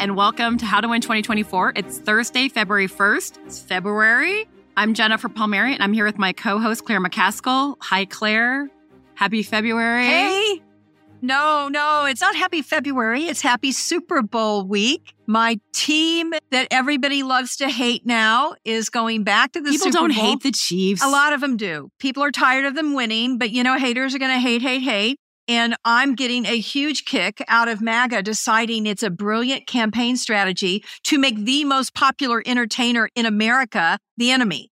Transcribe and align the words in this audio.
and 0.00 0.16
welcome 0.16 0.56
to 0.56 0.64
How 0.64 0.80
to 0.80 0.88
Win 0.88 1.02
2024. 1.02 1.74
It's 1.76 1.98
Thursday, 1.98 2.48
February 2.48 2.88
1st. 2.88 3.38
It's 3.44 3.60
February. 3.60 4.48
I'm 4.74 4.94
Jennifer 4.94 5.28
Palmieri, 5.28 5.74
and 5.74 5.82
I'm 5.82 5.92
here 5.92 6.06
with 6.06 6.16
my 6.16 6.32
co 6.32 6.58
host, 6.58 6.86
Claire 6.86 7.02
McCaskill. 7.02 7.76
Hi, 7.82 8.06
Claire. 8.06 8.70
Happy 9.14 9.42
February. 9.42 10.06
Hey. 10.06 10.62
No, 11.20 11.68
no, 11.68 12.06
it's 12.06 12.22
not 12.22 12.34
happy 12.34 12.62
February. 12.62 13.24
It's 13.24 13.42
happy 13.42 13.72
Super 13.72 14.22
Bowl 14.22 14.64
week. 14.64 15.12
My 15.26 15.60
team 15.74 16.32
that 16.50 16.68
everybody 16.70 17.22
loves 17.22 17.56
to 17.56 17.68
hate 17.68 18.06
now 18.06 18.54
is 18.64 18.88
going 18.88 19.22
back 19.22 19.52
to 19.52 19.60
the 19.60 19.70
Super 19.74 19.78
Bowl. 19.78 19.84
People 19.84 19.92
Super 19.92 20.14
don't 20.14 20.16
Bowl. 20.16 20.30
hate 20.30 20.42
the 20.42 20.52
Chiefs. 20.52 21.04
A 21.04 21.10
lot 21.10 21.34
of 21.34 21.42
them 21.42 21.58
do. 21.58 21.90
People 21.98 22.22
are 22.22 22.30
tired 22.30 22.64
of 22.64 22.74
them 22.74 22.94
winning, 22.94 23.36
but 23.36 23.50
you 23.50 23.62
know, 23.62 23.76
haters 23.76 24.14
are 24.14 24.18
going 24.18 24.32
to 24.32 24.40
hate, 24.40 24.62
hate, 24.62 24.80
hate. 24.80 25.20
And 25.50 25.74
I'm 25.84 26.14
getting 26.14 26.46
a 26.46 26.60
huge 26.60 27.04
kick 27.06 27.42
out 27.48 27.66
of 27.66 27.80
MAGA 27.80 28.22
deciding 28.22 28.86
it's 28.86 29.02
a 29.02 29.10
brilliant 29.10 29.66
campaign 29.66 30.16
strategy 30.16 30.84
to 31.02 31.18
make 31.18 31.44
the 31.44 31.64
most 31.64 31.92
popular 31.92 32.40
entertainer 32.46 33.08
in 33.16 33.26
America 33.26 33.98
the 34.16 34.30
enemy. 34.30 34.70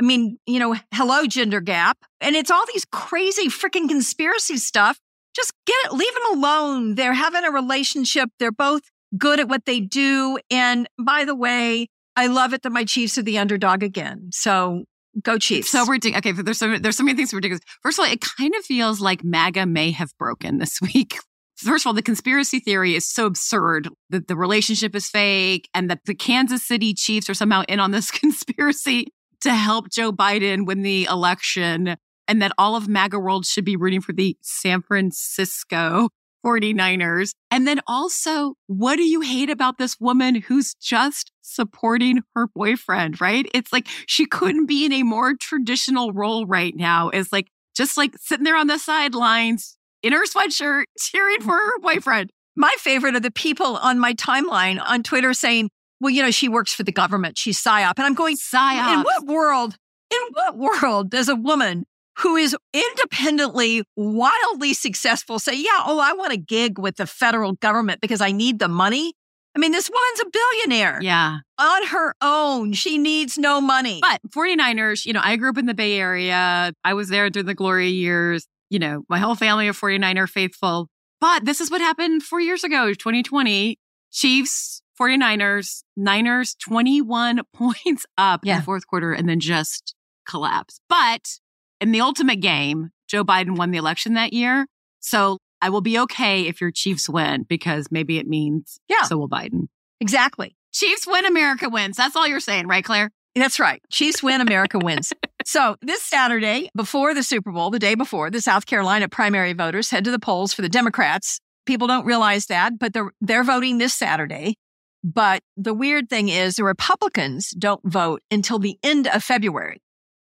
I 0.00 0.04
mean, 0.04 0.38
you 0.46 0.60
know, 0.60 0.76
hello, 0.94 1.26
gender 1.26 1.60
gap. 1.60 1.98
And 2.20 2.36
it's 2.36 2.48
all 2.48 2.64
these 2.72 2.84
crazy 2.92 3.48
freaking 3.48 3.88
conspiracy 3.88 4.58
stuff. 4.58 5.00
Just 5.34 5.52
get 5.66 5.74
it, 5.86 5.94
leave 5.94 6.14
them 6.14 6.38
alone. 6.38 6.94
They're 6.94 7.12
having 7.12 7.44
a 7.44 7.50
relationship. 7.50 8.30
They're 8.38 8.52
both 8.52 8.82
good 9.18 9.40
at 9.40 9.48
what 9.48 9.64
they 9.64 9.80
do. 9.80 10.38
And 10.48 10.86
by 10.96 11.24
the 11.24 11.34
way, 11.34 11.88
I 12.14 12.28
love 12.28 12.54
it 12.54 12.62
that 12.62 12.70
my 12.70 12.84
Chiefs 12.84 13.18
are 13.18 13.22
the 13.22 13.38
underdog 13.38 13.82
again. 13.82 14.30
So 14.32 14.84
go 15.22 15.38
Chiefs. 15.38 15.70
So 15.70 15.84
ridiculous. 15.86 16.18
Okay, 16.18 16.32
there's 16.32 16.58
so 16.58 16.78
there's 16.78 16.96
so 16.96 17.04
many 17.04 17.16
things 17.16 17.32
ridiculous. 17.32 17.62
First 17.82 17.98
of 17.98 18.04
all, 18.04 18.10
it 18.10 18.20
kind 18.20 18.54
of 18.54 18.64
feels 18.64 19.00
like 19.00 19.24
MAGA 19.24 19.66
may 19.66 19.90
have 19.90 20.16
broken 20.18 20.58
this 20.58 20.80
week. 20.94 21.16
First 21.56 21.84
of 21.84 21.88
all, 21.88 21.94
the 21.94 22.02
conspiracy 22.02 22.58
theory 22.58 22.94
is 22.94 23.06
so 23.06 23.26
absurd 23.26 23.88
that 24.08 24.28
the 24.28 24.36
relationship 24.36 24.94
is 24.94 25.08
fake 25.08 25.68
and 25.74 25.90
that 25.90 26.06
the 26.06 26.14
Kansas 26.14 26.62
City 26.64 26.94
Chiefs 26.94 27.28
are 27.28 27.34
somehow 27.34 27.64
in 27.68 27.80
on 27.80 27.90
this 27.90 28.10
conspiracy 28.10 29.08
to 29.42 29.54
help 29.54 29.90
Joe 29.90 30.12
Biden 30.12 30.66
win 30.66 30.82
the 30.82 31.04
election 31.04 31.96
and 32.28 32.40
that 32.40 32.52
all 32.56 32.76
of 32.76 32.88
MAGA 32.88 33.18
world 33.18 33.44
should 33.44 33.64
be 33.64 33.76
rooting 33.76 34.00
for 34.00 34.12
the 34.12 34.36
San 34.40 34.82
Francisco 34.82 36.08
49ers. 36.44 37.34
And 37.50 37.66
then 37.66 37.80
also, 37.86 38.54
what 38.66 38.96
do 38.96 39.02
you 39.02 39.20
hate 39.20 39.50
about 39.50 39.78
this 39.78 39.98
woman 40.00 40.36
who's 40.36 40.74
just 40.74 41.32
supporting 41.50 42.22
her 42.34 42.46
boyfriend, 42.48 43.20
right? 43.20 43.46
It's 43.54 43.72
like 43.72 43.88
she 44.06 44.26
couldn't 44.26 44.66
be 44.66 44.84
in 44.84 44.92
a 44.92 45.02
more 45.02 45.34
traditional 45.34 46.12
role 46.12 46.46
right 46.46 46.74
now. 46.74 47.10
Is 47.10 47.32
like 47.32 47.48
just 47.76 47.96
like 47.96 48.16
sitting 48.18 48.44
there 48.44 48.56
on 48.56 48.66
the 48.66 48.78
sidelines 48.78 49.76
in 50.02 50.12
her 50.12 50.24
sweatshirt, 50.26 50.84
cheering 50.98 51.40
for 51.40 51.52
her 51.52 51.78
boyfriend. 51.80 52.30
my 52.56 52.74
favorite 52.78 53.14
are 53.14 53.20
the 53.20 53.30
people 53.30 53.76
on 53.76 53.98
my 53.98 54.14
timeline 54.14 54.80
on 54.82 55.02
Twitter 55.02 55.32
saying, 55.34 55.70
well, 56.00 56.10
you 56.10 56.22
know, 56.22 56.30
she 56.30 56.48
works 56.48 56.72
for 56.72 56.82
the 56.82 56.92
government. 56.92 57.36
She's 57.36 57.62
PSYOP. 57.62 57.92
And 57.96 58.06
I'm 58.06 58.14
going, 58.14 58.36
Psyops. 58.36 58.94
in 58.94 59.00
what 59.02 59.26
world, 59.26 59.76
in 60.10 60.20
what 60.32 60.56
world 60.56 61.10
does 61.10 61.28
a 61.28 61.36
woman 61.36 61.84
who 62.18 62.36
is 62.36 62.56
independently, 62.72 63.82
wildly 63.96 64.74
successful 64.74 65.38
say, 65.38 65.54
yeah, 65.54 65.82
oh, 65.86 65.98
I 66.00 66.12
want 66.14 66.32
a 66.32 66.36
gig 66.36 66.78
with 66.78 66.96
the 66.96 67.06
federal 67.06 67.52
government 67.54 68.00
because 68.00 68.20
I 68.20 68.32
need 68.32 68.58
the 68.58 68.68
money? 68.68 69.14
I 69.56 69.58
mean, 69.58 69.72
this 69.72 69.90
woman's 69.90 70.20
a 70.20 70.30
billionaire 70.30 71.00
Yeah. 71.02 71.38
on 71.58 71.86
her 71.88 72.14
own. 72.22 72.72
She 72.72 72.98
needs 72.98 73.36
no 73.36 73.60
money. 73.60 73.98
But 74.00 74.20
49ers, 74.30 75.04
you 75.04 75.12
know, 75.12 75.20
I 75.22 75.36
grew 75.36 75.50
up 75.50 75.58
in 75.58 75.66
the 75.66 75.74
Bay 75.74 75.94
Area. 75.98 76.72
I 76.84 76.94
was 76.94 77.08
there 77.08 77.28
during 77.30 77.46
the 77.46 77.54
glory 77.54 77.88
years. 77.88 78.46
You 78.70 78.78
know, 78.78 79.02
my 79.08 79.18
whole 79.18 79.34
family 79.34 79.66
of 79.66 79.76
49er 79.78 80.28
faithful. 80.28 80.88
But 81.20 81.44
this 81.44 81.60
is 81.60 81.70
what 81.70 81.80
happened 81.80 82.22
four 82.22 82.40
years 82.40 82.62
ago, 82.64 82.94
2020. 82.94 83.76
Chiefs, 84.12 84.82
49ers, 85.00 85.82
Niners, 85.96 86.54
21 86.64 87.40
points 87.54 88.06
up 88.16 88.46
in 88.46 88.56
the 88.56 88.62
fourth 88.62 88.86
quarter 88.86 89.12
and 89.12 89.28
then 89.28 89.40
just 89.40 89.94
collapse. 90.28 90.80
But 90.88 91.38
in 91.80 91.90
the 91.92 92.00
ultimate 92.00 92.40
game, 92.40 92.90
Joe 93.08 93.24
Biden 93.24 93.56
won 93.56 93.70
the 93.72 93.78
election 93.78 94.14
that 94.14 94.32
year. 94.32 94.66
So 95.00 95.38
I 95.62 95.68
will 95.70 95.80
be 95.80 95.98
okay 96.00 96.46
if 96.46 96.60
your 96.60 96.70
Chiefs 96.70 97.08
win 97.08 97.44
because 97.48 97.88
maybe 97.90 98.18
it 98.18 98.26
means 98.26 98.78
Yeah. 98.88 99.02
so 99.02 99.16
will 99.18 99.28
Biden. 99.28 99.68
exactly. 100.00 100.56
Chiefs 100.72 101.06
win, 101.06 101.26
America 101.26 101.68
wins. 101.68 101.96
That's 101.96 102.14
all 102.16 102.26
you're 102.28 102.38
saying, 102.40 102.68
right, 102.68 102.84
Claire? 102.84 103.10
That's 103.34 103.58
right. 103.60 103.82
Chiefs 103.90 104.22
win, 104.22 104.40
America 104.40 104.78
wins. 104.78 105.12
So 105.46 105.76
this 105.80 106.02
Saturday, 106.02 106.68
before 106.76 107.14
the 107.14 107.22
Super 107.22 107.50
Bowl, 107.50 107.70
the 107.70 107.78
day 107.78 107.94
before, 107.94 108.30
the 108.30 108.42
South 108.42 108.66
Carolina 108.66 109.08
primary 109.08 109.54
voters 109.54 109.90
head 109.90 110.04
to 110.04 110.10
the 110.10 110.18
polls 110.18 110.52
for 110.52 110.60
the 110.60 110.68
Democrats. 110.68 111.40
People 111.64 111.86
don't 111.88 112.04
realize 112.04 112.46
that, 112.46 112.78
but 112.78 112.92
they're, 112.92 113.10
they're 113.22 113.42
voting 113.42 113.78
this 113.78 113.94
Saturday. 113.94 114.56
But 115.02 115.40
the 115.56 115.72
weird 115.72 116.10
thing 116.10 116.28
is 116.28 116.56
the 116.56 116.62
Republicans 116.64 117.50
don't 117.58 117.80
vote 117.84 118.20
until 118.30 118.58
the 118.58 118.78
end 118.82 119.08
of 119.08 119.24
February. 119.24 119.80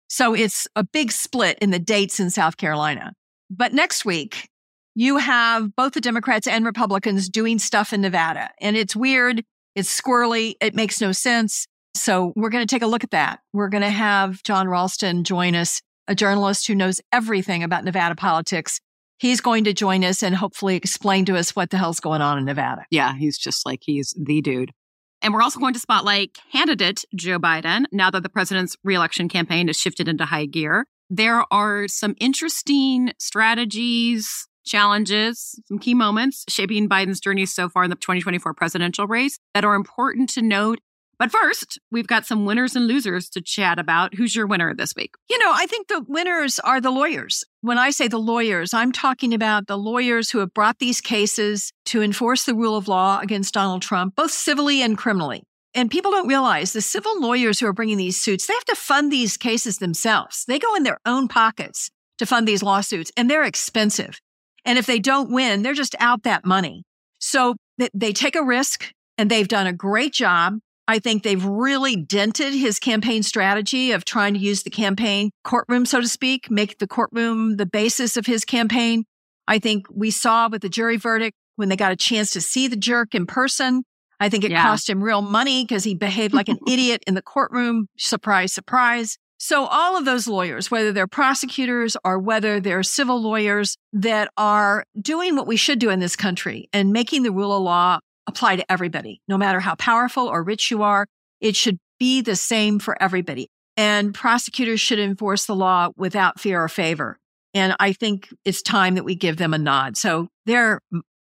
So 0.08 0.34
it's 0.34 0.68
a 0.76 0.84
big 0.84 1.10
split 1.10 1.58
in 1.60 1.70
the 1.70 1.78
dates 1.80 2.20
in 2.20 2.28
South 2.30 2.58
Carolina. 2.58 3.14
But 3.50 3.72
next 3.72 4.04
week, 4.04 4.48
you 4.96 5.18
have 5.18 5.76
both 5.76 5.92
the 5.92 6.00
Democrats 6.00 6.48
and 6.48 6.64
Republicans 6.64 7.28
doing 7.28 7.58
stuff 7.58 7.92
in 7.92 8.00
Nevada. 8.00 8.50
And 8.60 8.76
it's 8.76 8.96
weird. 8.96 9.44
It's 9.74 10.00
squirrely. 10.00 10.54
It 10.60 10.74
makes 10.74 11.02
no 11.02 11.12
sense. 11.12 11.66
So 11.94 12.32
we're 12.34 12.48
going 12.48 12.66
to 12.66 12.74
take 12.74 12.82
a 12.82 12.86
look 12.86 13.04
at 13.04 13.10
that. 13.10 13.40
We're 13.52 13.68
going 13.68 13.82
to 13.82 13.90
have 13.90 14.42
Jon 14.42 14.68
Ralston 14.68 15.22
join 15.22 15.54
us, 15.54 15.82
a 16.08 16.14
journalist 16.14 16.66
who 16.66 16.74
knows 16.74 17.00
everything 17.12 17.62
about 17.62 17.84
Nevada 17.84 18.14
politics. 18.14 18.80
He's 19.18 19.42
going 19.42 19.64
to 19.64 19.74
join 19.74 20.02
us 20.02 20.22
and 20.22 20.34
hopefully 20.34 20.76
explain 20.76 21.26
to 21.26 21.36
us 21.36 21.54
what 21.54 21.68
the 21.68 21.76
hell's 21.76 22.00
going 22.00 22.22
on 22.22 22.38
in 22.38 22.46
Nevada. 22.46 22.86
Yeah, 22.90 23.14
he's 23.14 23.36
just 23.36 23.66
like 23.66 23.80
he's 23.82 24.14
the 24.18 24.40
dude. 24.40 24.72
And 25.20 25.34
we're 25.34 25.42
also 25.42 25.60
going 25.60 25.74
to 25.74 25.80
spotlight 25.80 26.38
candidate 26.52 27.04
Joe 27.14 27.38
Biden 27.38 27.84
now 27.92 28.10
that 28.10 28.22
the 28.22 28.28
president's 28.30 28.76
reelection 28.82 29.28
campaign 29.28 29.66
has 29.66 29.76
shifted 29.76 30.08
into 30.08 30.24
high 30.24 30.46
gear. 30.46 30.86
There 31.10 31.44
are 31.52 31.86
some 31.86 32.14
interesting 32.18 33.12
strategies, 33.18 34.46
challenges, 34.66 35.58
some 35.66 35.78
key 35.78 35.94
moments 35.94 36.44
shaping 36.48 36.88
Biden's 36.88 37.20
journey 37.20 37.46
so 37.46 37.68
far 37.68 37.84
in 37.84 37.90
the 37.90 37.96
2024 37.96 38.52
presidential 38.54 39.06
race 39.06 39.38
that 39.54 39.64
are 39.64 39.74
important 39.74 40.28
to 40.30 40.42
note. 40.42 40.80
But 41.18 41.32
first, 41.32 41.78
we've 41.90 42.06
got 42.06 42.26
some 42.26 42.44
winners 42.44 42.76
and 42.76 42.86
losers 42.86 43.30
to 43.30 43.40
chat 43.40 43.78
about. 43.78 44.14
Who's 44.14 44.36
your 44.36 44.46
winner 44.46 44.74
this 44.74 44.94
week? 44.94 45.14
You 45.30 45.38
know, 45.38 45.50
I 45.54 45.64
think 45.66 45.88
the 45.88 46.04
winners 46.06 46.58
are 46.58 46.80
the 46.80 46.90
lawyers. 46.90 47.42
When 47.62 47.78
I 47.78 47.88
say 47.88 48.06
the 48.06 48.18
lawyers, 48.18 48.74
I'm 48.74 48.92
talking 48.92 49.32
about 49.32 49.66
the 49.66 49.78
lawyers 49.78 50.30
who 50.30 50.40
have 50.40 50.52
brought 50.52 50.78
these 50.78 51.00
cases 51.00 51.72
to 51.86 52.02
enforce 52.02 52.44
the 52.44 52.54
rule 52.54 52.76
of 52.76 52.86
law 52.86 53.18
against 53.20 53.54
Donald 53.54 53.80
Trump, 53.80 54.14
both 54.14 54.30
civilly 54.30 54.82
and 54.82 54.98
criminally. 54.98 55.42
And 55.74 55.90
people 55.90 56.10
don't 56.10 56.28
realize 56.28 56.72
the 56.72 56.80
civil 56.82 57.18
lawyers 57.20 57.60
who 57.60 57.66
are 57.66 57.72
bringing 57.72 57.98
these 57.98 58.20
suits, 58.20 58.46
they 58.46 58.54
have 58.54 58.64
to 58.64 58.74
fund 58.74 59.10
these 59.10 59.36
cases 59.36 59.78
themselves. 59.78 60.44
They 60.46 60.58
go 60.58 60.74
in 60.74 60.82
their 60.82 60.98
own 61.06 61.28
pockets 61.28 61.90
to 62.18 62.26
fund 62.26 62.48
these 62.48 62.62
lawsuits 62.62 63.12
and 63.16 63.30
they're 63.30 63.44
expensive. 63.44 64.20
And 64.66 64.78
if 64.78 64.86
they 64.86 64.98
don't 64.98 65.30
win, 65.30 65.62
they're 65.62 65.72
just 65.72 65.94
out 66.00 66.24
that 66.24 66.44
money. 66.44 66.82
So 67.18 67.54
they, 67.94 68.12
take 68.12 68.36
a 68.36 68.42
risk 68.42 68.90
and 69.16 69.30
they've 69.30 69.48
done 69.48 69.66
a 69.66 69.72
great 69.72 70.12
job. 70.12 70.58
I 70.88 70.98
think 70.98 71.22
they've 71.22 71.44
really 71.44 71.96
dented 71.96 72.52
his 72.52 72.78
campaign 72.78 73.22
strategy 73.22 73.92
of 73.92 74.04
trying 74.04 74.34
to 74.34 74.40
use 74.40 74.62
the 74.62 74.70
campaign 74.70 75.30
courtroom, 75.44 75.86
so 75.86 76.00
to 76.00 76.08
speak, 76.08 76.50
make 76.50 76.78
the 76.78 76.86
courtroom 76.86 77.56
the 77.56 77.66
basis 77.66 78.16
of 78.16 78.26
his 78.26 78.44
campaign. 78.44 79.04
I 79.48 79.58
think 79.58 79.86
we 79.90 80.10
saw 80.10 80.48
with 80.48 80.62
the 80.62 80.68
jury 80.68 80.96
verdict 80.96 81.36
when 81.56 81.68
they 81.68 81.76
got 81.76 81.92
a 81.92 81.96
chance 81.96 82.30
to 82.32 82.40
see 82.40 82.68
the 82.68 82.76
jerk 82.76 83.14
in 83.14 83.26
person. 83.26 83.82
I 84.20 84.28
think 84.28 84.44
it 84.44 84.50
Yeah. 84.50 84.62
cost 84.62 84.88
him 84.88 85.02
real 85.02 85.22
money 85.22 85.64
because 85.64 85.84
he 85.84 85.94
behaved 85.94 86.34
like 86.34 86.48
an 86.48 86.58
idiot 86.68 87.02
in 87.06 87.14
the 87.14 87.22
courtroom. 87.22 87.86
Surprise, 87.98 88.52
surprise. 88.52 89.16
So 89.38 89.66
all 89.66 89.96
of 89.96 90.04
those 90.04 90.26
lawyers, 90.26 90.70
whether 90.70 90.92
they're 90.92 91.06
prosecutors 91.06 91.96
or 92.04 92.18
whether 92.18 92.58
they're 92.58 92.82
civil 92.82 93.20
lawyers 93.20 93.76
that 93.92 94.30
are 94.36 94.84
doing 95.00 95.36
what 95.36 95.46
we 95.46 95.56
should 95.56 95.78
do 95.78 95.90
in 95.90 96.00
this 96.00 96.16
country 96.16 96.68
and 96.72 96.92
making 96.92 97.22
the 97.22 97.32
rule 97.32 97.54
of 97.54 97.62
law 97.62 97.98
apply 98.26 98.56
to 98.56 98.72
everybody, 98.72 99.20
no 99.28 99.36
matter 99.36 99.60
how 99.60 99.74
powerful 99.74 100.26
or 100.26 100.42
rich 100.42 100.70
you 100.70 100.82
are, 100.82 101.06
it 101.40 101.54
should 101.54 101.78
be 101.98 102.22
the 102.22 102.36
same 102.36 102.78
for 102.78 103.00
everybody. 103.00 103.48
And 103.76 104.14
prosecutors 104.14 104.80
should 104.80 104.98
enforce 104.98 105.44
the 105.44 105.54
law 105.54 105.90
without 105.96 106.40
fear 106.40 106.62
or 106.62 106.68
favor. 106.68 107.18
And 107.52 107.76
I 107.78 107.92
think 107.92 108.28
it's 108.44 108.62
time 108.62 108.94
that 108.94 109.04
we 109.04 109.14
give 109.14 109.36
them 109.36 109.52
a 109.52 109.58
nod. 109.58 109.96
So 109.96 110.28
they're, 110.46 110.80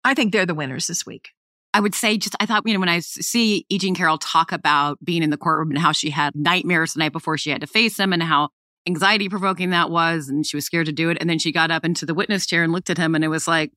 I 0.04 0.14
think 0.14 0.32
they're 0.32 0.46
the 0.46 0.54
winners 0.54 0.86
this 0.86 1.04
week. 1.04 1.30
I 1.78 1.80
would 1.80 1.94
say 1.94 2.18
just 2.18 2.34
I 2.40 2.46
thought 2.46 2.64
you 2.66 2.74
know 2.74 2.80
when 2.80 2.88
I 2.88 2.98
see 2.98 3.64
E. 3.68 3.78
Jean 3.78 3.94
Carroll 3.94 4.18
talk 4.18 4.50
about 4.50 4.98
being 5.04 5.22
in 5.22 5.30
the 5.30 5.36
courtroom 5.36 5.70
and 5.70 5.78
how 5.78 5.92
she 5.92 6.10
had 6.10 6.34
nightmares 6.34 6.94
the 6.94 6.98
night 6.98 7.12
before 7.12 7.38
she 7.38 7.50
had 7.50 7.60
to 7.60 7.68
face 7.68 7.96
him 7.96 8.12
and 8.12 8.20
how 8.20 8.48
anxiety 8.88 9.28
provoking 9.28 9.70
that 9.70 9.88
was 9.88 10.28
and 10.28 10.44
she 10.44 10.56
was 10.56 10.64
scared 10.64 10.86
to 10.86 10.92
do 10.92 11.08
it 11.08 11.18
and 11.20 11.30
then 11.30 11.38
she 11.38 11.52
got 11.52 11.70
up 11.70 11.84
into 11.84 12.04
the 12.04 12.14
witness 12.14 12.46
chair 12.46 12.64
and 12.64 12.72
looked 12.72 12.90
at 12.90 12.98
him 12.98 13.14
and 13.14 13.22
it 13.22 13.28
was 13.28 13.46
like 13.46 13.70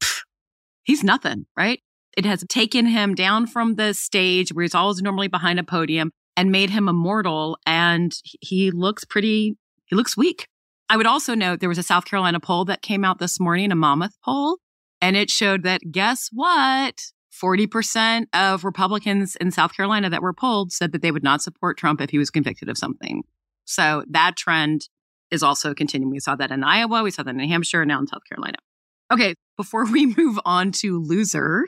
he's 0.83 1.03
nothing 1.03 1.45
right? 1.55 1.79
It 2.17 2.25
has 2.25 2.43
taken 2.49 2.87
him 2.87 3.13
down 3.13 3.45
from 3.45 3.75
the 3.75 3.93
stage 3.93 4.51
where 4.51 4.63
he's 4.63 4.73
always 4.73 4.99
normally 5.03 5.27
behind 5.27 5.59
a 5.59 5.63
podium 5.63 6.09
and 6.35 6.51
made 6.51 6.71
him 6.71 6.89
immortal 6.89 7.59
and 7.67 8.11
he- 8.23 8.71
looks 8.71 9.05
pretty 9.05 9.57
he 9.85 9.95
looks 9.95 10.17
weak. 10.17 10.47
I 10.89 10.97
would 10.97 11.05
also 11.05 11.35
note 11.35 11.59
there 11.59 11.69
was 11.69 11.77
a 11.77 11.83
South 11.83 12.05
Carolina 12.05 12.39
poll 12.39 12.65
that 12.65 12.81
came 12.81 13.05
out 13.05 13.19
this 13.19 13.39
morning 13.39 13.71
a 13.71 13.75
Monmouth 13.75 14.17
poll 14.25 14.57
and 14.99 15.15
it 15.15 15.29
showed 15.29 15.61
that 15.65 15.91
guess 15.91 16.29
what 16.31 16.99
40% 17.41 18.27
of 18.33 18.63
Republicans 18.63 19.35
in 19.37 19.51
South 19.51 19.75
Carolina 19.75 20.09
that 20.09 20.21
were 20.21 20.33
polled 20.33 20.71
said 20.71 20.91
that 20.91 21.01
they 21.01 21.11
would 21.11 21.23
not 21.23 21.41
support 21.41 21.77
Trump 21.77 22.01
if 22.01 22.09
he 22.09 22.17
was 22.17 22.29
convicted 22.29 22.69
of 22.69 22.77
something. 22.77 23.23
So 23.65 24.03
that 24.09 24.35
trend 24.35 24.87
is 25.31 25.43
also 25.43 25.73
continuing. 25.73 26.11
We 26.11 26.19
saw 26.19 26.35
that 26.35 26.51
in 26.51 26.63
Iowa, 26.63 27.03
we 27.03 27.11
saw 27.11 27.23
that 27.23 27.31
in 27.31 27.37
New 27.37 27.47
Hampshire, 27.47 27.81
and 27.81 27.89
now 27.89 27.99
in 27.99 28.07
South 28.07 28.23
Carolina. 28.29 28.57
Okay, 29.11 29.33
before 29.57 29.85
we 29.91 30.13
move 30.15 30.39
on 30.45 30.71
to 30.73 31.01
loser 31.01 31.65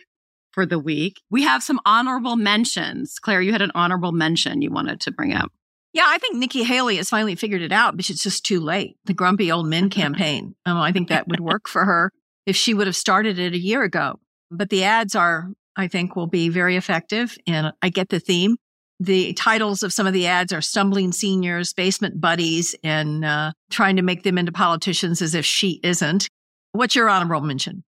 for 0.51 0.65
the 0.65 0.79
week, 0.79 1.21
we 1.31 1.43
have 1.43 1.63
some 1.63 1.79
honorable 1.85 2.35
mentions. 2.35 3.17
Claire, 3.19 3.41
you 3.41 3.51
had 3.51 3.61
an 3.61 3.71
honorable 3.73 4.11
mention 4.11 4.61
you 4.61 4.69
wanted 4.69 4.99
to 5.01 5.11
bring 5.11 5.33
up. 5.33 5.51
Yeah, 5.93 6.05
I 6.07 6.17
think 6.17 6.37
Nikki 6.37 6.63
Haley 6.63 6.97
has 6.97 7.09
finally 7.09 7.35
figured 7.35 7.61
it 7.61 7.71
out, 7.71 7.95
but 7.95 8.09
it's 8.09 8.23
just 8.23 8.43
too 8.43 8.59
late. 8.59 8.97
The 9.05 9.13
grumpy 9.13 9.51
old 9.51 9.67
men 9.67 9.89
campaign. 9.91 10.55
Um, 10.65 10.77
I 10.77 10.91
think 10.91 11.09
that 11.09 11.27
would 11.27 11.39
work 11.39 11.67
for 11.67 11.85
her 11.85 12.11
if 12.45 12.55
she 12.55 12.73
would 12.73 12.87
have 12.87 12.95
started 12.95 13.39
it 13.39 13.53
a 13.53 13.59
year 13.59 13.83
ago. 13.83 14.19
But 14.49 14.69
the 14.69 14.83
ads 14.83 15.15
are, 15.15 15.49
I 15.75 15.87
think, 15.87 16.15
will 16.15 16.27
be 16.27 16.49
very 16.49 16.75
effective. 16.75 17.35
And 17.47 17.71
I 17.81 17.89
get 17.89 18.09
the 18.09 18.19
theme. 18.19 18.57
The 18.99 19.33
titles 19.33 19.83
of 19.83 19.91
some 19.91 20.07
of 20.07 20.13
the 20.13 20.27
ads 20.27 20.53
are 20.53 20.61
stumbling 20.61 21.11
seniors, 21.11 21.73
basement 21.73 22.21
buddies, 22.21 22.75
and 22.83 23.25
uh, 23.25 23.51
trying 23.71 23.95
to 23.97 24.01
make 24.01 24.23
them 24.23 24.37
into 24.37 24.51
politicians 24.51 25.21
as 25.21 25.35
if 25.35 25.45
she 25.45 25.79
isn't. 25.83 26.29
What's 26.71 26.95
your 26.95 27.09
honorable 27.09 27.41
mention? 27.41 27.83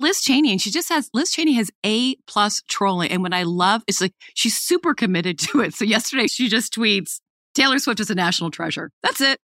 Liz 0.00 0.20
Cheney, 0.20 0.52
and 0.52 0.60
she 0.60 0.70
just 0.70 0.88
has 0.90 1.10
Liz 1.12 1.32
Cheney 1.32 1.54
has 1.54 1.70
A 1.84 2.14
plus 2.28 2.62
trolling. 2.68 3.10
And 3.10 3.22
what 3.22 3.34
I 3.34 3.42
love 3.42 3.82
is 3.88 4.00
like 4.00 4.12
she's 4.34 4.56
super 4.56 4.94
committed 4.94 5.38
to 5.40 5.60
it. 5.60 5.74
So 5.74 5.84
yesterday 5.84 6.28
she 6.28 6.48
just 6.48 6.72
tweets, 6.72 7.20
Taylor 7.54 7.78
Swift 7.80 8.00
is 8.00 8.10
a 8.10 8.14
national 8.14 8.50
treasure. 8.50 8.90
That's 9.02 9.20
it. 9.20 9.38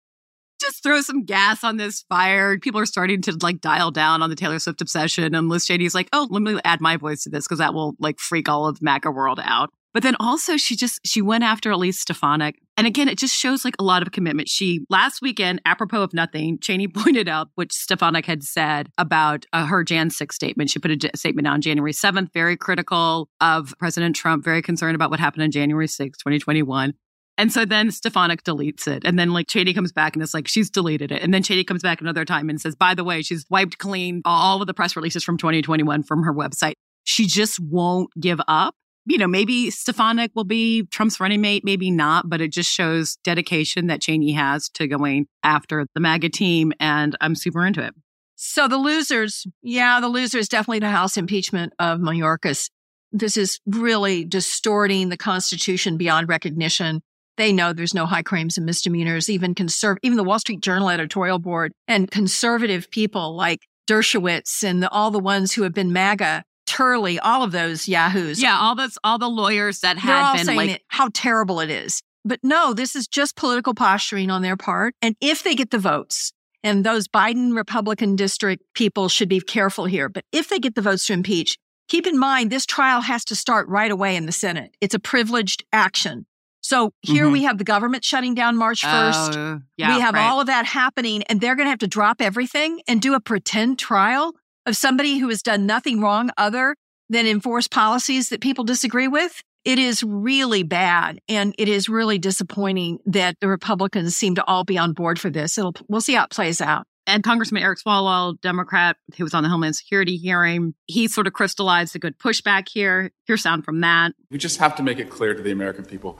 Just 0.63 0.81
throw 0.81 1.01
some 1.01 1.25
gas 1.25 1.62
on 1.62 1.75
this 1.75 2.06
fire. 2.07 2.57
People 2.57 2.80
are 2.80 2.86
starting 2.86 3.21
to 3.24 3.38
like 3.42 3.60
dial 3.60 3.92
down 3.92 4.21
on 4.21 4.30
the 4.30 4.36
Taylor 4.36 4.60
Swift 4.60 4.81
obsession. 4.81 5.36
And 5.36 5.50
Liz 5.50 5.65
Cheney's 5.65 5.94
like, 5.94 6.07
oh, 6.13 6.25
let 6.30 6.42
me 6.42 6.57
add 6.63 6.80
my 6.80 6.95
voice 6.95 7.24
to 7.24 7.30
this 7.30 7.45
because 7.45 7.60
that 7.60 7.74
will 7.74 7.95
like 8.00 8.18
freak 8.18 8.48
all 8.48 8.65
of 8.65 8.81
MAGA 8.81 9.12
world 9.12 9.42
out. 9.44 9.71
But 9.94 10.04
then 10.04 10.15
also 10.21 10.56
she 10.56 10.77
just 10.77 11.01
she 11.06 11.21
went 11.21 11.44
after 11.44 11.69
Elise 11.69 12.00
Stefanik. 12.00 12.60
And 12.77 12.88
again, 12.88 13.10
it 13.10 13.18
just 13.18 13.36
shows 13.36 13.65
like 13.65 13.75
a 13.77 13.83
lot 13.83 14.01
of 14.01 14.12
commitment. 14.13 14.48
She 14.48 14.86
last 14.89 15.21
weekend, 15.21 15.62
apropos 15.65 16.01
of 16.01 16.13
nothing, 16.13 16.60
Cheney 16.60 16.88
pointed 16.94 17.27
out 17.27 17.50
what 17.56 17.74
Stefanik 17.74 18.25
had 18.25 18.42
said 18.42 18.88
about 18.98 19.45
uh, 19.51 19.65
her 19.65 19.83
Jan 19.83 20.10
6 20.10 20.33
statement. 20.33 20.69
She 20.69 20.80
put 20.80 20.92
a 20.92 21.18
statement 21.18 21.45
out 21.45 21.56
on 21.56 21.62
January 21.62 21.94
7th, 21.94 22.33
very 22.33 22.57
critical 22.57 23.30
of 23.42 23.75
President 23.80 24.15
Trump, 24.15 24.45
very 24.45 24.62
concerned 24.62 24.95
about 24.95 25.12
what 25.12 25.19
happened 25.19 25.44
on 25.44 25.51
January 25.51 25.88
6th, 25.88 26.18
2021. 26.18 26.94
And 27.38 27.52
so 27.52 27.66
then 27.66 27.90
Stefanik 27.92 28.44
deletes 28.44 28.88
it. 28.88 29.04
And 29.06 29.18
then 29.18 29.34
like 29.34 29.48
Cheney 29.48 29.74
comes 29.74 29.92
back 29.92 30.16
and 30.16 30.22
it's 30.22 30.34
like, 30.34 30.48
she's 30.48 30.70
deleted 30.70 31.12
it. 31.12 31.22
And 31.24 31.34
then 31.34 31.42
Cheney 31.42 31.64
comes 31.64 31.82
back 31.82 32.00
another 32.00 32.26
time 32.26 32.50
and 32.50 32.62
says, 32.62 32.76
by 32.76 32.94
the 32.94 33.04
way, 33.04 33.22
she's 33.22 33.46
wiped 33.50 33.80
clean 33.80 34.22
all 34.24 34.62
of 34.62 34.68
the 34.68 34.74
press 34.74 34.96
releases 34.96 35.24
from 35.24 35.38
2021 35.38 36.04
from 36.04 36.24
her 36.24 36.34
website. 36.34 36.74
She 37.04 37.26
just 37.26 37.60
won't 37.60 38.12
give 38.20 38.40
up. 38.48 38.76
You 39.06 39.18
know, 39.18 39.28
maybe 39.28 39.70
Stefanik 39.70 40.32
will 40.34 40.46
be 40.46 40.84
Trump's 40.86 41.20
running 41.20 41.42
mate, 41.42 41.66
maybe 41.66 41.92
not, 41.92 42.30
but 42.30 42.40
it 42.40 42.54
just 42.54 42.72
shows 42.72 43.18
dedication 43.24 43.88
that 43.88 44.02
Cheney 44.02 44.32
has 44.34 44.70
to 44.76 44.88
going 44.88 45.26
after 45.44 45.86
the 45.94 46.00
MAGA 46.00 46.30
team. 46.30 46.72
And 46.80 47.18
I'm 47.20 47.36
super 47.36 47.66
into 47.66 47.84
it. 47.84 47.94
So 48.36 48.68
the 48.68 48.78
losers, 48.78 49.46
yeah, 49.62 50.00
the 50.00 50.08
losers 50.08 50.48
definitely 50.48 50.80
the 50.80 50.90
House 50.90 51.18
impeachment 51.18 51.74
of 51.80 52.00
Mayorkas. 52.00 52.70
This 53.12 53.38
is 53.38 53.60
really 53.66 54.24
distorting 54.24 55.10
the 55.10 55.18
Constitution 55.18 55.98
beyond 55.98 56.30
recognition. 56.30 57.02
They 57.38 57.52
know 57.52 57.74
there's 57.74 57.94
no 57.94 58.06
high 58.06 58.22
crimes 58.22 58.58
and 58.58 58.66
misdemeanors. 58.66 59.30
Even 59.30 59.56
conserv- 59.56 59.98
even 60.04 60.18
the 60.18 60.24
Wall 60.24 60.40
Street 60.40 60.62
Journal 60.62 60.90
editorial 60.90 61.40
board 61.40 61.72
and 61.88 62.10
conservative 62.10 62.90
people 62.92 63.36
like 63.36 63.60
Dershowitz 63.88 64.64
and 64.64 64.84
the, 64.84 64.90
all 64.90 65.12
the 65.12 65.20
ones 65.20 65.54
who 65.54 65.64
have 65.64 65.74
been 65.74 65.92
MAGA, 65.92 66.44
Turley, 66.66 67.20
all 67.20 67.44
of 67.44 67.52
those 67.52 67.88
yahoos. 67.88 68.42
Yeah, 68.42 68.58
all 68.58 68.76
those 68.76 68.98
all 69.04 69.18
the 69.18 69.30
lawyers 69.30 69.80
that 69.80 69.98
had 69.98 70.38
been 70.38 70.56
like 70.56 70.70
it, 70.70 70.82
how 70.88 71.10
terrible 71.14 71.60
it 71.60 71.70
is. 71.70 72.02
But 72.26 72.40
no, 72.42 72.74
this 72.74 72.96
is 72.96 73.08
just 73.08 73.36
political 73.36 73.74
posturing 73.74 74.30
on 74.30 74.42
their 74.42 74.56
part. 74.56 74.96
And 75.02 75.16
if 75.20 75.44
they 75.44 75.56
get 75.56 75.72
the 75.72 75.78
votes, 75.78 76.32
and 76.64 76.86
those 76.86 77.08
Biden 77.08 77.56
Republican 77.56 78.16
district 78.16 78.64
people 78.74 79.10
should 79.10 79.28
be 79.28 79.42
careful 79.42 79.86
here. 79.86 80.08
But 80.08 80.24
if 80.32 80.48
they 80.48 80.60
get 80.60 80.76
the 80.76 80.82
votes 80.82 81.06
to 81.08 81.14
impeach, 81.14 81.58
keep 81.90 82.08
in 82.08 82.18
mind 82.18 82.50
this 82.50 82.66
trial 82.66 83.02
has 83.02 83.26
to 83.26 83.36
start 83.36 83.68
right 83.68 83.92
away 83.92 84.16
in 84.16 84.26
the 84.26 84.32
Senate. 84.32 84.76
It's 84.80 84.96
a 84.96 85.00
privileged 85.00 85.66
action. 85.74 86.26
So 86.63 86.94
here 87.01 87.25
mm-hmm. 87.25 87.33
we 87.33 87.44
have 87.44 87.57
the 87.57 87.65
government 87.65 88.06
shutting 88.06 88.33
down 88.33 88.56
March 88.56 88.81
1st. 88.83 89.57
Uh, 89.57 89.60
yeah, 89.77 89.95
we 89.95 90.01
have 90.01 90.15
right. 90.15 90.24
all 90.25 90.39
of 90.39 90.48
that 90.48 90.65
happening 90.65 91.21
and 91.24 91.42
they're 91.42 91.56
going 91.56 91.65
to 91.65 91.69
have 91.69 91.80
to 91.80 91.88
drop 91.88 92.21
everything 92.21 92.81
and 92.88 93.01
do 93.01 93.13
a 93.13 93.19
pretend 93.19 93.77
trial 93.77 94.33
of 94.65 94.77
somebody 94.77 95.18
who 95.18 95.27
has 95.27 95.42
done 95.42 95.65
nothing 95.65 96.00
wrong 96.00 96.30
other 96.38 96.75
than 97.10 97.27
enforce 97.27 97.68
policies 97.68 98.30
that 98.30 98.39
people 98.39 98.63
disagree 98.63 99.10
with. 99.10 99.42
It 99.65 99.77
is 99.77 100.04
really 100.04 100.63
bad. 100.63 101.19
And 101.27 101.54
it 101.57 101.68
is 101.68 101.89
really 101.89 102.18
disappointing 102.18 103.00
that 103.06 103.36
the 103.42 103.50
Republicans 103.50 104.15
seem 104.15 104.36
to 104.36 104.44
all 104.45 104.63
be 104.63 104.77
on 104.77 104.94
board 104.94 105.19
for 105.19 105.30
this. 105.30 105.57
It'll, 105.57 105.75
we'll 105.89 106.01
see 106.01 106.13
how 106.13 106.24
it 106.24 106.30
plays 106.30 106.62
out. 106.62 106.86
And 107.06 107.24
Congressman 107.24 107.62
Eric 107.62 107.80
Swalwell, 107.86 108.39
Democrat, 108.39 108.95
who 109.18 109.25
was 109.25 109.33
on 109.33 109.44
the 109.44 109.50
Homeland 109.50 109.75
Security 109.75 110.15
hearing, 110.15 110.74
he 110.86 111.10
sort 111.10 111.27
of 111.27 111.33
crystallized 111.33 111.94
a 111.98 112.00
good 112.00 112.18
pushback 112.18 112.69
here. 112.69 113.12
Here's 113.27 113.44
sound 113.44 113.65
from 113.65 113.81
that. 113.81 114.13
We 114.31 114.38
just 114.38 114.60
have 114.60 114.77
to 114.77 114.83
make 114.83 115.00
it 115.00 115.10
clear 115.10 115.33
to 115.33 115.42
the 115.42 115.51
American 115.51 115.83
people 115.83 116.18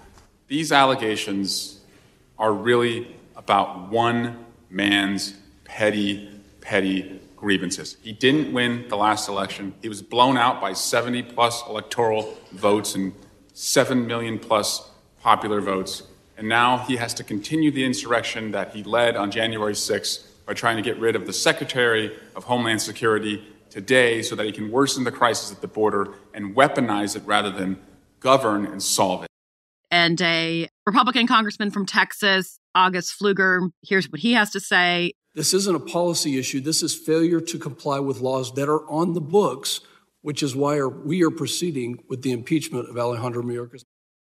these 0.54 0.72
allegations 0.72 1.80
are 2.38 2.54
really 2.54 3.08
about 3.36 3.90
one 3.90 4.46
man's 4.70 5.34
petty, 5.64 6.30
petty 6.62 7.20
grievances. 7.36 7.98
He 8.04 8.14
didn't 8.14 8.54
win 8.54 8.88
the 8.88 8.96
last 8.96 9.28
election. 9.28 9.74
He 9.82 9.90
was 9.90 10.04
blown 10.04 10.38
out 10.38 10.62
by 10.62 10.74
70 10.74 11.24
plus 11.24 11.64
electoral 11.68 12.38
votes 12.52 12.94
and 12.94 13.14
7 13.56 14.06
million 14.06 14.38
plus 14.38 14.92
popular 15.22 15.60
votes. 15.60 16.04
And 16.38 16.48
now 16.48 16.78
he 16.78 16.98
has 16.98 17.16
to 17.16 17.24
continue 17.24 17.72
the 17.72 17.84
insurrection 17.84 18.52
that 18.52 18.76
he 18.76 18.84
led 18.84 19.16
on 19.16 19.32
January 19.32 19.74
6th 19.74 20.24
by 20.46 20.54
trying 20.54 20.76
to 20.76 20.84
get 20.84 21.00
rid 21.00 21.16
of 21.16 21.26
the 21.26 21.34
Secretary 21.34 22.16
of 22.36 22.44
Homeland 22.44 22.84
Security 22.84 23.44
today 23.72 24.22
so 24.22 24.36
that 24.36 24.46
he 24.46 24.52
can 24.52 24.70
worsen 24.70 25.04
the 25.04 25.12
crisis 25.12 25.52
at 25.52 25.62
the 25.62 25.68
border 25.68 26.14
and 26.32 26.56
weaponize 26.56 27.16
it 27.16 27.24
rather 27.26 27.50
than 27.50 27.80
govern 28.20 28.68
and 28.68 28.84
solve 28.84 29.24
it 29.24 29.33
and 29.94 30.20
a 30.24 30.68
Republican 30.88 31.28
congressman 31.28 31.70
from 31.70 31.86
Texas, 31.86 32.60
August 32.74 33.14
Pfluger. 33.20 33.70
Here's 33.84 34.10
what 34.10 34.22
he 34.22 34.34
has 34.34 34.50
to 34.50 34.60
say. 34.60 35.14
This 35.36 35.54
isn't 35.54 35.76
a 35.76 35.80
policy 35.80 36.40
issue. 36.40 36.62
This 36.62 36.82
is 36.82 36.96
failure 36.96 37.40
to 37.40 37.60
comply 37.60 38.00
with 38.00 38.20
laws 38.20 38.52
that 38.56 38.68
are 38.68 38.90
on 38.90 39.14
the 39.14 39.22
books, 39.22 39.82
which 40.22 40.42
is 40.42 40.56
why 40.56 40.84
we 40.84 41.24
are 41.24 41.30
proceeding 41.30 42.04
with 42.10 42.24
the 42.24 42.32
impeachment 42.32 42.90
of 42.90 42.98
Alejandro 42.98 43.44
Mayorkas. 43.44 43.84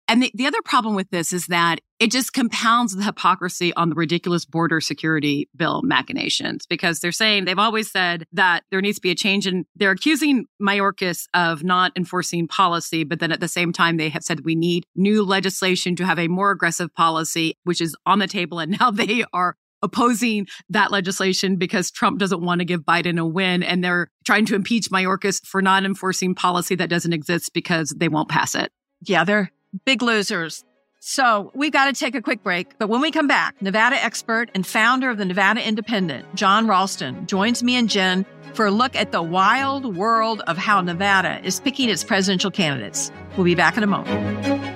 And 0.10 0.24
the, 0.24 0.32
the 0.34 0.48
other 0.48 0.62
problem 0.64 0.96
with 0.96 1.12
this 1.12 1.32
is 1.32 1.46
that 1.48 1.82
it 2.00 2.12
just 2.12 2.34
compounds 2.34 2.96
the 2.96 3.04
hypocrisy 3.04 3.72
on 3.76 3.90
the 3.90 3.96
ridiculous 3.96 4.44
border 4.44 4.82
security 4.82 5.48
bill 5.56 5.84
machinations 5.84 6.66
because 6.68 7.00
they're 7.00 7.12
saying 7.12 7.46
they've 7.46 7.60
always 7.60 7.92
said 7.92 8.26
that 8.34 8.64
there 8.72 8.82
needs 8.82 8.98
to 8.98 9.02
be 9.02 9.12
a 9.12 9.16
change 9.16 9.46
and 9.46 9.66
they're 9.76 9.92
accusing 9.92 10.46
Mayorkas 10.60 11.28
of 11.36 11.64
not 11.64 11.92
enforcing 11.96 12.48
policy. 12.48 13.04
But 13.04 13.20
then 13.20 13.32
at 13.32 13.40
the 13.40 13.48
same 13.48 13.72
time, 13.72 13.98
they 13.98 14.10
have 14.10 14.24
said 14.24 14.44
we 14.44 14.56
need 14.56 14.84
new 14.96 15.24
legislation 15.24 15.96
to 15.98 16.06
have 16.08 16.18
a 16.18 16.28
more 16.28 16.50
aggressive 16.50 16.92
policy, 16.96 17.56
which 17.66 17.80
is 17.80 17.96
on 18.08 18.18
the 18.18 18.28
table. 18.28 18.58
And 18.58 18.80
now 18.80 18.90
they 18.92 19.24
are 19.32 19.58
opposing 19.84 20.48
that 20.70 20.92
legislation 20.92 21.56
because 21.56 21.92
Trump 21.92 22.18
doesn't 22.18 22.42
want 22.42 22.60
to 22.60 22.66
give 22.66 22.82
Biden 22.82 23.20
a 23.20 23.26
win. 23.26 23.62
And 23.62 23.84
they're 23.84 24.10
trying 24.26 24.48
to 24.48 24.56
impeach 24.56 24.90
Mayorkas 24.90 25.46
for 25.46 25.62
not 25.62 25.86
enforcing 25.86 26.34
policy 26.34 26.74
that 26.76 26.90
doesn't 26.90 27.14
exist 27.14 27.52
because 27.54 27.94
they 27.96 28.10
won't 28.10 28.28
pass 28.28 28.56
it. 28.56 28.72
Yeah, 29.06 29.24
they're 29.24 29.52
big 29.86 30.02
losers. 30.02 30.64
So 31.02 31.52
we've 31.56 31.72
got 31.72 31.86
to 31.86 31.94
take 31.94 32.16
a 32.16 32.22
quick 32.22 32.44
break. 32.44 32.78
But 32.78 32.90
when 32.90 33.02
we 33.02 33.12
come 33.12 33.28
back, 33.28 33.62
Nevada 33.62 34.04
expert 34.04 34.50
and 34.54 34.68
founder 34.68 35.10
of 35.10 35.18
the 35.18 35.26
Nevada 35.26 35.66
Independent, 35.66 36.36
Jon 36.36 36.68
Ralston, 36.68 37.26
joins 37.26 37.64
me 37.64 37.76
and 37.76 37.90
Jen 37.90 38.26
for 38.54 38.66
a 38.66 38.72
look 38.72 38.96
at 38.96 39.12
the 39.12 39.22
wild 39.22 39.96
world 39.96 40.42
of 40.48 40.58
how 40.58 40.82
Nevada 40.82 41.40
is 41.44 41.60
picking 41.60 41.90
its 41.90 42.04
presidential 42.04 42.52
candidates. 42.52 43.12
We'll 43.38 43.46
be 43.46 43.56
back 43.56 43.78
in 43.78 43.84
a 43.84 43.88
moment. 43.88 44.70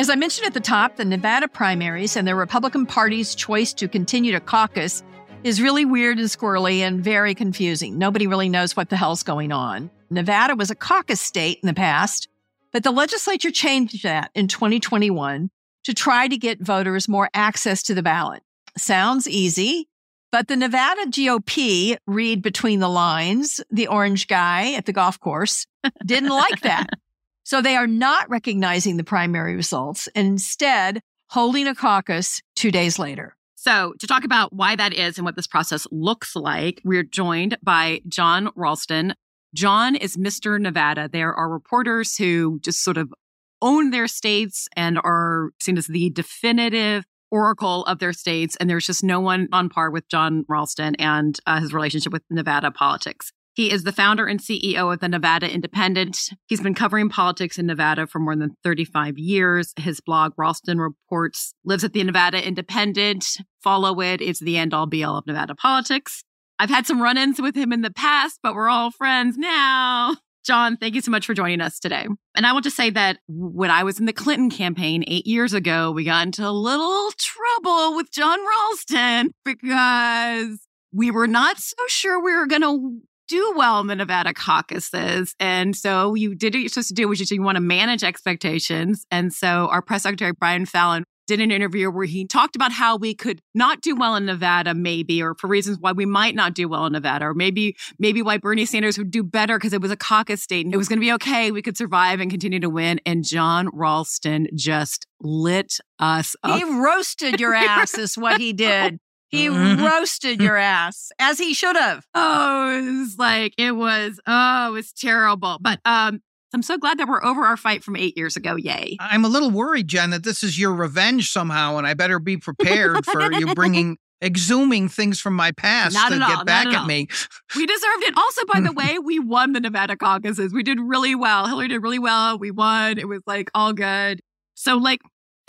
As 0.00 0.08
I 0.08 0.14
mentioned 0.14 0.46
at 0.46 0.54
the 0.54 0.60
top, 0.60 0.96
the 0.96 1.04
Nevada 1.04 1.46
primaries 1.46 2.16
and 2.16 2.26
the 2.26 2.34
Republican 2.34 2.86
Party's 2.86 3.34
choice 3.34 3.74
to 3.74 3.86
continue 3.86 4.32
to 4.32 4.40
caucus 4.40 5.02
is 5.44 5.60
really 5.60 5.84
weird 5.84 6.18
and 6.18 6.26
squirrely 6.26 6.78
and 6.78 7.04
very 7.04 7.34
confusing. 7.34 7.98
Nobody 7.98 8.26
really 8.26 8.48
knows 8.48 8.74
what 8.74 8.88
the 8.88 8.96
hell's 8.96 9.22
going 9.22 9.52
on. 9.52 9.90
Nevada 10.08 10.56
was 10.56 10.70
a 10.70 10.74
caucus 10.74 11.20
state 11.20 11.58
in 11.62 11.66
the 11.66 11.74
past, 11.74 12.28
but 12.72 12.82
the 12.82 12.90
legislature 12.90 13.50
changed 13.50 14.02
that 14.02 14.30
in 14.34 14.48
2021 14.48 15.50
to 15.84 15.92
try 15.92 16.26
to 16.28 16.38
get 16.38 16.62
voters 16.62 17.06
more 17.06 17.28
access 17.34 17.82
to 17.82 17.92
the 17.92 18.02
ballot. 18.02 18.42
Sounds 18.78 19.28
easy, 19.28 19.86
but 20.32 20.48
the 20.48 20.56
Nevada 20.56 21.08
GOP, 21.08 21.98
read 22.06 22.40
between 22.40 22.80
the 22.80 22.88
lines, 22.88 23.60
the 23.70 23.88
orange 23.88 24.28
guy 24.28 24.72
at 24.72 24.86
the 24.86 24.94
golf 24.94 25.20
course, 25.20 25.66
didn't 26.06 26.30
like 26.30 26.62
that. 26.62 26.86
So 27.50 27.60
they 27.60 27.74
are 27.74 27.88
not 27.88 28.30
recognizing 28.30 28.96
the 28.96 29.02
primary 29.02 29.56
results 29.56 30.08
and 30.14 30.24
instead 30.24 31.00
holding 31.30 31.66
a 31.66 31.74
caucus 31.74 32.40
two 32.54 32.70
days 32.70 32.96
later. 32.96 33.34
So, 33.56 33.92
to 33.98 34.06
talk 34.06 34.22
about 34.22 34.52
why 34.52 34.76
that 34.76 34.94
is 34.94 35.18
and 35.18 35.24
what 35.24 35.34
this 35.34 35.48
process 35.48 35.84
looks 35.90 36.36
like, 36.36 36.80
we're 36.84 37.02
joined 37.02 37.58
by 37.60 38.02
Jon 38.06 38.50
Ralston. 38.54 39.14
Jon 39.52 39.96
is 39.96 40.16
Mr. 40.16 40.60
Nevada. 40.60 41.08
There 41.12 41.34
are 41.34 41.50
reporters 41.50 42.16
who 42.16 42.60
just 42.62 42.84
sort 42.84 42.96
of 42.96 43.12
own 43.60 43.90
their 43.90 44.06
states 44.06 44.68
and 44.76 45.00
are 45.02 45.50
seen 45.60 45.76
as 45.76 45.88
the 45.88 46.10
definitive 46.10 47.02
oracle 47.32 47.84
of 47.86 47.98
their 47.98 48.12
states. 48.12 48.54
And 48.60 48.70
there's 48.70 48.86
just 48.86 49.02
no 49.02 49.18
one 49.18 49.48
on 49.52 49.70
par 49.70 49.90
with 49.90 50.08
Jon 50.08 50.44
Ralston 50.48 50.94
and 51.00 51.36
uh, 51.48 51.58
his 51.58 51.74
relationship 51.74 52.12
with 52.12 52.22
Nevada 52.30 52.70
politics. 52.70 53.32
He 53.54 53.72
is 53.72 53.82
the 53.82 53.92
founder 53.92 54.26
and 54.26 54.40
CEO 54.40 54.92
of 54.92 55.00
the 55.00 55.08
Nevada 55.08 55.52
Independent. 55.52 56.16
He's 56.46 56.60
been 56.60 56.74
covering 56.74 57.08
politics 57.08 57.58
in 57.58 57.66
Nevada 57.66 58.06
for 58.06 58.18
more 58.18 58.36
than 58.36 58.56
35 58.62 59.18
years. 59.18 59.72
His 59.76 60.00
blog, 60.00 60.32
Ralston 60.36 60.78
Reports, 60.78 61.54
lives 61.64 61.84
at 61.84 61.92
the 61.92 62.04
Nevada 62.04 62.46
Independent. 62.46 63.26
Follow 63.62 64.00
it. 64.00 64.20
It's 64.20 64.40
the 64.40 64.56
end 64.56 64.72
all 64.72 64.86
be 64.86 65.02
all 65.02 65.18
of 65.18 65.26
Nevada 65.26 65.54
politics. 65.54 66.22
I've 66.58 66.70
had 66.70 66.86
some 66.86 67.02
run 67.02 67.18
ins 67.18 67.40
with 67.40 67.56
him 67.56 67.72
in 67.72 67.80
the 67.80 67.90
past, 67.90 68.38
but 68.42 68.54
we're 68.54 68.68
all 68.68 68.90
friends 68.90 69.36
now. 69.36 70.16
Jon, 70.44 70.76
thank 70.76 70.94
you 70.94 71.00
so 71.00 71.10
much 71.10 71.26
for 71.26 71.34
joining 71.34 71.60
us 71.60 71.78
today. 71.78 72.06
And 72.34 72.46
I 72.46 72.52
will 72.52 72.60
just 72.60 72.76
say 72.76 72.90
that 72.90 73.18
when 73.28 73.70
I 73.70 73.82
was 73.82 73.98
in 73.98 74.06
the 74.06 74.12
Clinton 74.12 74.50
campaign 74.50 75.04
eight 75.06 75.26
years 75.26 75.52
ago, 75.52 75.90
we 75.90 76.04
got 76.04 76.26
into 76.26 76.46
a 76.46 76.50
little 76.50 77.10
trouble 77.18 77.96
with 77.96 78.10
Jon 78.10 78.38
Ralston 78.46 79.32
because 79.44 80.60
we 80.92 81.10
were 81.10 81.26
not 81.26 81.58
so 81.58 81.76
sure 81.88 82.22
we 82.22 82.34
were 82.34 82.46
going 82.46 82.62
to 82.62 83.00
do 83.30 83.54
well 83.56 83.80
in 83.80 83.86
the 83.86 83.94
Nevada 83.94 84.34
caucuses. 84.34 85.36
And 85.38 85.76
so 85.76 86.14
you 86.14 86.34
did 86.34 86.52
what 86.52 86.60
you're 86.60 86.68
supposed 86.68 86.88
to 86.88 86.94
do, 86.94 87.06
which 87.06 87.20
is 87.20 87.30
you 87.30 87.42
want 87.42 87.56
to 87.56 87.62
manage 87.62 88.02
expectations. 88.02 89.06
And 89.10 89.32
so 89.32 89.68
our 89.70 89.80
press 89.80 90.02
secretary, 90.02 90.32
Brian 90.32 90.66
Fallon, 90.66 91.04
did 91.28 91.40
an 91.40 91.52
interview 91.52 91.88
where 91.92 92.06
he 92.06 92.26
talked 92.26 92.56
about 92.56 92.72
how 92.72 92.96
we 92.96 93.14
could 93.14 93.40
not 93.54 93.82
do 93.82 93.94
well 93.94 94.16
in 94.16 94.26
Nevada, 94.26 94.74
maybe, 94.74 95.22
or 95.22 95.36
for 95.36 95.46
reasons 95.46 95.78
why 95.78 95.92
we 95.92 96.04
might 96.04 96.34
not 96.34 96.54
do 96.54 96.68
well 96.68 96.86
in 96.86 96.92
Nevada, 96.92 97.26
or 97.26 97.34
maybe, 97.34 97.76
maybe 98.00 98.20
why 98.20 98.36
Bernie 98.36 98.64
Sanders 98.64 98.98
would 98.98 99.12
do 99.12 99.22
better 99.22 99.56
because 99.56 99.72
it 99.72 99.80
was 99.80 99.92
a 99.92 99.96
caucus 99.96 100.42
state 100.42 100.66
and 100.66 100.74
it 100.74 100.76
was 100.76 100.88
going 100.88 100.98
to 100.98 101.00
be 101.00 101.12
okay. 101.12 101.52
We 101.52 101.62
could 101.62 101.76
survive 101.76 102.18
and 102.18 102.32
continue 102.32 102.58
to 102.58 102.68
win. 102.68 103.00
And 103.06 103.22
Jon 103.22 103.68
Ralston 103.72 104.48
just 104.56 105.06
lit 105.20 105.78
us 106.00 106.34
up. 106.42 106.58
He 106.58 106.64
roasted 106.64 107.38
your 107.38 107.54
ass, 107.54 107.96
is 107.96 108.18
what 108.18 108.40
he 108.40 108.50
oh, 108.54 108.56
did. 108.56 108.98
He 109.30 109.46
mm-hmm. 109.46 109.84
roasted 109.84 110.40
your 110.40 110.56
ass 110.56 111.12
as 111.18 111.38
he 111.38 111.54
should 111.54 111.76
have. 111.76 112.04
Oh, 112.14 112.76
it 112.76 112.98
was 112.98 113.16
like 113.18 113.54
it 113.58 113.72
was. 113.72 114.20
Oh, 114.26 114.68
it 114.68 114.72
was 114.72 114.92
terrible. 114.92 115.58
But 115.60 115.80
um, 115.84 116.20
I'm 116.52 116.62
so 116.62 116.76
glad 116.76 116.98
that 116.98 117.08
we're 117.08 117.24
over 117.24 117.42
our 117.42 117.56
fight 117.56 117.84
from 117.84 117.96
eight 117.96 118.16
years 118.16 118.36
ago. 118.36 118.56
Yay! 118.56 118.96
I'm 118.98 119.24
a 119.24 119.28
little 119.28 119.50
worried, 119.50 119.86
Jen, 119.86 120.10
that 120.10 120.24
this 120.24 120.42
is 120.42 120.58
your 120.58 120.74
revenge 120.74 121.30
somehow, 121.30 121.76
and 121.76 121.86
I 121.86 121.94
better 121.94 122.18
be 122.18 122.36
prepared 122.36 123.04
for 123.06 123.32
you 123.32 123.54
bringing 123.54 123.98
exhuming 124.20 124.88
things 124.88 125.20
from 125.20 125.34
my 125.34 125.52
past 125.52 125.94
Not 125.94 126.10
to 126.10 126.18
get 126.18 126.38
all, 126.38 126.44
back 126.44 126.66
at 126.66 126.86
me. 126.86 127.08
We 127.56 127.66
deserved 127.66 128.02
it. 128.02 128.14
Also, 128.16 128.44
by 128.46 128.60
the 128.60 128.72
way, 128.76 128.98
we 128.98 129.18
won 129.18 129.52
the 129.52 129.60
Nevada 129.60 129.96
caucuses. 129.96 130.52
We 130.52 130.62
did 130.62 130.78
really 130.80 131.14
well. 131.14 131.46
Hillary 131.46 131.68
did 131.68 131.82
really 131.82 131.98
well. 131.98 132.38
We 132.38 132.50
won. 132.50 132.98
It 132.98 133.08
was 133.08 133.22
like 133.26 133.50
all 133.54 133.72
good. 133.72 134.20
So, 134.54 134.76
like, 134.76 135.00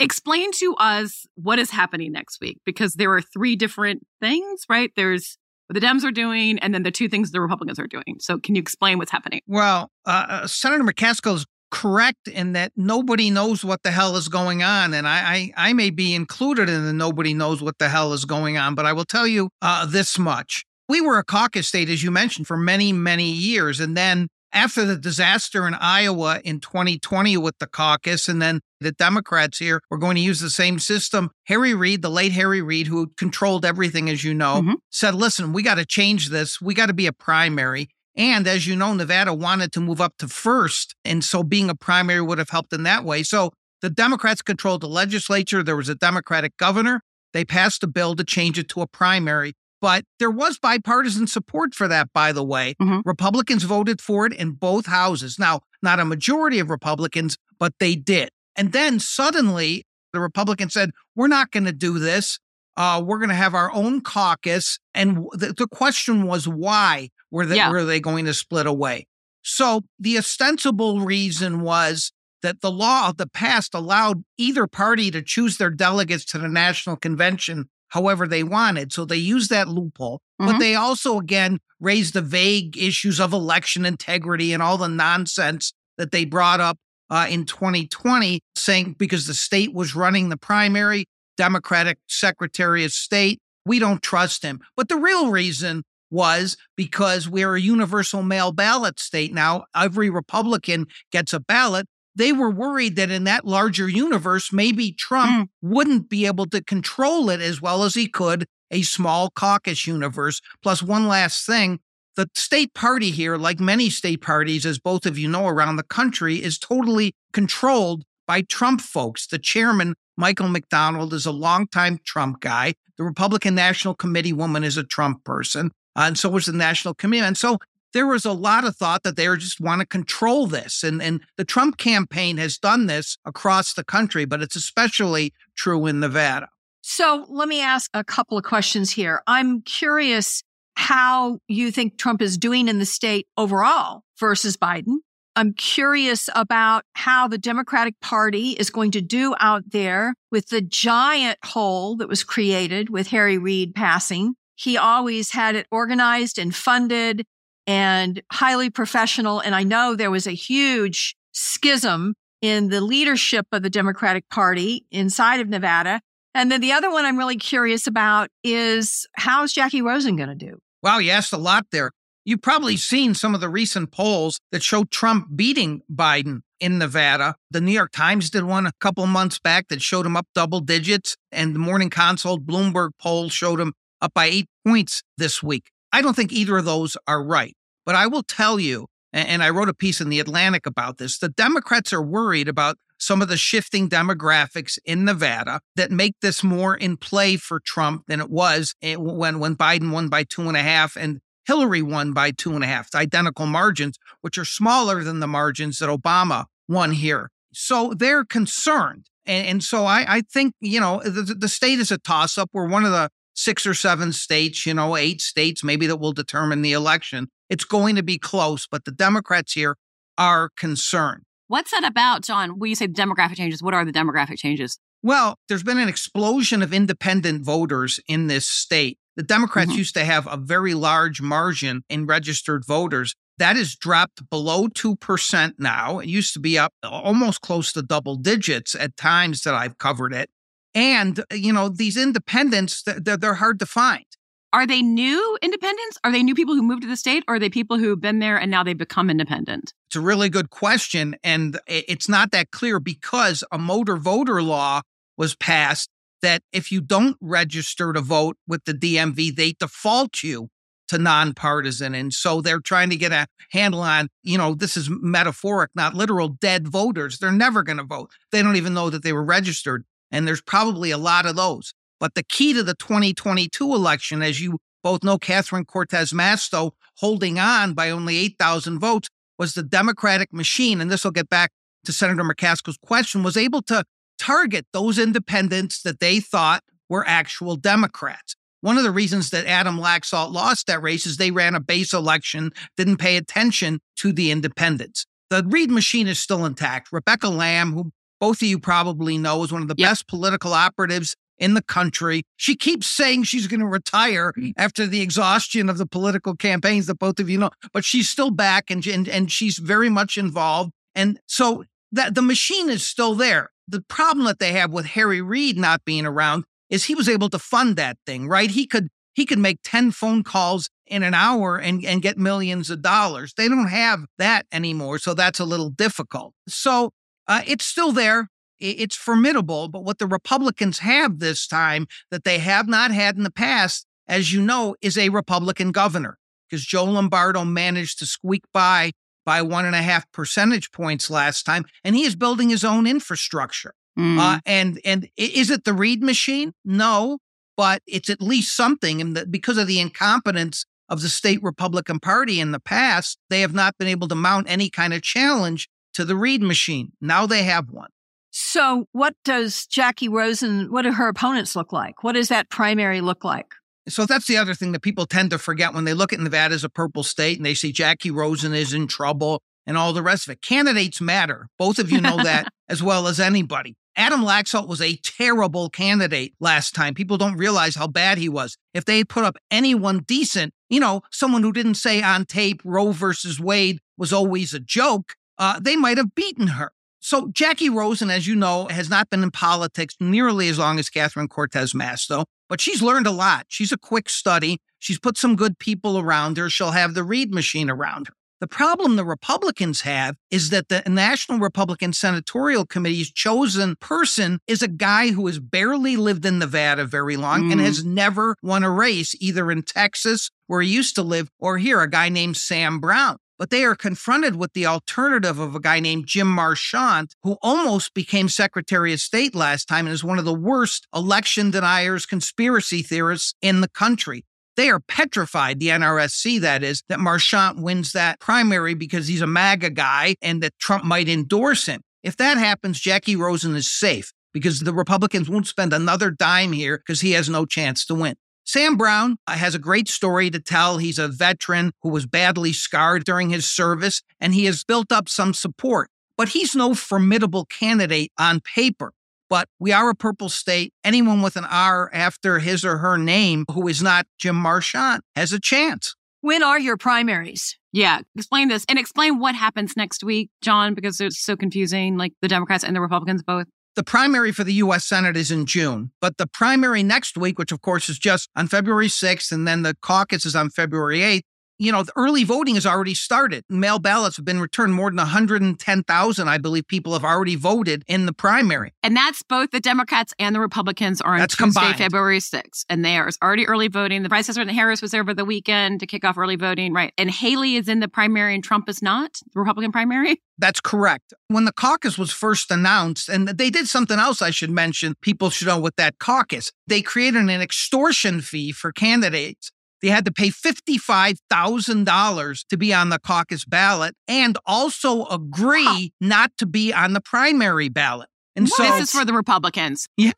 explain 0.02 0.52
to 0.52 0.74
us 0.76 1.26
what 1.34 1.58
is 1.58 1.70
happening 1.70 2.12
next 2.12 2.40
week 2.40 2.58
because 2.64 2.94
there 2.94 3.12
are 3.14 3.22
three 3.22 3.56
different 3.56 4.06
things, 4.20 4.64
right? 4.68 4.90
There's 4.96 5.38
what 5.68 5.80
the 5.80 5.86
Dems 5.86 6.04
are 6.04 6.12
doing, 6.12 6.58
and 6.58 6.74
then 6.74 6.82
the 6.82 6.90
two 6.90 7.08
things 7.08 7.30
the 7.30 7.40
Republicans 7.40 7.78
are 7.78 7.86
doing. 7.86 8.16
So, 8.18 8.38
can 8.38 8.54
you 8.54 8.60
explain 8.60 8.98
what's 8.98 9.10
happening? 9.10 9.40
Well, 9.46 9.90
uh, 10.04 10.26
uh 10.28 10.46
Senator 10.46 10.84
McCaskill 10.84 11.36
is 11.36 11.46
correct 11.70 12.28
in 12.28 12.52
that 12.52 12.72
nobody 12.76 13.30
knows 13.30 13.64
what 13.64 13.82
the 13.82 13.90
hell 13.90 14.16
is 14.16 14.28
going 14.28 14.62
on, 14.62 14.92
and 14.92 15.08
I, 15.08 15.52
I, 15.56 15.70
I 15.70 15.72
may 15.72 15.90
be 15.90 16.14
included 16.14 16.68
in 16.68 16.84
the 16.84 16.92
nobody 16.92 17.32
knows 17.32 17.62
what 17.62 17.78
the 17.78 17.88
hell 17.88 18.12
is 18.12 18.24
going 18.24 18.58
on. 18.58 18.74
But 18.74 18.86
I 18.86 18.92
will 18.92 19.04
tell 19.04 19.26
you 19.26 19.48
uh, 19.62 19.86
this 19.86 20.18
much: 20.18 20.64
we 20.88 21.00
were 21.00 21.18
a 21.18 21.24
caucus 21.24 21.68
state, 21.68 21.88
as 21.88 22.02
you 22.02 22.10
mentioned, 22.10 22.46
for 22.46 22.56
many, 22.56 22.92
many 22.92 23.30
years, 23.30 23.80
and 23.80 23.96
then 23.96 24.28
after 24.52 24.84
the 24.84 24.96
disaster 24.96 25.66
in 25.66 25.74
Iowa 25.74 26.40
in 26.44 26.60
2020 26.60 27.36
with 27.36 27.58
the 27.58 27.66
caucus, 27.66 28.28
and 28.28 28.40
then 28.40 28.60
the 28.80 28.92
Democrats 28.92 29.58
here 29.58 29.80
were 29.90 29.98
going 29.98 30.16
to 30.16 30.22
use 30.22 30.40
the 30.40 30.50
same 30.50 30.78
system. 30.78 31.30
Harry 31.46 31.74
Reid, 31.74 32.02
the 32.02 32.10
late 32.10 32.32
Harry 32.32 32.62
Reid, 32.62 32.86
who 32.86 33.08
controlled 33.16 33.64
everything, 33.64 34.10
as 34.10 34.24
you 34.24 34.34
know, 34.34 34.60
mm-hmm. 34.62 34.74
said, 34.90 35.14
listen, 35.14 35.52
we 35.52 35.62
got 35.62 35.76
to 35.76 35.86
change 35.86 36.28
this. 36.28 36.60
We 36.60 36.74
got 36.74 36.86
to 36.86 36.94
be 36.94 37.06
a 37.06 37.12
primary. 37.12 37.88
And 38.14 38.46
as 38.46 38.66
you 38.66 38.76
know, 38.76 38.92
Nevada 38.92 39.32
wanted 39.32 39.72
to 39.72 39.80
move 39.80 40.00
up 40.00 40.18
to 40.18 40.28
first. 40.28 40.94
And 41.04 41.24
so 41.24 41.42
being 41.42 41.70
a 41.70 41.74
primary 41.74 42.20
would 42.20 42.38
have 42.38 42.50
helped 42.50 42.72
in 42.72 42.82
that 42.82 43.04
way. 43.04 43.22
So 43.22 43.52
the 43.80 43.90
Democrats 43.90 44.42
controlled 44.42 44.82
the 44.82 44.88
legislature. 44.88 45.62
There 45.62 45.76
was 45.76 45.88
a 45.88 45.94
Democratic 45.94 46.56
governor. 46.56 47.00
They 47.32 47.44
passed 47.44 47.82
a 47.82 47.86
bill 47.86 48.14
to 48.16 48.24
change 48.24 48.58
it 48.58 48.68
to 48.70 48.82
a 48.82 48.86
primary. 48.86 49.54
But 49.82 50.04
there 50.20 50.30
was 50.30 50.58
bipartisan 50.58 51.26
support 51.26 51.74
for 51.74 51.88
that, 51.88 52.12
by 52.14 52.30
the 52.30 52.44
way. 52.44 52.74
Mm-hmm. 52.80 53.00
Republicans 53.04 53.64
voted 53.64 54.00
for 54.00 54.24
it 54.24 54.32
in 54.32 54.52
both 54.52 54.86
houses. 54.86 55.40
Now, 55.40 55.60
not 55.82 55.98
a 55.98 56.04
majority 56.04 56.60
of 56.60 56.70
Republicans, 56.70 57.36
but 57.58 57.74
they 57.80 57.96
did. 57.96 58.30
And 58.56 58.72
then 58.72 59.00
suddenly 59.00 59.84
the 60.12 60.20
Republicans 60.20 60.72
said, 60.72 60.92
we're 61.16 61.26
not 61.26 61.50
going 61.50 61.64
to 61.64 61.72
do 61.72 61.98
this. 61.98 62.38
Uh, 62.76 63.02
we're 63.04 63.18
going 63.18 63.28
to 63.28 63.34
have 63.34 63.54
our 63.54 63.72
own 63.74 64.00
caucus. 64.00 64.78
And 64.94 65.26
the, 65.32 65.52
the 65.52 65.66
question 65.66 66.26
was, 66.26 66.46
why 66.46 67.10
were 67.32 67.44
they, 67.44 67.56
yeah. 67.56 67.70
were 67.70 67.84
they 67.84 67.98
going 67.98 68.24
to 68.26 68.34
split 68.34 68.66
away? 68.66 69.06
So 69.42 69.82
the 69.98 70.16
ostensible 70.16 71.00
reason 71.00 71.60
was 71.60 72.12
that 72.42 72.60
the 72.60 72.70
law 72.70 73.08
of 73.08 73.16
the 73.16 73.28
past 73.28 73.74
allowed 73.74 74.22
either 74.38 74.68
party 74.68 75.10
to 75.10 75.22
choose 75.22 75.58
their 75.58 75.70
delegates 75.70 76.24
to 76.26 76.38
the 76.38 76.48
national 76.48 76.96
convention 76.96 77.68
however 77.92 78.26
they 78.26 78.42
wanted. 78.42 78.90
So 78.90 79.04
they 79.04 79.16
used 79.16 79.50
that 79.50 79.68
loophole. 79.68 80.22
Mm-hmm. 80.40 80.50
But 80.50 80.58
they 80.58 80.74
also, 80.74 81.18
again, 81.18 81.58
raised 81.78 82.14
the 82.14 82.22
vague 82.22 82.78
issues 82.78 83.20
of 83.20 83.34
election 83.34 83.84
integrity 83.84 84.54
and 84.54 84.62
all 84.62 84.78
the 84.78 84.88
nonsense 84.88 85.74
that 85.98 86.10
they 86.10 86.24
brought 86.24 86.58
up 86.58 86.78
uh, 87.10 87.26
in 87.28 87.44
2020, 87.44 88.40
saying 88.56 88.96
because 88.98 89.26
the 89.26 89.34
state 89.34 89.74
was 89.74 89.94
running 89.94 90.30
the 90.30 90.38
primary, 90.38 91.04
Democratic 91.36 91.98
Secretary 92.08 92.82
of 92.82 92.92
State, 92.92 93.40
we 93.66 93.78
don't 93.78 94.02
trust 94.02 94.42
him. 94.42 94.60
But 94.74 94.88
the 94.88 94.96
real 94.96 95.30
reason 95.30 95.82
was 96.10 96.56
because 96.76 97.28
we're 97.28 97.56
a 97.56 97.60
universal 97.60 98.22
mail 98.22 98.52
ballot 98.52 98.98
state 99.00 99.34
now. 99.34 99.64
Every 99.76 100.08
Republican 100.08 100.86
gets 101.10 101.34
a 101.34 101.40
ballot 101.40 101.86
they 102.14 102.32
were 102.32 102.50
worried 102.50 102.96
that 102.96 103.10
in 103.10 103.24
that 103.24 103.46
larger 103.46 103.88
universe, 103.88 104.52
maybe 104.52 104.92
Trump 104.92 105.30
mm. 105.30 105.48
wouldn't 105.62 106.08
be 106.08 106.26
able 106.26 106.46
to 106.46 106.62
control 106.62 107.30
it 107.30 107.40
as 107.40 107.62
well 107.62 107.84
as 107.84 107.94
he 107.94 108.06
could 108.06 108.46
a 108.70 108.82
small 108.82 109.30
caucus 109.30 109.86
universe. 109.86 110.40
Plus, 110.62 110.82
one 110.82 111.06
last 111.08 111.46
thing 111.46 111.78
the 112.14 112.28
state 112.34 112.74
party 112.74 113.10
here, 113.10 113.36
like 113.36 113.58
many 113.58 113.88
state 113.88 114.20
parties, 114.20 114.66
as 114.66 114.78
both 114.78 115.06
of 115.06 115.18
you 115.18 115.28
know 115.28 115.46
around 115.46 115.76
the 115.76 115.82
country, 115.82 116.42
is 116.42 116.58
totally 116.58 117.14
controlled 117.32 118.04
by 118.26 118.42
Trump 118.42 118.80
folks. 118.80 119.26
The 119.26 119.38
chairman, 119.38 119.94
Michael 120.16 120.48
McDonald, 120.48 121.14
is 121.14 121.26
a 121.26 121.32
longtime 121.32 122.00
Trump 122.04 122.40
guy. 122.40 122.74
The 122.98 123.04
Republican 123.04 123.54
National 123.54 123.94
Committee 123.94 124.32
woman 124.32 124.62
is 124.62 124.76
a 124.76 124.84
Trump 124.84 125.24
person. 125.24 125.70
Uh, 125.96 126.04
and 126.06 126.18
so 126.18 126.28
was 126.28 126.46
the 126.46 126.52
National 126.52 126.94
Committee. 126.94 127.24
And 127.24 127.36
so 127.36 127.58
there 127.92 128.06
was 128.06 128.24
a 128.24 128.32
lot 128.32 128.64
of 128.64 128.76
thought 128.76 129.02
that 129.02 129.16
they 129.16 129.26
just 129.36 129.60
want 129.60 129.80
to 129.80 129.86
control 129.86 130.46
this. 130.46 130.82
And, 130.82 131.02
and 131.02 131.22
the 131.36 131.44
Trump 131.44 131.76
campaign 131.76 132.36
has 132.38 132.58
done 132.58 132.86
this 132.86 133.16
across 133.24 133.74
the 133.74 133.84
country, 133.84 134.24
but 134.24 134.42
it's 134.42 134.56
especially 134.56 135.32
true 135.56 135.86
in 135.86 136.00
Nevada. 136.00 136.48
So 136.82 137.26
let 137.28 137.48
me 137.48 137.60
ask 137.62 137.90
a 137.94 138.02
couple 138.02 138.36
of 138.36 138.44
questions 138.44 138.90
here. 138.90 139.22
I'm 139.26 139.62
curious 139.62 140.42
how 140.76 141.38
you 141.48 141.70
think 141.70 141.98
Trump 141.98 142.20
is 142.22 142.38
doing 142.38 142.68
in 142.68 142.78
the 142.78 142.86
state 142.86 143.26
overall 143.36 144.02
versus 144.18 144.56
Biden. 144.56 144.96
I'm 145.34 145.54
curious 145.54 146.28
about 146.34 146.84
how 146.94 147.26
the 147.26 147.38
Democratic 147.38 147.98
Party 148.00 148.50
is 148.50 148.68
going 148.68 148.90
to 148.90 149.00
do 149.00 149.34
out 149.40 149.62
there 149.70 150.14
with 150.30 150.48
the 150.48 150.60
giant 150.60 151.38
hole 151.44 151.96
that 151.96 152.08
was 152.08 152.24
created 152.24 152.90
with 152.90 153.08
Harry 153.08 153.38
Reid 153.38 153.74
passing. 153.74 154.34
He 154.56 154.76
always 154.76 155.30
had 155.30 155.54
it 155.54 155.66
organized 155.70 156.38
and 156.38 156.54
funded 156.54 157.24
and 157.66 158.22
highly 158.30 158.70
professional. 158.70 159.40
And 159.40 159.54
I 159.54 159.62
know 159.62 159.94
there 159.94 160.10
was 160.10 160.26
a 160.26 160.32
huge 160.32 161.14
schism 161.32 162.14
in 162.40 162.68
the 162.68 162.80
leadership 162.80 163.46
of 163.52 163.62
the 163.62 163.70
Democratic 163.70 164.28
Party 164.28 164.84
inside 164.90 165.40
of 165.40 165.48
Nevada. 165.48 166.00
And 166.34 166.50
then 166.50 166.60
the 166.60 166.72
other 166.72 166.90
one 166.90 167.04
I'm 167.04 167.18
really 167.18 167.36
curious 167.36 167.86
about 167.86 168.28
is 168.42 169.06
how's 169.14 169.52
Jackie 169.52 169.82
Rosen 169.82 170.16
going 170.16 170.28
to 170.28 170.34
do? 170.34 170.58
Wow, 170.82 170.98
you 170.98 171.10
asked 171.10 171.32
a 171.32 171.38
lot 171.38 171.66
there. 171.70 171.92
You've 172.24 172.42
probably 172.42 172.76
seen 172.76 173.14
some 173.14 173.34
of 173.34 173.40
the 173.40 173.48
recent 173.48 173.90
polls 173.90 174.38
that 174.52 174.62
show 174.62 174.84
Trump 174.84 175.28
beating 175.34 175.82
Biden 175.92 176.40
in 176.60 176.78
Nevada. 176.78 177.34
The 177.50 177.60
New 177.60 177.72
York 177.72 177.90
Times 177.90 178.30
did 178.30 178.44
one 178.44 178.64
a 178.64 178.72
couple 178.80 179.04
months 179.06 179.40
back 179.40 179.68
that 179.68 179.82
showed 179.82 180.06
him 180.06 180.16
up 180.16 180.26
double 180.32 180.60
digits, 180.60 181.16
and 181.32 181.52
the 181.52 181.58
Morning 181.58 181.90
Consult 181.90 182.46
Bloomberg 182.46 182.90
poll 183.00 183.28
showed 183.28 183.60
him 183.60 183.72
up 184.00 184.14
by 184.14 184.26
eight 184.26 184.46
points 184.64 185.02
this 185.18 185.42
week. 185.42 185.71
I 185.92 186.02
don't 186.02 186.14
think 186.14 186.32
either 186.32 186.58
of 186.58 186.64
those 186.64 186.96
are 187.06 187.22
right. 187.22 187.56
But 187.84 187.94
I 187.94 188.06
will 188.06 188.22
tell 188.22 188.58
you, 188.60 188.86
and 189.12 189.42
I 189.42 189.50
wrote 189.50 189.68
a 189.68 189.74
piece 189.74 190.00
in 190.00 190.08
The 190.08 190.20
Atlantic 190.20 190.66
about 190.66 190.98
this, 190.98 191.18
the 191.18 191.28
Democrats 191.28 191.92
are 191.92 192.02
worried 192.02 192.48
about 192.48 192.76
some 192.98 193.20
of 193.20 193.28
the 193.28 193.36
shifting 193.36 193.88
demographics 193.88 194.78
in 194.84 195.04
Nevada 195.04 195.60
that 195.74 195.90
make 195.90 196.14
this 196.22 196.44
more 196.44 196.76
in 196.76 196.96
play 196.96 197.36
for 197.36 197.58
Trump 197.58 198.04
than 198.06 198.20
it 198.20 198.30
was 198.30 198.74
eh, 198.80 198.94
when, 198.94 199.40
when 199.40 199.56
Biden 199.56 199.90
won 199.90 200.08
by 200.08 200.22
two 200.22 200.42
and 200.42 200.56
a 200.56 200.62
half 200.62 200.96
and 200.96 201.20
Hillary 201.44 201.82
won 201.82 202.12
by 202.12 202.30
two 202.30 202.54
and 202.54 202.62
a 202.62 202.68
half, 202.68 202.94
identical 202.94 203.46
margins, 203.46 203.98
which 204.20 204.38
are 204.38 204.44
smaller 204.44 205.02
than 205.02 205.18
the 205.18 205.26
margins 205.26 205.78
that 205.78 205.88
Obama 205.88 206.44
won 206.68 206.92
here. 206.92 207.30
So 207.52 207.92
they're 207.96 208.24
concerned. 208.24 209.06
And, 209.26 209.46
and 209.46 209.64
so 209.64 209.84
I, 209.84 210.04
I 210.08 210.20
think, 210.20 210.54
you 210.60 210.78
know, 210.78 211.00
the, 211.04 211.34
the 211.34 211.48
state 211.48 211.80
is 211.80 211.90
a 211.90 211.98
toss 211.98 212.38
up. 212.38 212.50
We're 212.52 212.68
one 212.68 212.84
of 212.84 212.92
the 212.92 213.10
six 213.34 213.66
or 213.66 213.74
seven 213.74 214.12
states, 214.12 214.66
you 214.66 214.74
know, 214.74 214.96
eight 214.96 215.20
states 215.20 215.64
maybe 215.64 215.86
that 215.86 215.96
will 215.96 216.12
determine 216.12 216.62
the 216.62 216.72
election. 216.72 217.28
It's 217.48 217.64
going 217.64 217.96
to 217.96 218.02
be 218.02 218.18
close, 218.18 218.66
but 218.66 218.84
the 218.84 218.92
Democrats 218.92 219.52
here 219.52 219.76
are 220.18 220.50
concerned. 220.56 221.22
What's 221.48 221.70
that 221.72 221.84
about, 221.84 222.24
Jon? 222.24 222.58
When 222.58 222.70
you 222.70 222.76
say 222.76 222.88
demographic 222.88 223.36
changes, 223.36 223.62
what 223.62 223.74
are 223.74 223.84
the 223.84 223.92
demographic 223.92 224.38
changes? 224.38 224.78
Well, 225.02 225.36
there's 225.48 225.64
been 225.64 225.78
an 225.78 225.88
explosion 225.88 226.62
of 226.62 226.72
independent 226.72 227.44
voters 227.44 227.98
in 228.06 228.28
this 228.28 228.46
state. 228.46 228.98
The 229.16 229.22
Democrats 229.22 229.70
mm-hmm. 229.70 229.78
used 229.78 229.94
to 229.94 230.04
have 230.04 230.26
a 230.26 230.36
very 230.36 230.74
large 230.74 231.20
margin 231.20 231.82
in 231.90 232.06
registered 232.06 232.64
voters. 232.64 233.14
That 233.38 233.56
has 233.56 233.74
dropped 233.74 234.28
below 234.30 234.68
2% 234.68 235.52
now. 235.58 235.98
It 235.98 236.08
used 236.08 236.32
to 236.34 236.40
be 236.40 236.58
up 236.58 236.72
almost 236.82 237.40
close 237.40 237.72
to 237.72 237.82
double 237.82 238.16
digits 238.16 238.74
at 238.74 238.96
times 238.96 239.42
that 239.42 239.54
I've 239.54 239.78
covered 239.78 240.14
it. 240.14 240.30
And, 240.74 241.20
uh, 241.20 241.34
you 241.34 241.52
know, 241.52 241.68
these 241.68 241.96
independents, 241.96 242.82
they're, 242.82 243.16
they're 243.16 243.34
hard 243.34 243.58
to 243.60 243.66
find. 243.66 244.04
Are 244.52 244.66
they 244.66 244.82
new 244.82 245.38
independents? 245.40 245.98
Are 246.04 246.12
they 246.12 246.22
new 246.22 246.34
people 246.34 246.54
who 246.54 246.62
moved 246.62 246.82
to 246.82 246.88
the 246.88 246.96
state? 246.96 247.24
Or 247.26 247.36
are 247.36 247.38
they 247.38 247.48
people 247.48 247.78
who've 247.78 248.00
been 248.00 248.18
there 248.18 248.36
and 248.36 248.50
now 248.50 248.62
they've 248.62 248.76
become 248.76 249.08
independent? 249.08 249.72
It's 249.88 249.96
a 249.96 250.00
really 250.00 250.28
good 250.28 250.50
question. 250.50 251.16
And 251.24 251.58
it's 251.66 252.08
not 252.08 252.32
that 252.32 252.50
clear 252.50 252.78
because 252.78 253.42
a 253.50 253.58
motor 253.58 253.96
voter 253.96 254.42
law 254.42 254.82
was 255.16 255.34
passed 255.34 255.88
that 256.20 256.42
if 256.52 256.70
you 256.70 256.80
don't 256.80 257.16
register 257.20 257.92
to 257.92 258.00
vote 258.00 258.36
with 258.46 258.64
the 258.64 258.74
DMV, 258.74 259.34
they 259.34 259.52
default 259.52 260.22
you 260.22 260.48
to 260.88 260.98
nonpartisan. 260.98 261.94
And 261.94 262.12
so 262.12 262.42
they're 262.42 262.60
trying 262.60 262.90
to 262.90 262.96
get 262.96 263.12
a 263.12 263.26
handle 263.50 263.80
on, 263.80 264.08
you 264.22 264.36
know, 264.36 264.54
this 264.54 264.76
is 264.76 264.90
metaphoric, 264.90 265.70
not 265.74 265.94
literal 265.94 266.28
dead 266.28 266.68
voters. 266.68 267.18
They're 267.18 267.32
never 267.32 267.62
going 267.62 267.78
to 267.78 267.84
vote. 267.84 268.10
They 268.30 268.42
don't 268.42 268.56
even 268.56 268.74
know 268.74 268.90
that 268.90 269.02
they 269.02 269.14
were 269.14 269.24
registered. 269.24 269.84
And 270.12 270.28
there's 270.28 270.42
probably 270.42 270.92
a 270.92 270.98
lot 270.98 271.26
of 271.26 271.34
those. 271.34 271.72
But 271.98 272.14
the 272.14 272.22
key 272.22 272.52
to 272.52 272.62
the 272.62 272.74
2022 272.74 273.74
election, 273.74 274.22
as 274.22 274.40
you 274.40 274.58
both 274.84 275.02
know, 275.02 275.18
Catherine 275.18 275.64
Cortez 275.64 276.12
Masto 276.12 276.72
holding 276.98 277.38
on 277.38 277.74
by 277.74 277.90
only 277.90 278.16
8,000 278.18 278.78
votes 278.78 279.08
was 279.38 279.54
the 279.54 279.62
Democratic 279.62 280.32
machine. 280.32 280.80
And 280.80 280.90
this 280.90 281.04
will 281.04 281.10
get 281.10 281.28
back 281.28 281.50
to 281.84 281.92
Senator 281.92 282.22
McCaskill's 282.22 282.78
question, 282.78 283.22
was 283.22 283.36
able 283.36 283.62
to 283.62 283.84
target 284.18 284.66
those 284.72 284.98
independents 284.98 285.82
that 285.82 285.98
they 285.98 286.20
thought 286.20 286.62
were 286.88 287.04
actual 287.06 287.56
Democrats. 287.56 288.36
One 288.60 288.78
of 288.78 288.84
the 288.84 288.92
reasons 288.92 289.30
that 289.30 289.46
Adam 289.46 289.78
Laxalt 289.78 290.32
lost 290.32 290.68
that 290.68 290.82
race 290.82 291.06
is 291.06 291.16
they 291.16 291.32
ran 291.32 291.56
a 291.56 291.60
base 291.60 291.92
election, 291.92 292.52
didn't 292.76 292.98
pay 292.98 293.16
attention 293.16 293.80
to 293.96 294.12
the 294.12 294.30
independents. 294.30 295.06
The 295.30 295.42
Reid 295.44 295.70
machine 295.70 296.06
is 296.06 296.20
still 296.20 296.44
intact. 296.44 296.92
Rebecca 296.92 297.28
Lamb, 297.28 297.72
who 297.72 297.90
both 298.22 298.40
of 298.40 298.46
you 298.46 298.60
probably 298.60 299.18
know, 299.18 299.42
is 299.42 299.50
one 299.50 299.62
of 299.62 299.68
the 299.68 299.74
yep. 299.76 299.90
best 299.90 300.06
political 300.06 300.52
operatives 300.52 301.16
in 301.38 301.54
the 301.54 301.62
country. 301.62 302.22
She 302.36 302.54
keeps 302.54 302.86
saying 302.86 303.24
she's 303.24 303.48
going 303.48 303.58
to 303.58 303.66
retire 303.66 304.32
mm-hmm. 304.38 304.50
after 304.56 304.86
the 304.86 305.00
exhaustion 305.00 305.68
of 305.68 305.76
the 305.76 305.86
political 305.86 306.36
campaigns 306.36 306.86
that 306.86 307.00
both 307.00 307.18
of 307.18 307.28
you 307.28 307.36
know, 307.36 307.50
but 307.72 307.84
she's 307.84 308.08
still 308.08 308.30
back 308.30 308.70
and, 308.70 308.86
and, 308.86 309.08
and 309.08 309.32
she's 309.32 309.58
very 309.58 309.88
much 309.88 310.16
involved. 310.16 310.70
And 310.94 311.18
so 311.26 311.64
that 311.90 312.14
the 312.14 312.22
machine 312.22 312.70
is 312.70 312.86
still 312.86 313.16
there. 313.16 313.50
The 313.66 313.80
problem 313.80 314.24
that 314.26 314.38
they 314.38 314.52
have 314.52 314.70
with 314.70 314.86
Harry 314.86 315.20
Reid 315.20 315.58
not 315.58 315.84
being 315.84 316.06
around 316.06 316.44
is 316.70 316.84
he 316.84 316.94
was 316.94 317.08
able 317.08 317.28
to 317.30 317.40
fund 317.40 317.74
that 317.74 317.96
thing, 318.06 318.28
right? 318.28 318.52
He 318.52 318.68
could 318.68 318.86
he 319.14 319.26
could 319.26 319.40
make 319.40 319.58
10 319.64 319.90
phone 319.90 320.22
calls 320.22 320.70
in 320.86 321.02
an 321.02 321.12
hour 321.12 321.58
and, 321.58 321.84
and 321.84 322.00
get 322.00 322.16
millions 322.16 322.70
of 322.70 322.82
dollars. 322.82 323.34
They 323.36 323.48
don't 323.48 323.66
have 323.66 324.04
that 324.18 324.46
anymore, 324.52 324.98
so 325.00 325.12
that's 325.12 325.40
a 325.40 325.44
little 325.44 325.70
difficult. 325.70 326.34
So 326.48 326.92
uh, 327.32 327.42
it's 327.46 327.64
still 327.64 327.92
there. 327.92 328.28
It's 328.60 328.94
formidable, 328.94 329.68
but 329.68 329.82
what 329.82 329.98
the 329.98 330.06
Republicans 330.06 330.78
have 330.78 331.18
this 331.18 331.48
time 331.48 331.88
that 332.12 332.22
they 332.22 332.38
have 332.38 332.68
not 332.68 332.92
had 332.92 333.16
in 333.16 333.24
the 333.24 333.30
past, 333.32 333.86
as 334.06 334.32
you 334.32 334.40
know, 334.40 334.76
is 334.80 334.96
a 334.96 335.08
Republican 335.08 335.72
governor 335.72 336.16
because 336.48 336.64
Joe 336.64 336.84
Lombardo 336.84 337.44
managed 337.44 337.98
to 337.98 338.06
squeak 338.06 338.44
by 338.52 338.92
by 339.24 339.42
one 339.42 339.64
and 339.64 339.74
a 339.74 339.82
half 339.82 340.10
percentage 340.12 340.70
points 340.70 341.10
last 341.10 341.44
time, 341.44 341.64
and 341.82 341.96
he 341.96 342.04
is 342.04 342.14
building 342.14 342.50
his 342.50 342.64
own 342.64 342.86
infrastructure. 342.86 343.74
Mm. 343.98 344.18
Uh, 344.18 344.40
and 344.46 344.80
and 344.84 345.08
is 345.16 345.50
it 345.50 345.64
the 345.64 345.72
Reid 345.72 346.02
machine? 346.02 346.52
No, 346.64 347.18
but 347.56 347.82
it's 347.86 348.10
at 348.10 348.22
least 348.22 348.56
something. 348.56 349.00
And 349.00 349.26
because 349.30 349.58
of 349.58 349.66
the 349.66 349.80
incompetence 349.80 350.64
of 350.88 351.02
the 351.02 351.08
state 351.08 351.42
Republican 351.42 352.00
Party 352.00 352.38
in 352.38 352.52
the 352.52 352.60
past, 352.60 353.18
they 353.28 353.40
have 353.40 353.54
not 353.54 353.76
been 353.78 353.88
able 353.88 354.08
to 354.08 354.14
mount 354.14 354.48
any 354.48 354.70
kind 354.70 354.94
of 354.94 355.02
challenge 355.02 355.68
to 355.94 356.04
the 356.04 356.16
Reid 356.16 356.42
machine. 356.42 356.92
Now 357.00 357.26
they 357.26 357.42
have 357.44 357.70
one. 357.70 357.90
So, 358.30 358.86
what 358.92 359.14
does 359.24 359.66
Jackie 359.66 360.08
Rosen? 360.08 360.72
What 360.72 360.82
do 360.82 360.92
her 360.92 361.08
opponents 361.08 361.54
look 361.54 361.72
like? 361.72 362.02
What 362.02 362.12
does 362.12 362.28
that 362.28 362.48
primary 362.48 363.02
look 363.02 363.24
like? 363.24 363.52
So 363.88 364.06
that's 364.06 364.26
the 364.26 364.36
other 364.36 364.54
thing 364.54 364.72
that 364.72 364.82
people 364.82 365.06
tend 365.06 365.30
to 365.30 365.38
forget 365.38 365.74
when 365.74 365.84
they 365.84 365.94
look 365.94 366.12
at 366.12 366.20
Nevada 366.20 366.54
as 366.54 366.64
a 366.64 366.68
purple 366.68 367.02
state 367.02 367.36
and 367.36 367.44
they 367.44 367.54
see 367.54 367.72
Jackie 367.72 368.12
Rosen 368.12 368.54
is 368.54 368.72
in 368.72 368.86
trouble 368.86 369.42
and 369.66 369.76
all 369.76 369.92
the 369.92 370.02
rest 370.02 370.28
of 370.28 370.32
it. 370.32 370.42
Candidates 370.42 371.00
matter. 371.00 371.48
Both 371.58 371.78
of 371.78 371.90
you 371.90 372.00
know 372.00 372.16
that 372.22 372.46
as 372.68 372.82
well 372.82 373.08
as 373.08 373.18
anybody. 373.18 373.76
Adam 373.96 374.22
Laxalt 374.22 374.68
was 374.68 374.80
a 374.80 374.96
terrible 374.96 375.68
candidate 375.68 376.32
last 376.40 376.74
time. 376.74 376.94
People 376.94 377.18
don't 377.18 377.36
realize 377.36 377.74
how 377.74 377.86
bad 377.86 378.16
he 378.16 378.28
was. 378.28 378.56
If 378.72 378.86
they 378.86 379.04
put 379.04 379.24
up 379.24 379.36
anyone 379.50 380.00
decent, 380.06 380.54
you 380.70 380.80
know, 380.80 381.02
someone 381.10 381.42
who 381.42 381.52
didn't 381.52 381.74
say 381.74 382.02
on 382.02 382.24
tape 382.24 382.62
Roe 382.64 382.92
versus 382.92 383.38
Wade 383.38 383.80
was 383.98 384.12
always 384.12 384.54
a 384.54 384.60
joke, 384.60 385.14
uh, 385.38 385.60
they 385.60 385.76
might 385.76 385.98
have 385.98 386.14
beaten 386.14 386.48
her. 386.48 386.72
So 387.00 387.30
Jackie 387.32 387.68
Rosen, 387.68 388.10
as 388.10 388.28
you 388.28 388.36
know, 388.36 388.68
has 388.68 388.88
not 388.88 389.10
been 389.10 389.24
in 389.24 389.32
politics 389.32 389.96
nearly 389.98 390.48
as 390.48 390.58
long 390.58 390.78
as 390.78 390.88
Catherine 390.88 391.26
Cortez 391.26 391.72
Masto, 391.72 392.24
but 392.48 392.60
she's 392.60 392.80
learned 392.80 393.08
a 393.08 393.10
lot. 393.10 393.46
She's 393.48 393.72
a 393.72 393.76
quick 393.76 394.08
study. 394.08 394.58
She's 394.78 395.00
put 395.00 395.18
some 395.18 395.34
good 395.34 395.58
people 395.58 395.98
around 395.98 396.36
her. 396.36 396.48
She'll 396.48 396.70
have 396.70 396.94
the 396.94 397.02
Reid 397.02 397.34
machine 397.34 397.68
around 397.68 398.06
her. 398.06 398.14
The 398.42 398.48
problem 398.48 398.96
the 398.96 399.04
Republicans 399.04 399.82
have 399.82 400.16
is 400.30 400.50
that 400.50 400.68
the 400.68 400.82
National 400.88 401.38
Republican 401.38 401.92
Senatorial 401.92 402.66
Committee's 402.66 403.12
chosen 403.12 403.76
person 403.76 404.40
is 404.48 404.62
a 404.62 404.68
guy 404.68 405.12
who 405.12 405.26
has 405.28 405.38
barely 405.38 405.96
lived 405.96 406.26
in 406.26 406.40
Nevada 406.40 406.84
very 406.84 407.16
long 407.16 407.44
mm. 407.44 407.52
and 407.52 407.60
has 407.60 407.84
never 407.84 408.36
won 408.42 408.64
a 408.64 408.70
race, 408.70 409.14
either 409.20 409.50
in 409.50 409.62
Texas, 409.62 410.30
where 410.48 410.60
he 410.60 410.68
used 410.68 410.96
to 410.96 411.02
live, 411.02 411.30
or 411.38 411.58
here, 411.58 411.80
a 411.80 411.88
guy 411.88 412.08
named 412.08 412.36
Sam 412.36 412.80
Brown 412.80 413.18
but 413.42 413.50
they 413.50 413.64
are 413.64 413.74
confronted 413.74 414.36
with 414.36 414.52
the 414.52 414.66
alternative 414.66 415.40
of 415.40 415.56
a 415.56 415.58
guy 415.58 415.80
named 415.80 416.06
Jim 416.06 416.28
Marchant, 416.28 417.16
who 417.24 417.36
almost 417.42 417.92
became 417.92 418.28
Secretary 418.28 418.92
of 418.92 419.00
State 419.00 419.34
last 419.34 419.66
time 419.66 419.84
and 419.84 419.92
is 419.92 420.04
one 420.04 420.20
of 420.20 420.24
the 420.24 420.32
worst 420.32 420.86
election 420.94 421.50
deniers, 421.50 422.06
conspiracy 422.06 422.82
theorists 422.82 423.34
in 423.42 423.60
the 423.60 423.68
country. 423.68 424.24
They 424.56 424.68
are 424.68 424.78
petrified, 424.78 425.58
the 425.58 425.70
NRSC, 425.70 426.40
that 426.40 426.62
is, 426.62 426.84
that 426.88 427.00
Marchant 427.00 427.60
wins 427.60 427.90
that 427.94 428.20
primary 428.20 428.74
because 428.74 429.08
he's 429.08 429.22
a 429.22 429.26
MAGA 429.26 429.70
guy 429.70 430.14
and 430.22 430.40
that 430.44 430.56
Trump 430.60 430.84
might 430.84 431.08
endorse 431.08 431.66
him. 431.66 431.82
If 432.04 432.16
that 432.18 432.38
happens, 432.38 432.78
Jackie 432.78 433.16
Rosen 433.16 433.56
is 433.56 433.68
safe 433.68 434.12
because 434.32 434.60
the 434.60 434.72
Republicans 434.72 435.28
won't 435.28 435.48
spend 435.48 435.72
another 435.72 436.12
dime 436.12 436.52
here 436.52 436.78
because 436.78 437.00
he 437.00 437.10
has 437.10 437.28
no 437.28 437.44
chance 437.44 437.84
to 437.86 437.96
win. 437.96 438.14
Sam 438.44 438.76
Brown 438.76 439.16
uh, 439.26 439.32
has 439.32 439.54
a 439.54 439.58
great 439.58 439.88
story 439.88 440.30
to 440.30 440.40
tell. 440.40 440.78
He's 440.78 440.98
a 440.98 441.08
veteran 441.08 441.72
who 441.82 441.90
was 441.90 442.06
badly 442.06 442.52
scarred 442.52 443.04
during 443.04 443.30
his 443.30 443.50
service, 443.50 444.02
and 444.20 444.34
he 444.34 444.46
has 444.46 444.64
built 444.64 444.90
up 444.90 445.08
some 445.08 445.32
support. 445.32 445.90
But 446.16 446.30
he's 446.30 446.54
no 446.54 446.74
formidable 446.74 447.46
candidate 447.46 448.12
on 448.18 448.40
paper. 448.40 448.92
But 449.30 449.48
we 449.58 449.72
are 449.72 449.88
a 449.88 449.94
purple 449.94 450.28
state. 450.28 450.74
Anyone 450.84 451.22
with 451.22 451.36
an 451.36 451.46
R 451.46 451.90
after 451.92 452.38
his 452.38 452.64
or 452.64 452.78
her 452.78 452.98
name 452.98 453.46
who 453.50 453.66
is 453.66 453.82
not 453.82 454.06
Jim 454.18 454.36
Marchant 454.36 455.02
has 455.16 455.32
a 455.32 455.40
chance. 455.40 455.94
When 456.20 456.42
are 456.42 456.60
your 456.60 456.76
primaries? 456.76 457.56
Yeah, 457.72 458.00
explain 458.14 458.48
this 458.48 458.66
and 458.68 458.78
explain 458.78 459.18
what 459.18 459.34
happens 459.34 459.76
next 459.76 460.04
week, 460.04 460.28
Jon, 460.42 460.74
because 460.74 461.00
it's 461.00 461.24
so 461.24 461.36
confusing, 461.36 461.96
like 461.96 462.12
the 462.20 462.28
Democrats 462.28 462.62
and 462.62 462.76
the 462.76 462.80
Republicans 462.80 463.22
both. 463.22 463.46
The 463.74 463.82
primary 463.82 464.32
for 464.32 464.44
the 464.44 464.52
U.S. 464.54 464.84
Senate 464.84 465.16
is 465.16 465.30
in 465.30 465.46
June, 465.46 465.92
but 465.98 466.18
the 466.18 466.26
primary 466.26 466.82
next 466.82 467.16
week, 467.16 467.38
which 467.38 467.52
of 467.52 467.62
course 467.62 467.88
is 467.88 467.98
just 467.98 468.28
on 468.36 468.46
February 468.46 468.88
6th, 468.88 469.32
and 469.32 469.48
then 469.48 469.62
the 469.62 469.74
caucus 469.80 470.26
is 470.26 470.36
on 470.36 470.50
February 470.50 470.98
8th, 470.98 471.22
you 471.62 471.70
know, 471.70 471.84
the 471.84 471.92
early 471.94 472.24
voting 472.24 472.56
has 472.56 472.66
already 472.66 472.94
started. 472.94 473.44
Mail 473.48 473.78
ballots 473.78 474.16
have 474.16 474.24
been 474.24 474.40
returned. 474.40 474.74
More 474.74 474.90
than 474.90 474.96
110,000, 474.96 476.28
I 476.28 476.38
believe, 476.38 476.66
people 476.66 476.92
have 476.92 477.04
already 477.04 477.36
voted 477.36 477.84
in 477.86 478.06
the 478.06 478.12
primary. 478.12 478.72
And 478.82 478.96
that's 478.96 479.22
both 479.22 479.52
the 479.52 479.60
Democrats 479.60 480.12
and 480.18 480.34
the 480.34 480.40
Republicans 480.40 481.00
are 481.00 481.14
on 481.14 481.20
That's 481.20 481.36
Tuesday, 481.36 481.60
combined. 481.60 481.78
February 481.78 482.18
6th. 482.18 482.64
And 482.68 482.84
there's 482.84 483.16
already 483.22 483.46
early 483.46 483.68
voting. 483.68 484.02
The 484.02 484.08
Vice 484.08 484.26
President 484.26 484.50
Harris 484.50 484.82
was 484.82 484.90
there 484.90 485.02
over 485.02 485.14
the 485.14 485.24
weekend 485.24 485.78
to 485.80 485.86
kick 485.86 486.04
off 486.04 486.18
early 486.18 486.34
voting, 486.34 486.72
right? 486.72 486.92
And 486.98 487.08
Haley 487.08 487.54
is 487.54 487.68
in 487.68 487.78
the 487.78 487.88
primary 487.88 488.34
and 488.34 488.42
Trump 488.42 488.68
is 488.68 488.82
not, 488.82 489.20
the 489.32 489.38
Republican 489.38 489.70
primary. 489.70 490.20
That's 490.38 490.60
correct. 490.60 491.14
When 491.28 491.44
the 491.44 491.52
caucus 491.52 491.96
was 491.96 492.10
first 492.10 492.50
announced, 492.50 493.08
and 493.08 493.28
they 493.28 493.50
did 493.50 493.68
something 493.68 494.00
else 494.00 494.20
I 494.20 494.30
should 494.30 494.50
mention, 494.50 494.94
people 495.00 495.30
should 495.30 495.46
know 495.46 495.60
with 495.60 495.76
that 495.76 496.00
caucus. 496.00 496.50
They 496.66 496.82
created 496.82 497.22
an 497.22 497.30
extortion 497.30 498.20
fee 498.20 498.50
for 498.50 498.72
candidates. 498.72 499.52
They 499.82 499.88
had 499.88 500.04
to 500.04 500.12
pay 500.12 500.30
$55,000 500.30 502.44
to 502.48 502.56
be 502.56 502.72
on 502.72 502.88
the 502.88 502.98
caucus 502.98 503.44
ballot 503.44 503.94
and 504.08 504.38
also 504.46 505.06
agree 505.06 505.92
not 506.00 506.32
to 506.38 506.46
be 506.46 506.72
on 506.72 506.92
the 506.92 507.00
primary 507.00 507.68
ballot. 507.68 508.08
And 508.36 508.48
so, 508.48 508.62
this 508.62 508.82
is 508.84 508.92
for 508.92 509.04
the 509.04 509.12
Republicans. 509.12 509.86
yeah, 509.96 510.12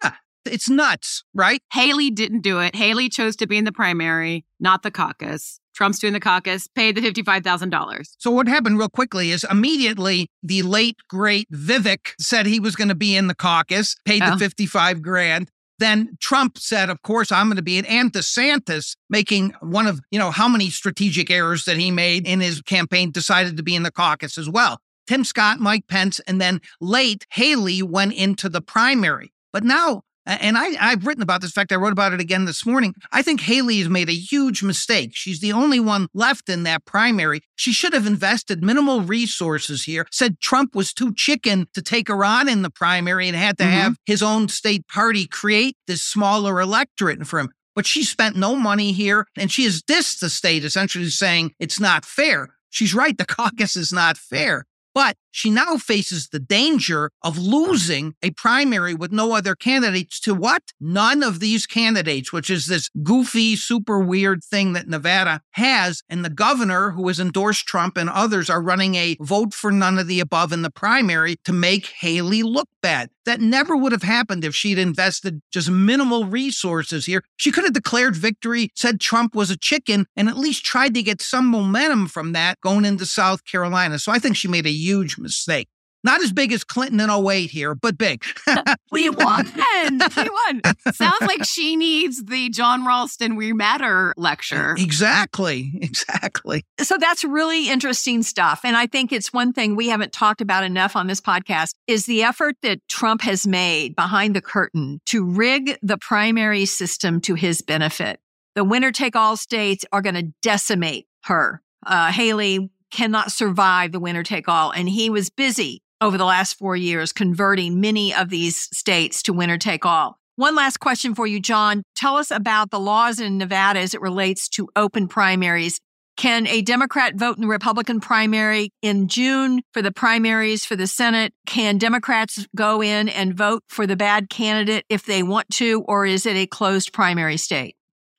it's 0.45 0.69
nuts, 0.69 1.25
right? 1.35 1.61
Haley 1.73 2.11
didn't 2.11 2.43
do 2.43 2.61
it. 2.61 2.77
Haley 2.77 3.09
chose 3.09 3.37
to 3.37 3.47
be 3.47 3.57
in 3.59 3.65
the 3.65 3.73
primary, 3.73 4.45
not 4.61 4.83
the 4.83 4.91
caucus. 4.91 5.59
Trump's 5.75 5.99
doing 5.99 6.13
the 6.13 6.21
caucus, 6.21 6.69
paid 6.69 6.95
the 6.95 7.01
$55,000. 7.01 8.05
So 8.19 8.31
what 8.31 8.47
happened 8.47 8.79
real 8.79 8.89
quickly 8.89 9.33
is 9.33 9.45
immediately 9.51 10.31
the 10.41 10.63
late 10.63 10.99
great 11.09 11.51
Vivek 11.51 12.13
said 12.21 12.47
he 12.47 12.61
was 12.61 12.77
going 12.77 12.91
to 12.91 12.95
be 12.95 13.17
in 13.17 13.27
the 13.27 13.35
caucus, 13.35 13.97
paid 14.05 14.23
Oh. 14.23 14.31
the 14.31 14.39
55 14.39 15.03
grand. 15.03 15.51
Then 15.79 16.17
Trump 16.21 16.59
said, 16.59 16.91
of 16.91 17.03
course, 17.03 17.33
I'm 17.33 17.47
going 17.47 17.57
to 17.57 17.63
be 17.63 17.79
in. 17.79 17.85
And 17.87 18.13
DeSantis, 18.13 18.97
making 19.11 19.55
one 19.61 19.87
of, 19.87 20.01
you 20.11 20.19
know, 20.19 20.31
how 20.31 20.49
many 20.49 20.71
strategic 20.71 21.31
errors 21.31 21.65
that 21.65 21.77
he 21.77 21.91
made 21.91 22.27
in 22.27 22.41
his 22.41 22.63
campaign, 22.63 23.11
decided 23.11 23.57
to 23.57 23.63
be 23.63 23.75
in 23.75 23.83
the 23.83 23.91
caucus 23.91 24.39
as 24.39 24.49
well. 24.49 24.79
Tim 25.07 25.25
Scott, 25.25 25.61
Mike 25.61 25.87
Pence, 25.89 26.21
and 26.21 26.41
then 26.41 26.61
late 26.81 27.27
Haley 27.33 27.83
went 27.83 28.15
into 28.15 28.49
the 28.49 28.63
primary. 28.63 29.33
But 29.53 29.65
now, 29.65 30.03
and 30.27 30.57
I, 30.57 30.75
I've 30.81 31.07
written 31.07 31.23
about 31.23 31.41
this. 31.41 31.51
In 31.51 31.55
fact, 31.55 31.73
I 31.73 31.77
wrote 31.77 31.93
about 31.93 32.13
it 32.13 32.21
again 32.21 32.45
this 32.45 32.65
morning. 32.65 32.95
I 33.13 33.23
think 33.23 33.41
Haley 33.43 33.79
has 33.81 33.89
made 33.89 34.09
a 34.09 34.15
huge 34.15 34.63
mistake. 34.63 35.11
She's 35.15 35.41
the 35.41 35.53
only 35.53 35.81
one 35.81 36.09
left 36.15 36.49
in 36.49 36.63
that 36.65 36.85
primary. 36.85 37.41
She 37.57 37.73
should 37.73 37.93
have 37.93 38.07
invested 38.07 38.63
minimal 38.63 39.03
resources 39.03 39.85
here, 39.85 40.07
said 40.11 40.41
Trump 40.41 40.75
was 40.75 40.93
too 40.93 41.13
chicken 41.15 41.67
to 41.75 41.83
take 41.83 42.09
her 42.09 42.25
on 42.25 42.49
in 42.49 42.63
the 42.63 42.71
primary 42.71 43.29
and 43.29 43.37
had 43.37 43.59
to 43.59 43.65
Mhm. 43.65 43.71
have 43.71 43.97
his 44.07 44.23
own 44.23 44.49
state 44.49 44.87
party 44.89 45.27
create 45.27 45.77
this 45.87 46.03
smaller 46.03 46.61
electorate 46.61 47.27
for 47.27 47.39
him. 47.39 47.51
But 47.75 47.87
she 47.87 48.05
spent 48.05 48.37
no 48.37 48.55
money 48.55 48.93
here 48.93 49.27
and 49.37 49.51
she 49.51 49.65
has 49.65 49.83
dissed 49.83 50.21
the 50.21 50.31
state, 50.31 50.65
essentially 50.65 51.11
saying 51.11 51.53
it's 51.59 51.81
not 51.81 52.05
fair. 52.05 52.55
She's 52.71 52.95
right. 52.95 53.19
The 53.19 53.27
caucus 53.27 53.77
is 53.77 53.93
not 53.93 54.17
fair. 54.17 54.65
But 54.95 55.17
she 55.35 55.51
now 55.51 55.77
faces 55.77 56.29
the 56.29 56.39
danger 56.39 57.11
of 57.21 57.37
losing 57.37 58.15
a 58.23 58.31
primary 58.31 58.95
with 58.95 59.11
no 59.11 59.35
other 59.35 59.57
candidates 59.57 60.21
to 60.21 60.33
what? 60.33 60.63
None 60.81 61.25
of 61.25 61.41
these 61.41 61.67
candidates, 61.67 62.33
which 62.33 62.49
is 62.49 62.67
this 62.67 62.89
goofy, 63.03 63.57
super 63.57 63.99
weird 63.99 64.45
thing 64.45 64.75
that 64.75 64.87
Nevada 64.87 65.41
has. 65.51 66.05
And 66.09 66.25
the 66.25 66.31
governor, 66.31 66.93
who 66.93 67.09
has 67.09 67.19
endorsed 67.19 67.67
Trump 67.67 67.97
and 67.97 68.09
others, 68.09 68.49
are 68.49 68.63
running 68.63 68.95
a 68.95 69.17
vote 69.21 69.53
for 69.53 69.73
none 69.73 69.99
of 69.99 70.07
the 70.07 70.21
above 70.21 70.53
in 70.53 70.63
the 70.63 70.71
primary 70.71 71.35
to 71.45 71.53
make 71.53 71.87
Haley 71.87 72.45
look 72.45 72.69
bad. 72.81 73.11
That 73.25 73.41
never 73.41 73.77
would 73.77 73.93
have 73.93 74.03
happened 74.03 74.45
if 74.45 74.55
she'd 74.55 74.79
invested 74.79 75.41
just 75.51 75.71
minimal 75.71 76.27
resources 76.27 77.07
here. 77.07 77.25
She 77.37 77.51
could 77.51 77.65
have 77.65 77.73
declared 77.73 78.15
victory, 78.15 78.71
said 78.77 79.01
Trump 79.01 79.35
was 79.35 79.51
a 79.51 79.57
chicken, 79.57 80.07
and 80.15 80.29
at 80.29 80.37
least 80.37 80.65
tried 80.65 80.95
to 80.95 81.03
get 81.03 81.23
some 81.23 81.47
momentum 81.47 82.07
from 82.07 82.33
that 82.35 82.61
going 82.61 82.85
into 82.85 83.07
South 83.07 83.45
Carolina. 83.47 83.99
So 83.99 84.13
I 84.13 84.19
think 84.19 84.37
she 84.37 84.47
made 84.47 84.67
a 84.67 84.71
huge 84.71 85.17
mistake. 85.25 85.69
Not 86.05 86.23
as 86.23 86.33
big 86.35 86.53
as 86.53 86.65
Clinton 86.65 87.01
in 87.01 87.09
08 87.09 87.51
here, 87.51 87.75
but 87.75 87.97
big. 87.97 88.23
We 88.93 89.11
won. 89.11 89.47
we 89.91 90.29
won. 90.31 90.61
Sounds 90.93 91.21
like 91.23 91.45
she 91.45 91.75
needs 91.75 92.23
the 92.27 92.49
Jon 92.51 92.87
Ralston 92.87 93.35
We 93.35 93.53
Matter 93.53 94.15
lecture. 94.17 94.77
exactly. 94.79 95.73
Exactly. 95.81 96.63
So 96.79 96.97
that's 96.97 97.25
really 97.25 97.69
interesting 97.69 98.23
stuff. 98.23 98.61
And 98.63 98.77
I 98.77 98.87
think 98.87 99.11
it's 99.11 99.33
one 99.33 99.53
thing 99.53 99.75
we 99.75 99.89
haven't 99.89 100.13
talked 100.13 100.41
about 100.41 100.63
enough 100.63 100.95
on 100.95 101.09
this 101.09 101.21
podcast 101.21 101.73
is 101.89 102.07
the 102.07 102.23
effort 102.23 102.55
that 102.63 102.87
Trump 102.89 103.23
has 103.23 103.49
made 103.49 103.97
behind 103.97 104.37
the 104.37 104.43
curtain 104.43 105.01
to 105.07 105.25
rig 105.25 105.77
the 105.83 105.99
primary 105.99 106.67
system 106.67 107.21
to 107.23 107.35
his 107.35 107.63
benefit. 107.63 108.21
The 108.55 108.63
winner 108.63 108.93
take 108.93 109.17
all 109.17 109.37
states 109.37 109.85
are 109.91 110.03
going 110.03 110.15
to 110.15 110.33
decimate 110.41 111.07
her. 111.25 111.63
Uh, 111.85 112.13
Haley 112.13 112.71
cannot 112.95 113.33
survive 113.33 113.91
the 113.91 113.99
winner 113.99 114.23
take 114.23 114.49
all. 114.49 114.71
And 114.71 114.89
he 114.89 115.11
was 115.11 115.29
busy 115.29 115.83
over 116.01 116.17
the 116.17 116.25
last 116.25 116.57
four 116.57 116.77
years 116.77 117.13
converting 117.13 117.81
many 117.81 118.15
of 118.15 118.29
these 118.29 118.69
states 118.73 119.23
to 119.25 119.33
winner 119.33 119.59
take 119.59 119.85
all. 119.85 120.19
One 120.37 120.55
last 120.55 120.79
question 120.79 121.15
for 121.15 121.27
you, 121.27 121.41
Jon. 121.41 121.83
Tell 121.97 122.17
us 122.17 122.31
about 122.31 122.71
the 122.71 122.81
laws 122.81 123.21
in 123.21 123.39
Nevada 123.39 123.81
as 123.81 123.95
it 123.95 124.01
relates 124.01 124.49
to 124.51 124.69
open 124.77 125.09
primaries. 125.09 125.81
Can 126.17 126.47
a 126.47 126.63
Democrat 126.63 127.17
vote 127.17 127.37
in 127.37 127.43
the 127.43 127.49
Republican 127.49 128.01
primary 128.01 128.71
in 128.81 129.09
June 129.09 129.63
for 129.73 129.83
the 129.83 129.91
primaries 129.91 130.65
for 130.65 130.77
the 130.77 130.87
Senate? 130.87 131.33
Can 131.47 131.79
Democrats 131.79 132.47
go 132.55 132.81
in 132.81 133.09
and 133.09 133.35
vote 133.35 133.65
for 133.69 133.87
the 133.87 133.97
bad 133.97 134.31
candidate 134.31 134.85
if 134.89 135.05
they 135.05 135.25
want 135.25 135.51
to, 135.55 135.83
or 135.89 136.07
is 136.07 136.27
it 136.27 136.37
a 136.37 136.47
closed 136.47 136.93
primary 136.93 137.37
state? 137.37 137.77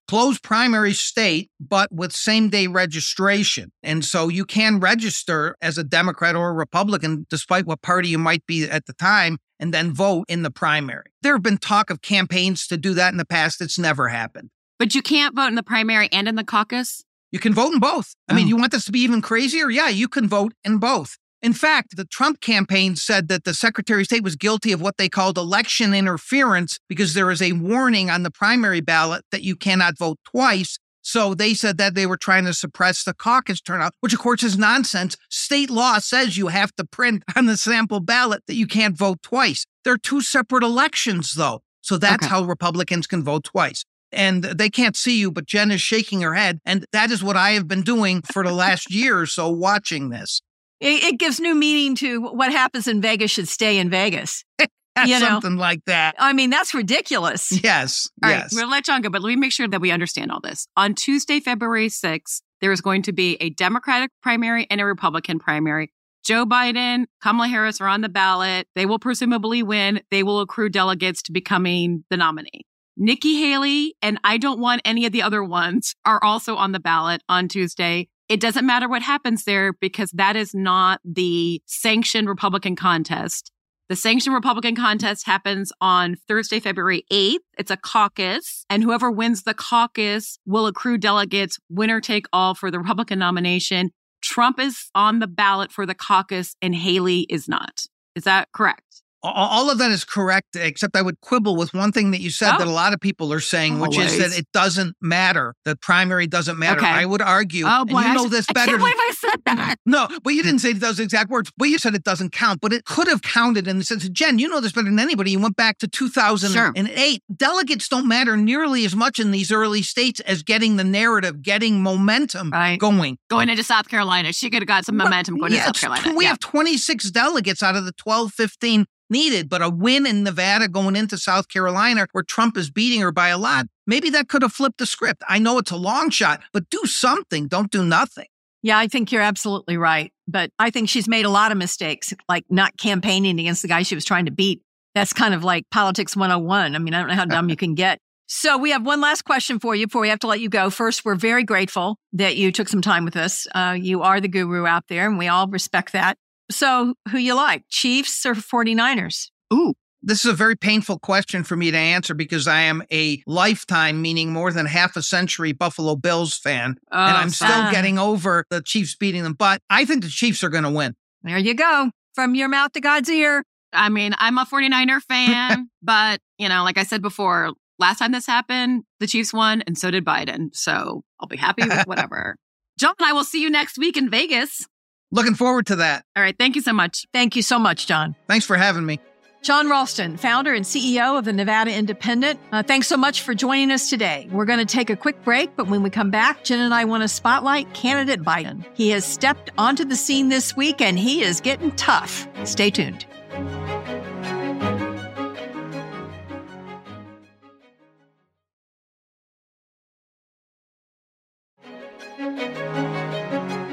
Closed 0.08 0.44
primary 0.44 0.94
state, 0.94 1.50
but 1.60 1.92
with 1.92 2.12
same 2.12 2.50
day 2.50 2.68
registration. 2.68 3.72
And 3.84 4.04
so 4.06 4.28
you 4.30 4.46
can 4.46 4.80
register 4.80 5.56
as 5.62 5.78
a 5.78 5.84
Democrat 5.84 6.36
or 6.36 6.50
a 6.50 6.54
Republican, 6.54 7.26
despite 7.30 7.66
what 7.66 7.82
party 7.82 8.10
you 8.10 8.18
might 8.18 8.46
be 8.46 8.66
at 8.70 8.86
the 8.86 8.94
time, 8.94 9.38
and 9.60 9.74
then 9.74 9.94
vote 9.94 10.26
in 10.28 10.44
the 10.44 10.52
primary. 10.52 11.06
There 11.22 11.34
have 11.34 11.44
been 11.44 11.58
talk 11.58 11.90
of 11.90 12.02
campaigns 12.02 12.68
to 12.68 12.78
do 12.78 12.94
that 12.96 13.14
in 13.14 13.18
the 13.18 13.26
past. 13.26 13.62
It's 13.62 13.80
never 13.80 14.10
happened. 14.10 14.50
But 14.78 14.94
you 14.94 15.02
can't 15.02 15.36
vote 15.36 15.48
in 15.48 15.56
the 15.56 15.64
primary 15.64 16.10
and 16.12 16.28
in 16.28 16.36
the 16.36 16.44
caucus. 16.44 17.04
You 17.32 17.40
can 17.40 17.54
vote 17.54 17.74
in 17.74 17.80
both. 17.80 18.14
I 18.30 18.34
mean, 18.34 18.46
Oh. 18.46 18.50
you 18.50 18.56
want 18.58 18.72
this 18.72 18.86
to 18.86 18.92
be 18.92 19.00
even 19.00 19.22
crazier? 19.22 19.70
Yeah, 19.70 19.90
you 19.90 20.08
can 20.08 20.28
vote 20.28 20.54
in 20.64 20.78
both. 20.78 21.18
In 21.46 21.54
fact, 21.54 21.96
the 21.96 22.06
Trump 22.06 22.42
campaign 22.42 22.96
said 22.96 23.28
that 23.28 23.44
the 23.44 23.54
Secretary 23.54 24.02
of 24.02 24.08
State 24.08 24.24
was 24.24 24.36
guilty 24.36 24.72
of 24.72 24.82
what 24.82 24.98
they 24.98 25.08
called 25.08 25.38
election 25.38 25.94
interference 25.94 26.80
because 26.90 27.14
there 27.14 27.30
is 27.30 27.40
a 27.40 27.52
warning 27.52 28.10
on 28.10 28.24
the 28.24 28.32
primary 28.32 28.82
ballot 28.82 29.24
that 29.32 29.44
you 29.44 29.56
cannot 29.56 29.96
vote 29.96 30.18
twice. 30.26 30.80
So 31.04 31.36
they 31.36 31.54
said 31.54 31.78
that 31.78 31.94
they 31.94 32.08
were 32.08 32.18
trying 32.18 32.46
to 32.46 32.54
suppress 32.56 33.04
the 33.04 33.14
caucus 33.14 33.62
turnout, 33.62 33.94
which 34.00 34.12
of 34.12 34.18
course 34.18 34.42
is 34.42 34.58
nonsense. 34.58 35.18
State 35.30 35.70
law 35.70 36.00
says 36.00 36.36
you 36.36 36.48
have 36.48 36.74
to 36.78 36.84
print 36.84 37.22
on 37.36 37.46
the 37.46 37.58
sample 37.58 38.00
ballot 38.00 38.42
that 38.48 38.56
you 38.56 38.66
can't 38.66 38.98
vote 38.98 39.22
twice. 39.22 39.68
They're 39.84 39.98
two 40.00 40.22
separate 40.22 40.64
elections, 40.64 41.36
though. 41.36 41.60
So 41.82 42.00
that's 42.00 42.26
Okay. 42.26 42.32
how 42.32 42.44
Republicans 42.44 43.06
can 43.06 43.24
vote 43.24 43.44
twice 43.44 43.86
and 44.12 44.44
they 44.46 44.72
can't 44.72 44.96
see 44.96 45.20
you, 45.20 45.32
but 45.32 45.46
Jen 45.46 45.70
is 45.70 45.80
shaking 45.82 46.22
her 46.22 46.34
head. 46.34 46.58
And 46.66 46.88
that 46.92 47.12
is 47.12 47.24
what 47.24 47.38
I 47.38 47.52
have 47.52 47.68
been 47.68 47.84
doing 47.84 48.24
for 48.24 48.44
the 48.44 48.52
last 48.52 48.90
year 48.92 49.20
or 49.20 49.28
so 49.28 49.48
watching 49.50 50.10
this. 50.10 50.42
It, 50.86 51.04
it 51.04 51.20
gives 51.20 51.40
new 51.40 51.56
meaning 51.56 51.96
to 51.96 52.22
what 52.22 52.52
happens 52.52 52.88
in 52.88 53.02
Vegas 53.02 53.32
should 53.32 53.48
stay 53.48 53.78
in 53.78 53.90
Vegas. 53.90 54.44
You 55.06 55.20
know. 55.20 55.28
Something 55.28 55.58
like 55.58 55.84
that. 55.88 56.16
I 56.18 56.32
mean, 56.32 56.50
that's 56.50 56.74
ridiculous. 56.74 57.52
Yes. 57.62 58.10
All 58.24 58.30
right, 58.30 58.38
yes. 58.38 58.54
we're 58.54 58.62
gonna 58.62 58.72
let 58.72 58.86
John 58.86 59.02
go, 59.02 59.10
but 59.10 59.22
let 59.22 59.28
me 59.28 59.36
make 59.36 59.52
sure 59.52 59.68
that 59.68 59.82
we 59.82 59.92
understand 59.92 60.32
all 60.32 60.40
this. 60.40 60.70
On 60.78 60.96
Tuesday, 60.96 61.42
February 61.42 61.90
6th, 61.90 62.42
there 62.62 62.72
is 62.72 62.80
going 62.80 63.02
to 63.02 63.12
be 63.12 63.36
a 63.42 63.50
Democratic 63.50 64.12
primary 64.24 64.68
and 64.70 64.80
a 64.80 64.86
Republican 64.86 65.38
primary. 65.38 65.92
Joe 66.24 66.46
Biden, 66.46 67.08
Kamala 67.22 67.50
Harris 67.50 67.82
are 67.82 67.90
on 67.90 68.00
the 68.00 68.10
ballot. 68.10 68.68
They 68.74 68.86
will 68.86 68.98
presumably 68.98 69.62
win. 69.64 70.00
They 70.12 70.24
will 70.24 70.40
accrue 70.40 70.70
delegates 70.70 71.22
to 71.24 71.34
becoming 71.34 72.06
the 72.10 72.16
nominee. 72.16 72.66
Nikki 72.98 73.36
Haley 73.42 73.96
and 74.02 74.18
I 74.24 74.38
don't 74.38 74.62
want 74.62 74.82
any 74.86 75.06
of 75.06 75.12
the 75.12 75.22
other 75.22 75.44
ones 75.44 75.94
are 76.06 76.24
also 76.24 76.56
on 76.56 76.72
the 76.72 76.80
ballot 76.80 77.22
on 77.28 77.50
Tuesday. 77.50 78.08
It 78.28 78.40
doesn't 78.40 78.66
matter 78.66 78.90
what 78.90 79.04
happens 79.04 79.44
there 79.44 79.74
because 79.74 80.10
that 80.12 80.36
is 80.36 80.56
not 80.56 81.00
the 81.06 81.62
sanctioned 81.66 82.28
Republican 82.28 82.76
contest. 82.76 83.52
The 83.88 83.96
sanctioned 83.96 84.34
Republican 84.34 84.76
contest 84.76 85.28
happens 85.28 85.72
on 85.80 86.16
Thursday, 86.28 86.60
February 86.60 87.06
8th. 87.14 87.38
It's 87.60 87.70
a 87.70 87.78
caucus, 87.78 88.66
and 88.68 88.82
whoever 88.82 89.12
wins 89.12 89.44
the 89.44 89.54
caucus 89.54 90.40
will 90.48 90.66
accrue 90.66 90.98
delegates, 90.98 91.60
winner 91.70 92.02
take 92.02 92.26
all 92.34 92.56
for 92.56 92.72
the 92.72 92.80
Republican 92.80 93.20
nomination. 93.20 93.92
Trump 94.22 94.60
is 94.60 94.90
on 94.96 95.20
the 95.20 95.28
ballot 95.28 95.72
for 95.72 95.86
the 95.86 95.94
caucus, 95.94 96.56
and 96.64 96.74
Haley 96.74 97.28
is 97.30 97.48
not. 97.48 97.82
Is 98.16 98.24
that 98.24 98.52
correct? 98.54 99.04
All 99.34 99.70
of 99.70 99.78
that 99.80 99.92
is 99.92 100.04
correct, 100.04 100.56
except 100.56 100.96
I 100.96 101.02
would 101.02 101.20
quibble 101.22 101.56
with 101.56 101.74
one 101.74 101.92
thing 101.92 102.12
that 102.12 102.22
you 102.22 102.30
said 102.30 102.54
Oh. 102.56 102.58
that 102.60 102.68
a 102.68 102.72
lot 102.72 102.94
of 102.94 103.00
people 103.00 103.32
are 103.34 103.40
saying, 103.40 103.78
oh, 103.80 103.82
which 103.88 103.98
is 103.98 104.18
that 104.20 104.38
it 104.38 104.48
doesn't 104.54 104.96
matter. 105.02 105.54
The 105.66 105.76
primary 105.76 106.28
doesn't 106.28 106.58
matter. 106.60 106.80
Okay. 106.80 106.88
I 106.90 107.06
would 107.06 107.22
argue, 107.22 107.66
Oh 107.66 107.82
and 107.82 107.90
boy, 107.90 108.02
you 108.02 108.08
I 108.08 108.14
know 108.14 108.28
this 108.28 108.46
I 108.50 108.54
better. 108.54 108.72
can't 108.78 108.82
than- 108.82 108.92
believe 108.92 108.96
I 108.98 109.14
said 109.18 109.42
that. 109.46 109.76
no, 109.86 110.08
but 110.24 110.34
you 110.34 110.44
didn't 110.44 110.60
say 110.60 110.74
those 110.74 111.00
exact 111.00 111.30
words. 111.30 111.52
But 111.58 111.70
you 111.70 111.78
said 111.78 111.96
it 111.96 112.04
doesn't 112.04 112.32
count. 112.32 112.62
But 112.62 112.74
it 112.74 112.86
could 112.86 113.08
have 113.08 113.22
counted 113.22 113.68
in 113.68 113.78
the 113.78 113.84
sense 113.84 114.04
of 114.06 114.14
Jen, 114.14 114.40
you 114.40 114.48
know 114.48 114.60
this 114.62 114.72
better 114.72 114.86
than 114.86 115.00
anybody. 115.00 115.32
You 115.32 115.40
went 115.40 115.56
back 115.56 115.78
to 115.80 115.88
2008. 115.88 117.22
Delegates 117.36 117.88
don't 117.88 118.08
matter 118.08 118.38
nearly 118.38 118.86
as 118.86 118.96
much 118.96 119.20
in 119.20 119.32
these 119.32 119.52
early 119.52 119.82
states 119.82 120.20
as 120.22 120.44
getting 120.44 120.76
the 120.78 120.84
narrative, 120.84 121.42
getting 121.42 121.82
momentum 121.82 122.50
Right. 122.52 122.80
going. 122.80 123.18
Going 123.30 123.50
into 123.50 123.64
South 123.64 123.88
Carolina, 123.90 124.34
she 124.34 124.50
could 124.50 124.62
have 124.62 124.68
got 124.68 124.86
some 124.86 124.98
momentum 124.98 125.38
going 125.38 125.54
Yeah, 125.54 125.60
to 125.60 125.66
South 125.68 125.80
Carolina. 125.80 126.14
we 126.16 126.24
Yeah. 126.26 126.30
have 126.30 126.40
26 126.40 127.12
delegates 127.12 127.64
out 127.64 127.76
of 127.76 127.86
the 127.86 127.92
12, 127.94 128.34
15 128.34 128.86
needed, 129.10 129.50
but 129.50 129.62
a 129.62 129.70
win 129.70 130.06
in 130.06 130.24
Nevada 130.24 130.68
going 130.68 130.96
into 130.96 131.18
South 131.18 131.48
Carolina 131.48 132.08
where 132.12 132.24
Trump 132.24 132.58
is 132.58 132.70
beating 132.70 133.02
her 133.02 133.12
by 133.12 133.30
a 133.30 133.38
lot, 133.38 133.68
maybe 133.88 134.10
that 134.12 134.30
could 134.30 134.42
have 134.42 134.54
flipped 134.54 134.78
the 134.78 134.86
script. 134.86 135.24
I 135.28 135.40
know 135.40 135.58
it's 135.58 135.72
a 135.72 135.78
long 135.78 136.10
shot, 136.10 136.42
but 136.54 136.70
do 136.70 136.82
something. 136.86 137.48
Don't 137.48 137.72
do 137.72 137.84
nothing. 137.84 138.28
Yeah, 138.62 138.80
I 138.80 138.88
think 138.88 139.12
you're 139.12 139.22
absolutely 139.22 139.78
right. 139.78 140.12
But 140.28 140.50
I 140.58 140.72
think 140.72 140.90
she's 140.90 141.08
made 141.08 141.26
a 141.26 141.30
lot 141.30 141.52
of 141.52 141.58
mistakes, 141.58 142.14
like 142.28 142.46
not 142.50 142.78
campaigning 142.78 143.40
against 143.40 143.62
the 143.62 143.68
guy 143.68 143.84
she 143.84 143.94
was 143.94 144.06
trying 144.06 144.26
to 144.26 144.32
beat. 144.32 144.62
That's 144.96 145.14
kind 145.14 145.34
of 145.34 145.44
like 145.44 145.70
politics 145.70 146.16
101. 146.16 146.76
I 146.76 146.80
mean, 146.80 146.94
I 146.94 147.00
don't 147.00 147.10
know 147.10 147.16
how 147.16 147.26
dumb 147.26 147.50
you 147.50 147.56
can 147.56 147.76
get. 147.76 148.00
So 148.28 148.58
we 148.58 148.72
have 148.72 148.84
one 148.84 149.02
last 149.02 149.24
question 149.24 149.60
for 149.60 149.76
you 149.76 149.86
before 149.86 150.02
we 150.02 150.10
have 150.10 150.20
to 150.20 150.28
let 150.28 150.40
you 150.40 150.50
go. 150.50 150.72
First, 150.72 151.06
we're 151.06 151.16
very 151.16 151.44
grateful 151.44 152.00
that 152.14 152.38
you 152.38 152.52
took 152.52 152.68
some 152.68 152.82
time 152.82 153.06
with 153.06 153.16
us. 153.16 153.46
Uh, 153.54 153.78
you 153.80 154.02
are 154.02 154.20
the 154.20 154.28
guru 154.28 154.66
out 154.66 154.86
there, 154.88 155.08
and 155.08 155.20
we 155.20 155.28
all 155.28 155.48
respect 155.48 155.92
that. 155.92 156.18
So 156.52 156.96
who 157.12 157.18
you 157.18 157.36
like, 157.36 157.64
Chiefs 157.70 158.26
or 158.26 158.34
49ers? 158.34 159.30
Ooh, 159.54 159.74
This 160.02 160.24
is 160.24 160.30
a 160.32 160.36
very 160.36 160.56
painful 160.56 161.00
question 161.00 161.44
for 161.44 161.56
me 161.56 161.72
to 161.72 161.78
answer 161.78 162.14
because 162.14 162.48
I 162.48 162.62
am 162.62 162.84
a 162.92 163.24
lifetime, 163.26 164.02
meaning 164.02 164.32
more 164.32 164.52
than 164.52 164.68
half 164.68 164.96
a 164.96 165.02
century 165.02 165.52
Buffalo 165.52 165.96
Bills 165.96 166.38
fan. 166.38 166.76
Oh, 166.92 166.98
and 166.98 167.18
I'm 167.18 167.30
still 167.30 167.72
getting 167.72 167.98
over 167.98 168.46
the 168.50 168.62
Chiefs 168.62 168.96
beating 168.96 169.24
them. 169.24 169.34
But 169.34 169.62
I 169.70 169.86
think 169.86 170.04
the 170.04 170.10
Chiefs 170.10 170.44
are 170.44 170.50
going 170.50 170.64
to 170.64 170.70
win. 170.70 170.96
There 171.24 171.38
you 171.40 171.56
go. 171.56 171.90
From 172.14 172.36
your 172.36 172.48
mouth 172.48 172.72
to 172.74 172.82
God's 172.82 173.10
ear. 173.10 173.44
I 173.74 173.90
mean, 173.90 174.14
I'm 174.20 174.38
a 174.38 174.46
49er 174.46 175.02
fan, 175.02 175.70
but 175.82 176.20
you 176.38 176.48
know, 176.50 176.64
like 176.64 176.78
I 176.78 176.84
said 176.84 177.02
before, 177.02 177.54
last 177.80 178.00
time 178.00 178.12
this 178.12 178.28
happened, 178.28 178.84
the 179.00 179.08
Chiefs 179.08 179.34
won 179.34 179.64
and 179.68 179.78
so 179.78 179.92
did 179.92 180.06
Biden. 180.06 180.56
So 180.56 181.04
I'll 181.20 181.28
be 181.28 181.38
happy 181.38 181.68
with 181.68 181.84
whatever. 181.88 182.38
Jon 182.78 182.94
I 183.00 183.14
will 183.14 183.24
see 183.24 183.42
you 183.42 183.50
next 183.50 183.78
week 183.78 183.98
in 183.98 184.10
Vegas. 184.10 184.68
Looking 185.16 185.36
forward 185.36 185.68
to 185.68 185.78
that. 185.78 186.04
All 186.18 186.22
right. 186.22 186.38
Thank 186.38 186.58
you 186.58 186.62
so 186.62 186.74
much. 186.74 187.08
Thank 187.14 187.38
you 187.38 187.42
so 187.42 187.58
much, 187.58 187.88
Jon. 187.88 188.18
Thanks 188.28 188.46
for 188.46 188.58
having 188.58 188.86
me. 188.86 189.00
Jon 189.44 189.70
Ralston, 189.70 190.18
founder 190.18 190.54
and 190.54 190.66
CEO 190.66 191.18
of 191.18 191.24
the 191.24 191.32
Nevada 191.32 191.74
Independent. 191.74 192.38
Uh, 192.52 192.64
thanks 192.64 192.88
so 192.88 192.98
much 192.98 193.22
for 193.22 193.34
joining 193.34 193.72
us 193.72 193.90
today. 193.90 194.28
We're 194.30 194.44
going 194.44 194.60
to 194.60 194.66
take 194.66 194.90
a 194.90 194.96
quick 194.98 195.24
break, 195.24 195.56
but 195.56 195.68
when 195.68 195.84
we 195.84 195.90
come 195.90 196.12
back, 196.12 196.44
Jen 196.44 196.60
and 196.60 196.74
I 196.74 196.84
want 196.84 197.04
to 197.04 197.08
spotlight 197.08 197.74
candidate 197.74 198.24
Biden. 198.24 198.66
He 198.74 198.90
has 198.90 199.06
stepped 199.06 199.52
onto 199.58 199.86
the 199.86 199.96
scene 199.96 200.28
this 200.28 200.58
week 200.58 200.82
and 200.82 201.00
he 201.00 201.22
is 201.22 201.40
getting 201.40 201.72
tough. 201.78 202.28
Stay 202.44 202.70
tuned. 202.70 203.06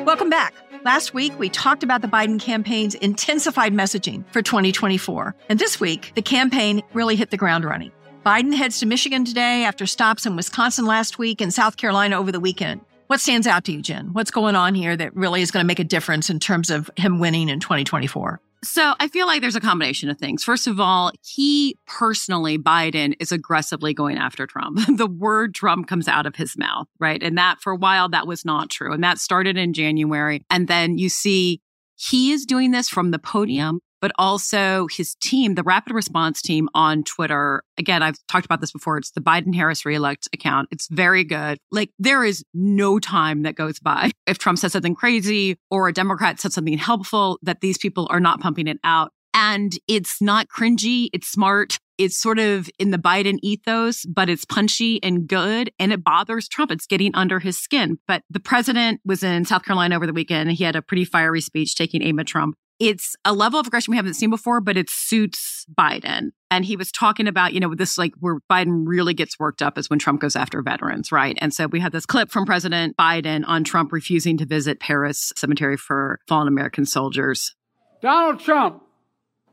Welcome 0.07 0.31
back. 0.31 0.62
Last 0.85 1.15
week, 1.15 1.39
we 1.39 1.49
talked 1.49 1.85
about 1.85 2.03
the 2.03 2.09
Biden 2.09 2.41
campaign's 2.41 2.97
intensified 2.97 3.73
messaging 3.73 4.25
for 4.33 4.43
2024. 4.43 5.33
And 5.49 5.57
this 5.57 5.79
week, 5.79 6.11
the 6.17 6.23
campaign 6.23 6.83
really 6.93 7.15
hit 7.15 7.31
the 7.31 7.37
ground 7.37 7.65
running. 7.65 7.93
Biden 8.27 8.53
heads 8.53 8.81
to 8.81 8.87
Michigan 8.87 9.25
today 9.25 9.63
after 9.63 9.87
stops 9.87 10.27
in 10.27 10.35
Wisconsin 10.35 10.85
last 10.85 11.21
week 11.21 11.41
and 11.41 11.55
South 11.55 11.77
Carolina 11.77 12.19
over 12.19 12.33
the 12.33 12.41
weekend. 12.41 12.81
What 13.07 13.21
stands 13.21 13.47
out 13.47 13.65
to 13.67 13.73
you, 13.73 13.81
Jen? 13.81 14.13
What's 14.13 14.33
going 14.33 14.57
on 14.57 14.75
here 14.75 14.97
that 14.97 15.15
really 15.15 15.41
is 15.41 15.53
going 15.53 15.63
to 15.63 15.69
make 15.69 15.79
a 15.79 15.85
difference 15.85 16.29
in 16.31 16.41
terms 16.41 16.69
of 16.69 16.91
him 16.97 17.21
winning 17.21 17.49
in 17.49 17.61
2024? 17.61 18.41
So 18.65 18.95
I 19.01 19.09
feel 19.09 19.27
like 19.27 19.41
there's 19.41 19.57
a 19.57 19.61
combination 19.61 20.09
of 20.09 20.19
things. 20.19 20.45
First 20.45 20.69
of 20.69 20.79
all, 20.79 21.11
he 21.25 21.77
personally, 21.87 22.59
Biden, 22.59 23.15
is 23.19 23.33
aggressively 23.33 23.93
going 23.93 24.19
after 24.19 24.47
Trump. 24.47 24.79
the 24.97 25.09
word 25.09 25.55
Trump 25.55 25.89
comes 25.89 26.07
out 26.07 26.27
of 26.27 26.37
his 26.37 26.57
mouth, 26.57 26.87
right? 27.01 27.21
And 27.23 27.37
that 27.39 27.61
for 27.61 27.73
a 27.73 27.77
while, 27.77 28.09
that 28.11 28.27
was 28.27 28.45
not 28.45 28.71
true. 28.71 28.93
And 28.93 29.03
that 29.03 29.19
started 29.19 29.57
in 29.57 29.73
January. 29.73 30.45
And 30.49 30.69
then 30.69 30.97
you 30.97 31.09
see 31.09 31.61
he 31.97 32.31
is 32.31 32.47
doing 32.47 32.71
this 32.71 32.89
from 32.89 33.11
the 33.11 33.19
podium, 33.19 33.81
but 34.03 34.13
also 34.19 34.89
his 34.91 35.15
team, 35.15 35.55
the 35.55 35.63
rapid 35.63 35.95
response 35.95 36.43
team 36.43 36.69
on 36.75 37.05
Twitter. 37.05 37.63
Again, 37.79 38.03
I've 38.03 38.17
talked 38.27 38.45
about 38.45 38.61
this 38.61 38.73
before. 38.73 38.99
It's 38.99 39.13
the 39.13 39.21
Biden 39.21 39.55
Harris 39.55 39.87
reelect 39.87 40.29
account. 40.35 40.69
It's 40.73 40.89
very 40.89 41.25
good. 41.25 41.59
Like 41.71 41.91
there 41.99 42.25
is 42.25 42.45
no 42.53 42.99
time 42.99 43.45
that 43.45 43.55
goes 43.55 43.79
by 43.79 44.11
if 44.27 44.37
Trump 44.37 44.59
says 44.59 44.73
something 44.73 44.97
crazy 44.97 45.57
or 45.71 45.89
a 45.89 45.93
Democrat 45.93 46.41
said 46.41 46.53
something 46.53 46.77
helpful 46.77 47.39
that 47.43 47.61
these 47.61 47.79
people 47.79 48.09
are 48.11 48.21
not 48.21 48.41
pumping 48.41 48.67
it 48.67 48.79
out. 48.85 49.13
And 49.35 49.73
it's 49.89 50.21
not 50.21 50.49
cringy. 50.49 51.09
It's 51.15 51.29
smart. 51.29 51.79
It's 51.97 52.19
sort 52.19 52.39
of 52.39 52.69
in 52.79 52.91
the 52.91 52.99
Biden 52.99 53.39
ethos, 53.43 54.05
but 54.05 54.29
it's 54.29 54.45
punchy 54.45 55.03
and 55.03 55.27
good. 55.27 55.71
And 55.79 55.93
it 55.93 56.05
bothers 56.05 56.49
Trump. 56.49 56.71
It's 56.71 56.87
getting 56.87 57.15
under 57.15 57.39
his 57.39 57.59
skin. 57.59 57.99
But 58.07 58.25
the 58.29 58.41
president 58.41 59.01
was 59.07 59.23
in 59.23 59.45
South 59.45 59.65
Carolina 59.65 59.97
over 59.97 60.07
the 60.07 60.13
weekend. 60.13 60.51
He 60.53 60.65
had 60.65 60.77
a 60.77 60.83
pretty 60.83 61.05
fiery 61.05 61.41
speech 61.41 61.77
taking 61.77 62.03
aim 62.03 62.19
at 62.19 62.27
Trump. 62.27 62.57
It's 62.85 63.15
a 63.25 63.33
level 63.33 63.61
of 63.61 63.69
aggression 63.69 63.93
we 63.93 63.97
haven't 63.97 64.15
seen 64.15 64.29
before, 64.29 64.61
but 64.61 64.77
it 64.77 64.91
suits 64.91 65.65
Biden. 65.73 66.31
And 66.51 66.65
he 66.65 66.75
was 66.75 66.91
talking 66.91 67.29
about, 67.29 67.53
you 67.53 67.61
know, 67.61 67.77
this 67.77 67.97
like 67.97 68.13
where 68.19 68.41
Biden 68.51 68.83
really 68.87 69.15
gets 69.15 69.39
worked 69.39 69.63
up 69.63 69.79
is 69.79 69.89
when 69.89 70.01
Trump 70.01 70.21
goes 70.21 70.35
after 70.35 70.61
veterans, 70.63 71.13
right? 71.13 71.39
And 71.41 71.55
so 71.55 71.69
we 71.69 71.79
had 71.79 71.93
this 71.93 72.07
clip 72.07 72.33
from 72.33 72.45
President 72.45 72.97
Biden 72.97 73.45
on 73.47 73.63
Trump 73.63 73.93
refusing 73.93 74.37
to 74.39 74.45
visit 74.45 74.81
Paris 74.81 75.33
Cemetery 75.37 75.77
for 75.77 76.19
fallen 76.27 76.49
American 76.49 76.85
soldiers. 76.85 77.55
Donald 78.01 78.41
Trump, 78.41 78.83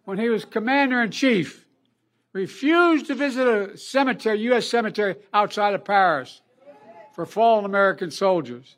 when 0.06 0.18
he 0.18 0.30
was 0.30 0.44
commander 0.44 1.00
in 1.04 1.12
chief, 1.12 1.68
refused 2.34 3.06
to 3.06 3.14
visit 3.14 3.48
a 3.48 3.78
cemetery, 3.78 4.40
U.S. 4.42 4.68
cemetery 4.68 5.18
outside 5.36 5.76
of 5.76 5.86
Paris 5.86 6.42
for 7.14 7.28
fallen 7.28 7.64
American 7.64 8.10
soldiers. 8.10 8.76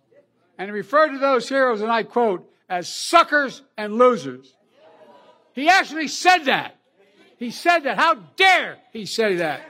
And 0.57 0.67
he 0.67 0.73
referred 0.73 1.13
to 1.13 1.19
those 1.19 1.47
heroes, 1.47 1.79
and 1.79 1.89
I 1.89 2.03
quote, 2.03 2.50
as 2.71 2.88
suckers 2.88 3.62
and 3.77 3.95
losers. 3.95 4.55
He 5.53 5.67
actually 5.67 6.07
said 6.07 6.45
that. 6.45 6.77
He 7.38 7.51
said 7.51 7.79
that. 7.79 7.97
How 7.97 8.15
dare 8.38 8.77
he 8.93 9.05
say 9.05 9.36
that? 9.36 9.62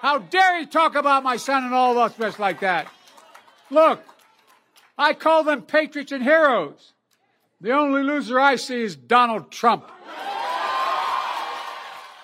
How 0.00 0.18
dare 0.18 0.60
he 0.60 0.66
talk 0.66 0.94
about 0.94 1.24
my 1.24 1.36
son 1.36 1.64
and 1.64 1.74
all 1.74 1.92
of 1.92 1.98
us 1.98 2.18
rest 2.18 2.38
like 2.38 2.60
that? 2.60 2.86
Look, 3.70 4.04
I 4.96 5.14
call 5.14 5.42
them 5.42 5.62
patriots 5.62 6.12
and 6.12 6.22
heroes. 6.22 6.92
The 7.60 7.72
only 7.72 8.04
loser 8.04 8.38
I 8.38 8.54
see 8.54 8.82
is 8.82 8.94
Donald 8.94 9.50
Trump. 9.50 9.90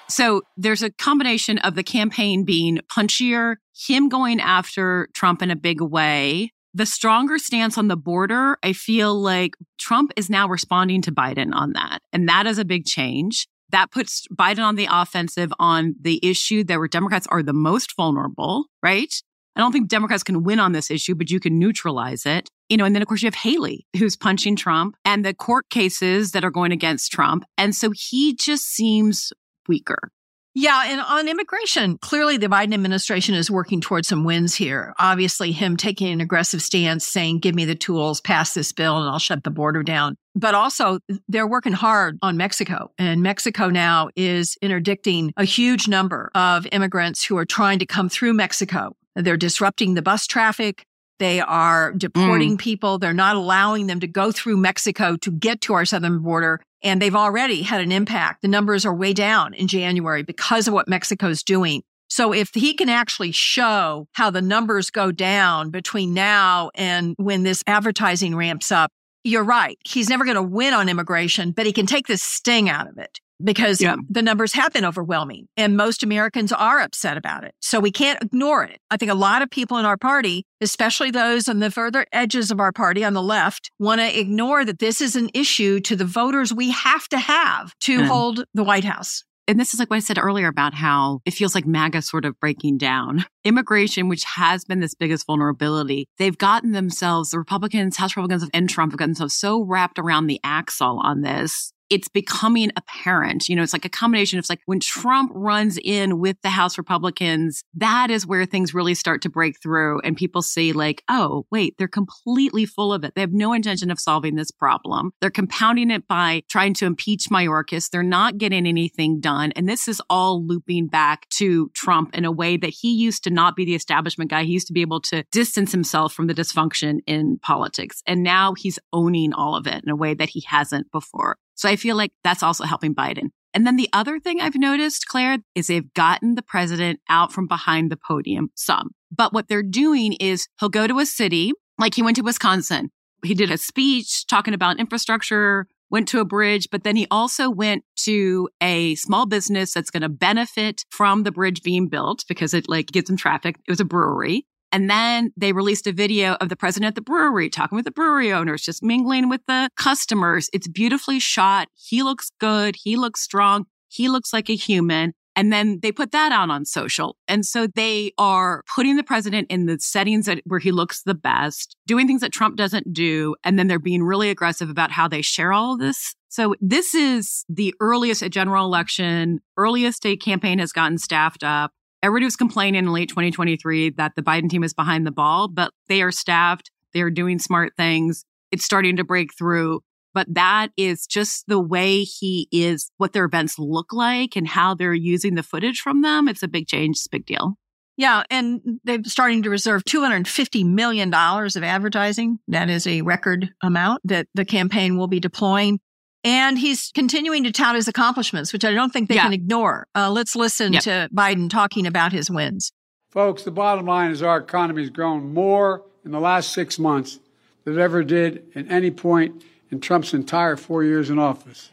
So 0.09 0.43
there's 0.57 0.83
a 0.83 0.91
combination 0.91 1.59
of 1.59 1.75
the 1.75 1.83
campaign 1.83 2.45
being 2.45 2.79
punchier, 2.89 3.57
him 3.75 4.09
going 4.09 4.41
after 4.41 5.09
Trump 5.13 5.43
in 5.43 5.51
a 5.51 5.57
big 5.57 5.81
way, 5.81 6.53
the 6.75 6.87
stronger 6.87 7.39
stance 7.39 7.77
on 7.77 7.89
the 7.89 7.97
border. 7.97 8.57
I 8.63 8.73
feel 8.73 9.15
like 9.15 9.57
Trump 9.79 10.13
is 10.17 10.31
now 10.31 10.49
responding 10.49 11.03
to 11.03 11.13
Biden 11.13 11.55
on 11.55 11.73
that. 11.73 12.01
And 12.13 12.29
that 12.29 12.47
is 12.47 12.59
a 12.59 12.65
big 12.65 12.85
change. 12.85 13.49
That 13.71 13.91
puts 13.91 14.27
Biden 14.29 14.65
on 14.65 14.77
the 14.77 14.89
offensive 14.91 15.53
on 15.59 15.95
the 16.01 16.21
issue 16.23 16.65
that 16.65 16.79
where 16.79 16.89
Democrats 16.89 17.27
are 17.31 17.43
the 17.43 17.53
most 17.53 17.95
vulnerable, 17.97 18.67
right? 18.83 19.13
I 19.57 19.61
don't 19.61 19.73
think 19.73 19.89
Democrats 19.89 20.23
can 20.23 20.43
win 20.43 20.61
on 20.61 20.73
this 20.73 20.91
issue, 20.91 21.15
but 21.15 21.31
you 21.31 21.41
can 21.41 21.59
neutralize 21.59 22.25
it. 22.25 22.49
You 22.69 22.77
know, 22.77 22.85
and 22.85 22.95
then 22.95 23.03
of 23.03 23.09
course 23.09 23.23
you 23.23 23.27
have 23.27 23.35
Haley 23.35 23.87
who's 23.99 24.17
punching 24.17 24.57
Trump 24.57 24.97
and 25.05 25.25
the 25.25 25.35
court 25.35 25.69
cases 25.71 26.33
that 26.33 26.45
are 26.45 26.51
going 26.51 26.73
against 26.73 27.11
Trump. 27.11 27.45
And 27.59 27.75
so 27.75 27.91
he 27.95 28.35
just 28.35 28.65
seems 28.65 29.33
weaker. 29.69 30.11
Yeah, 30.55 30.83
and 30.87 31.01
on 31.01 31.29
immigration, 31.29 31.97
clearly 31.99 32.37
the 32.37 32.49
Biden 32.49 32.75
administration 32.75 33.37
is 33.37 33.51
working 33.51 33.81
towards 33.81 34.09
some 34.09 34.25
wins 34.25 34.55
here. 34.55 34.95
Obviously, 34.99 35.53
him 35.53 35.77
taking 35.77 36.13
an 36.13 36.21
aggressive 36.21 36.61
stance, 36.61 37.07
saying, 37.07 37.39
give 37.39 37.55
me 37.55 37.65
the 37.65 37.77
tools, 37.77 38.21
pass 38.21 38.53
this 38.53 38.73
bill, 38.73 38.97
and 38.97 39.09
I'll 39.09 39.21
shut 39.21 39.45
the 39.45 39.51
border 39.51 39.85
down. 39.85 40.17
But 40.35 40.57
also, 40.57 40.99
they're 41.29 41.47
working 41.47 41.73
hard 41.73 42.19
on 42.21 42.37
Mexico. 42.37 42.91
And 42.99 43.23
Mexico 43.23 43.69
now 43.69 44.11
is 44.17 44.57
interdicting 44.61 45.33
a 45.37 45.45
huge 45.45 45.87
number 45.87 46.33
of 46.35 46.67
immigrants 46.73 47.25
who 47.25 47.37
are 47.39 47.45
trying 47.45 47.79
to 47.79 47.87
come 47.87 48.09
through 48.09 48.33
Mexico. 48.35 48.97
They're 49.15 49.37
disrupting 49.37 49.95
the 49.95 50.03
bus 50.03 50.27
traffic. 50.27 50.85
They 51.21 51.39
are 51.39 51.93
deporting 51.93 52.57
mm. 52.57 52.59
people. 52.59 52.99
They're 52.99 53.13
not 53.13 53.37
allowing 53.37 53.87
them 53.87 54.01
to 54.01 54.07
go 54.07 54.33
through 54.33 54.57
Mexico 54.57 55.17
to 55.19 55.31
get 55.31 55.61
to 55.63 55.75
our 55.75 55.85
southern 55.85 56.21
border. 56.21 56.63
And 56.83 57.01
they've 57.01 57.15
already 57.15 57.61
had 57.61 57.83
an 57.83 57.93
impact. 57.93 58.41
The 58.41 58.49
numbers 58.49 58.87
are 58.87 58.95
way 58.95 59.13
down 59.13 59.53
in 59.53 59.69
January 59.69 60.23
because 60.23 60.67
of 60.67 60.73
what 60.73 60.89
Mexico's 60.89 61.43
doing. 61.43 61.83
So 62.09 62.33
if 62.33 62.49
he 62.55 62.73
can 62.73 62.89
actually 62.89 63.33
show 63.33 64.09
how 64.13 64.31
the 64.31 64.41
numbers 64.41 64.91
go 64.91 65.13
down 65.13 65.71
between 65.71 66.15
now 66.15 66.71
and 66.75 67.15
when 67.19 67.43
this 67.43 67.63
advertising 67.67 68.35
ramps 68.35 68.73
up, 68.73 68.91
you're 69.23 69.45
right. 69.45 69.77
He's 69.87 70.09
never 70.09 70.25
going 70.25 70.37
to 70.37 70.43
win 70.43 70.73
on 70.73 70.89
immigration, 70.89 71.53
but 71.53 71.67
he 71.67 71.73
can 71.75 71.85
take 71.85 72.07
the 72.07 72.17
sting 72.17 72.71
out 72.71 72.89
of 72.89 72.97
it. 72.97 73.21
Because 73.43 73.81
Yeah. 73.81 73.97
the 74.09 74.23
numbers 74.23 74.53
have 74.55 74.73
been 74.73 74.85
overwhelming 74.85 75.47
and 75.57 75.77
most 75.77 76.03
Americans 76.03 76.53
are 76.53 76.81
upset 76.81 77.17
about 77.17 77.45
it. 77.45 77.55
So 77.61 77.81
we 77.81 77.91
can't 77.91 78.23
ignore 78.23 78.65
it. 78.65 78.79
I 78.91 78.97
think 78.97 79.11
a 79.11 79.15
lot 79.15 79.43
of 79.43 79.51
people 79.51 79.79
in 79.79 79.85
our 79.85 79.97
party, 79.97 80.45
especially 80.61 81.11
those 81.11 81.49
on 81.49 81.59
the 81.61 81.71
further 81.71 82.07
edges 82.13 82.51
of 82.51 82.61
our 82.61 82.73
party 82.73 83.05
on 83.05 83.15
the 83.15 83.23
left, 83.23 83.71
want 83.79 84.01
to 84.01 84.19
ignore 84.21 84.65
that 84.65 84.79
this 84.79 85.01
is 85.01 85.17
an 85.17 85.31
issue 85.35 85.81
to 85.81 85.97
the 85.97 86.05
voters 86.05 86.53
we 86.53 86.71
have 86.71 87.09
to 87.09 87.19
have 87.19 87.75
to 87.81 88.01
Mm. 88.01 88.07
hold 88.07 88.45
the 88.55 88.65
White 88.65 88.85
House. 88.85 89.25
and 89.49 89.59
this 89.59 89.75
is 89.75 89.81
like 89.81 89.91
what 89.91 89.97
I 89.97 90.01
said 90.01 90.17
earlier 90.17 90.47
about 90.47 90.75
how 90.75 91.19
it 91.25 91.33
feels 91.35 91.57
like 91.57 91.67
MAGA 91.67 92.03
sort 92.03 92.25
of 92.25 92.39
breaking 92.39 92.79
down. 92.79 93.25
Immigration, 93.45 94.09
which 94.09 94.23
has 94.37 94.65
been 94.65 94.79
this 94.79 94.95
biggest 94.95 95.27
vulnerability, 95.27 96.07
they've 96.19 96.39
gotten 96.39 96.71
themselves, 96.71 97.31
the 97.31 97.39
Republicans, 97.39 97.97
House 97.97 98.15
Republicans 98.17 98.49
and 98.55 98.71
Trump 98.71 98.93
have 98.93 98.99
gotten 98.99 99.11
themselves 99.13 99.35
so 99.35 99.61
wrapped 99.65 99.99
around 99.99 100.29
the 100.29 100.39
axle 100.45 101.01
on 101.03 101.23
this. 101.23 101.73
It's 101.91 102.09
becoming 102.09 102.71
apparent. 102.77 103.49
You 103.49 103.57
know, 103.57 103.63
it's 103.63 103.73
like 103.73 103.85
a 103.85 103.91
combination 103.91 104.39
of 104.39 104.47
like 104.49 104.61
when 104.67 104.81
Trump 104.81 105.33
runs 105.35 105.79
in 105.83 106.21
with 106.21 106.37
the 106.43 106.51
House 106.51 106.79
Republicans, 106.79 107.63
that 107.75 108.11
is 108.11 108.27
where 108.27 108.47
things 108.47 108.73
really 108.73 108.95
start 108.95 109.23
to 109.23 109.29
break 109.29 109.61
through 109.61 110.01
and 110.01 110.17
people 110.17 110.43
see 110.43 110.73
like, 110.73 111.03
oh, 111.09 111.47
wait, 111.51 111.75
they're 111.79 111.89
completely 111.89 112.65
full 112.67 112.93
of 112.93 113.05
it. 113.05 113.15
They 113.15 113.21
have 113.21 113.33
no 113.33 113.53
intention 113.53 113.91
of 113.91 114.01
solving 114.01 114.37
this 114.37 114.51
problem. 114.51 115.13
They're 115.21 115.31
compounding 115.31 115.91
it 115.91 116.07
by 116.09 116.43
trying 116.49 116.75
to 116.75 116.87
impeach 116.87 117.27
Mayorkas. 117.31 117.91
They're 117.91 118.03
not 118.03 118.39
getting 118.39 118.67
anything 118.67 119.21
done. 119.21 119.53
And 119.57 119.69
this 119.69 119.89
is 119.89 120.01
all 120.09 120.45
looping 120.45 120.87
back 120.87 121.29
to 121.31 121.71
Trump 121.75 122.17
in 122.17 122.25
a 122.25 122.33
way 122.33 122.57
that 122.57 122.71
he 122.71 122.93
used 122.93 123.25
to 123.25 123.31
not 123.31 123.57
be 123.57 123.65
the 123.65 123.75
establishment 123.75 124.31
guy. 124.31 124.45
He 124.45 124.53
used 124.53 124.69
to 124.69 124.73
be 124.73 124.83
able 124.83 125.01
to 125.03 125.25
distance 125.31 125.73
himself 125.73 126.13
from 126.13 126.27
the 126.27 126.35
dysfunction 126.35 127.01
in 127.07 127.39
politics. 127.39 128.03
And 128.07 128.23
now 128.23 128.55
he's 128.55 128.79
owning 128.93 129.33
all 129.33 129.57
of 129.57 129.67
it 129.67 129.83
in 129.83 129.91
a 129.91 129.97
way 129.97 130.15
that 130.15 130.31
he 130.31 130.45
hasn't 130.47 130.91
before. 130.93 131.37
So 131.61 131.69
I 131.69 131.77
feel 131.77 131.95
like 131.95 132.13
that's 132.25 132.43
also 132.43 132.65
helping 132.65 132.95
Biden. 132.95 133.33
And 133.53 133.67
then 133.67 133.77
the 133.77 133.91
other 133.93 134.19
thing 134.19 134.41
I've 134.41 134.55
noticed, 134.55 135.07
Claire, 135.09 135.41
is 135.55 135.67
they've 135.67 135.93
gotten 135.93 136.35
the 136.35 136.43
president 136.43 137.01
out 137.11 137.35
from 137.35 137.47
behind 137.47 137.93
the 137.93 137.99
podium 137.99 138.49
some. 138.55 138.93
But 139.15 139.35
what 139.35 139.49
they're 139.49 139.63
doing 139.63 140.15
is 140.15 140.49
he'll 140.59 140.71
go 140.71 140.87
to 140.87 141.01
a 141.01 141.05
city, 141.05 141.53
like 141.77 141.95
he 141.95 142.03
went 142.03 142.17
to 142.17 142.23
Wisconsin. 142.23 142.91
He 143.23 143.35
did 143.35 143.51
a 143.51 143.59
speech 143.59 144.27
talking 144.27 144.55
about 144.55 144.81
infrastructure, 144.81 145.67
went 145.91 146.09
to 146.09 146.21
a 146.21 146.25
bridge, 146.25 146.69
but 146.73 146.83
then 146.83 146.97
he 146.97 147.07
also 147.11 147.51
went 147.51 147.85
to 148.05 148.49
a 148.63 148.95
small 148.95 149.27
business 149.27 149.75
that's 149.75 149.91
going 149.91 150.01
to 150.01 150.09
benefit 150.09 150.87
from 150.89 151.25
the 151.25 151.33
bridge 151.33 151.63
being 151.63 151.89
built 151.89 152.25
because 152.27 152.55
it 152.55 152.71
like 152.71 152.87
gets 152.87 153.09
some 153.09 153.19
traffic. 153.19 153.57
It 153.69 153.71
was 153.71 153.81
a 153.81 153.85
brewery. 153.85 154.47
And 154.73 154.89
then 154.89 155.33
they 155.37 155.53
released 155.53 155.87
a 155.87 155.93
video 155.93 156.35
of 156.35 156.49
the 156.49 156.57
president 156.57 156.89
at 156.89 156.95
the 156.95 157.01
brewery 157.01 157.51
talking 157.51 157.77
with 157.77 157.85
the 157.85 157.91
brewery 157.91 158.33
owners, 158.33 158.63
just 158.63 158.83
mingling 158.83 159.29
with 159.29 159.41
the 159.47 159.71
customers. 159.77 160.49
It's 160.53 160.69
beautifully 160.69 161.19
shot. 161.19 161.69
He 161.75 162.03
looks 162.03 162.31
good. 162.39 162.77
He 162.83 162.97
looks 162.97 163.21
strong. 163.21 163.67
He 163.89 164.09
looks 164.09 164.33
like 164.33 164.49
a 164.49 164.57
human. 164.57 165.15
And 165.37 165.53
then 165.53 165.79
they 165.81 165.93
put 165.93 166.13
that 166.13 166.33
out 166.33 166.51
on 166.51 166.65
social. 166.65 167.17
And 167.29 167.47
so 167.47 167.67
they 167.67 168.13
are 168.19 168.63
putting 168.75 168.97
the 168.97 169.03
president 169.05 169.47
in 169.51 169.67
the 169.67 169.79
settings 169.81 170.27
that, 170.27 170.41
where 170.45 170.61
he 170.61 170.73
looks 170.73 171.03
the 171.03 171.15
best, 171.15 171.77
doing 171.87 172.07
things 172.07 172.21
that 172.21 172.33
Trump 172.33 172.57
doesn't 172.57 172.93
do. 172.93 173.37
And 173.45 173.59
then 173.59 173.69
they're 173.69 173.79
being 173.79 174.03
really 174.03 174.31
aggressive 174.31 174.69
about 174.69 174.91
how 174.91 175.09
they 175.09 175.23
share 175.23 175.53
all 175.53 175.77
this. 175.77 176.15
So 176.29 176.55
this 176.61 176.95
is 176.95 177.45
the 177.49 177.75
earliest 177.81 178.23
a 178.23 178.29
general 178.29 178.67
election, 178.67 179.41
earliest 179.57 180.05
a 180.05 180.17
campaign 180.17 180.59
has 180.59 180.73
gotten 180.73 180.99
staffed 180.99 181.43
up. 181.43 181.73
Everybody 182.03 182.25
was 182.25 182.37
complaining 182.37 182.79
in 182.79 182.93
late 182.93 183.11
2023 183.11 183.91
that 183.91 184.13
the 184.17 184.23
Biden 184.23 184.49
team 184.49 184.65
is 184.65 184.73
behind 184.73 185.07
the 185.07 185.11
ball, 185.11 185.49
but 185.49 185.73
they 185.89 186.01
are 186.01 186.11
staffed. 186.11 186.71
They 186.95 187.03
are 187.03 187.11
doing 187.11 187.39
smart 187.39 187.75
things. 187.77 188.25
It's 188.51 188.65
starting 188.65 188.97
to 188.97 189.05
break 189.05 189.35
through. 189.37 189.83
But 190.13 190.27
that 190.35 190.71
is 190.77 191.07
just 191.07 191.45
the 191.47 191.61
way 191.61 192.03
he 192.03 192.49
is, 192.51 192.91
what 192.97 193.13
their 193.13 193.27
events 193.27 193.59
look 193.59 193.93
like 193.93 194.35
and 194.35 194.49
how 194.49 194.75
they're 194.75 194.95
using 194.95 195.35
the 195.35 195.43
footage 195.43 195.81
from 195.81 196.03
them. 196.03 196.27
It's 196.27 196.43
a 196.43 196.49
big 196.49 196.67
change. 196.67 196.97
It's 196.97 197.07
a 197.07 197.11
big 197.11 197.27
deal. 197.27 197.55
Yeah, 197.97 198.23
and 198.31 198.81
they're 198.83 199.05
starting 199.05 199.43
to 199.43 199.51
reserve 199.51 199.85
$250 199.85 200.65
million 200.65 201.13
of 201.13 201.63
advertising. 201.63 202.39
That 202.49 202.71
is 202.71 202.87
a 202.87 203.03
record 203.03 203.51
amount 203.63 204.01
that 204.05 204.27
the 204.35 204.47
campaign 204.47 204.97
will 204.97 205.07
be 205.07 205.21
deploying. 205.21 205.81
And 206.23 206.59
he's 206.59 206.91
continuing 206.95 207.45
to 207.45 207.53
tout 207.53 207.75
his 207.75 207.89
accomplishments, 207.89 208.53
which 208.53 208.65
I 208.65 208.73
don't 208.73 208.93
think 208.93 209.09
they 209.09 209.15
Yeah. 209.15 209.23
can 209.25 209.33
ignore. 209.33 209.87
Uh, 209.95 210.11
let's 210.11 210.37
listen 210.37 210.75
Yep. 210.75 210.83
to 210.83 211.09
Biden 211.15 211.49
talking 211.49 211.87
about 211.87 212.13
his 212.13 212.31
wins. 212.31 212.73
Folks, 213.11 213.43
the 213.43 213.51
bottom 213.51 213.87
line 213.87 214.11
is 214.11 214.23
our 214.23 214.37
economy 214.39 214.83
has 214.83 214.91
grown 214.91 215.33
more 215.33 215.83
in 216.05 216.11
the 216.13 216.21
last 216.21 216.53
six 216.53 216.79
months 216.79 217.19
than 217.65 217.79
it 217.79 217.83
ever 217.83 218.05
did 218.05 218.45
at 218.55 218.71
any 218.71 218.91
point 218.91 219.43
in 219.71 219.81
Trump's 219.81 220.13
entire 220.13 220.57
four 220.57 220.85
years 220.85 221.09
in 221.11 221.19
office. 221.19 221.71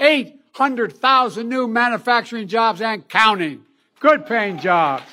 800,000 0.00 1.48
new 1.48 1.68
manufacturing 1.68 2.48
jobs 2.48 2.80
and 2.80 3.06
counting. 3.08 3.62
Good 4.00 4.26
paying 4.26 4.58
jobs. 4.58 5.04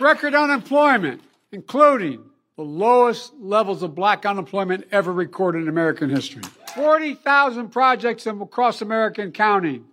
Record 0.00 0.34
unemployment, 0.34 1.20
including 1.52 2.20
the 2.56 2.62
lowest 2.64 3.32
levels 3.38 3.82
of 3.82 3.94
black 3.94 4.26
unemployment 4.26 4.86
ever 4.90 5.12
recorded 5.12 5.62
in 5.62 5.68
American 5.68 6.10
history. 6.10 6.42
40,000 6.78 7.70
projects 7.70 8.24
across 8.26 8.80
America 8.80 9.20
and 9.20 9.34
counting 9.34 9.84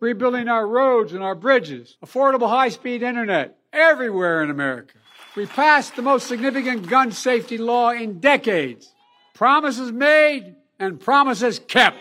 rebuilding 0.00 0.48
our 0.48 0.66
roads 0.66 1.12
and 1.12 1.22
our 1.22 1.34
bridges, 1.34 1.96
affordable 2.04 2.48
high 2.48 2.70
speed 2.70 3.02
internet 3.02 3.58
everywhere 3.72 4.42
in 4.42 4.50
America. 4.50 4.94
We 5.36 5.46
passed 5.46 5.94
the 5.94 6.02
most 6.02 6.26
significant 6.26 6.88
gun 6.88 7.12
safety 7.12 7.58
law 7.58 7.90
in 7.90 8.18
decades. 8.18 8.92
Promises 9.34 9.92
made 9.92 10.56
and 10.78 10.98
promises 10.98 11.58
kept. 11.58 11.98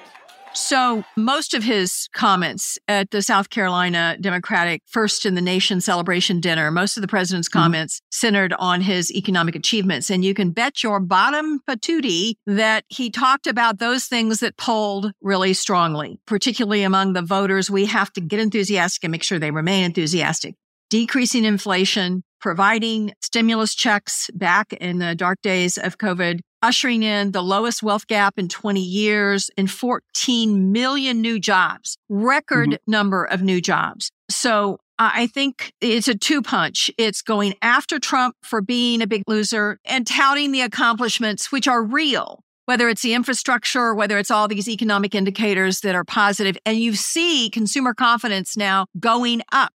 So 0.53 1.03
most 1.15 1.53
of 1.53 1.63
his 1.63 2.09
comments 2.13 2.77
at 2.87 3.11
the 3.11 3.21
South 3.21 3.49
Carolina 3.49 4.17
Democratic 4.19 4.81
First 4.87 5.25
in 5.25 5.35
the 5.35 5.41
Nation 5.41 5.79
celebration 5.81 6.39
dinner, 6.39 6.71
most 6.71 6.97
of 6.97 7.01
the 7.01 7.07
president's 7.07 7.47
mm-hmm. 7.47 7.59
comments 7.59 8.01
centered 8.11 8.53
on 8.53 8.81
his 8.81 9.11
economic 9.11 9.55
achievements. 9.55 10.09
And 10.09 10.25
you 10.25 10.33
can 10.33 10.51
bet 10.51 10.83
your 10.83 10.99
bottom 10.99 11.59
patootie 11.69 12.35
that 12.45 12.83
he 12.89 13.09
talked 13.09 13.47
about 13.47 13.79
those 13.79 14.05
things 14.05 14.39
that 14.39 14.57
polled 14.57 15.11
really 15.21 15.53
strongly, 15.53 16.19
particularly 16.25 16.83
among 16.83 17.13
the 17.13 17.21
voters. 17.21 17.69
We 17.69 17.85
have 17.85 18.11
to 18.13 18.21
get 18.21 18.39
enthusiastic 18.39 19.03
and 19.03 19.11
make 19.11 19.23
sure 19.23 19.39
they 19.39 19.51
remain 19.51 19.85
enthusiastic. 19.85 20.55
Decreasing 20.89 21.45
inflation, 21.45 22.23
providing 22.41 23.13
stimulus 23.21 23.75
checks 23.75 24.29
back 24.33 24.73
in 24.73 24.97
the 24.97 25.13
dark 25.13 25.39
days 25.43 25.77
of 25.77 25.97
COVID, 25.99 26.39
ushering 26.61 27.03
in 27.03 27.31
the 27.31 27.41
lowest 27.43 27.83
wealth 27.83 28.07
gap 28.07 28.37
in 28.37 28.47
20 28.47 28.81
years 28.81 29.49
and 29.57 29.69
14 29.69 30.71
million 30.71 31.21
new 31.21 31.39
jobs, 31.39 31.97
record 32.09 32.69
mm-hmm. 32.69 32.91
number 32.91 33.23
of 33.23 33.41
new 33.41 33.61
jobs. 33.61 34.11
So 34.29 34.79
I 34.99 35.27
think 35.27 35.73
it's 35.79 36.09
a 36.09 36.15
two 36.15 36.41
punch. 36.41 36.91
It's 36.97 37.21
going 37.21 37.55
after 37.61 37.99
Trump 37.99 38.35
for 38.43 38.61
being 38.61 39.01
a 39.01 39.07
big 39.07 39.23
loser 39.27 39.79
and 39.85 40.05
touting 40.05 40.51
the 40.51 40.61
accomplishments, 40.61 41.51
which 41.51 41.67
are 41.67 41.81
real. 41.81 42.43
Whether 42.65 42.87
it's 42.89 43.01
the 43.01 43.13
infrastructure 43.13 43.95
whether 43.95 44.19
it's 44.19 44.29
all 44.29 44.47
these 44.47 44.69
economic 44.69 45.15
indicators 45.15 45.79
that 45.81 45.95
are 45.95 46.03
positive, 46.03 46.57
and 46.65 46.77
you 46.77 46.93
see 46.93 47.49
consumer 47.49 47.93
confidence 47.93 48.55
now 48.55 48.85
going 48.99 49.41
up. 49.51 49.71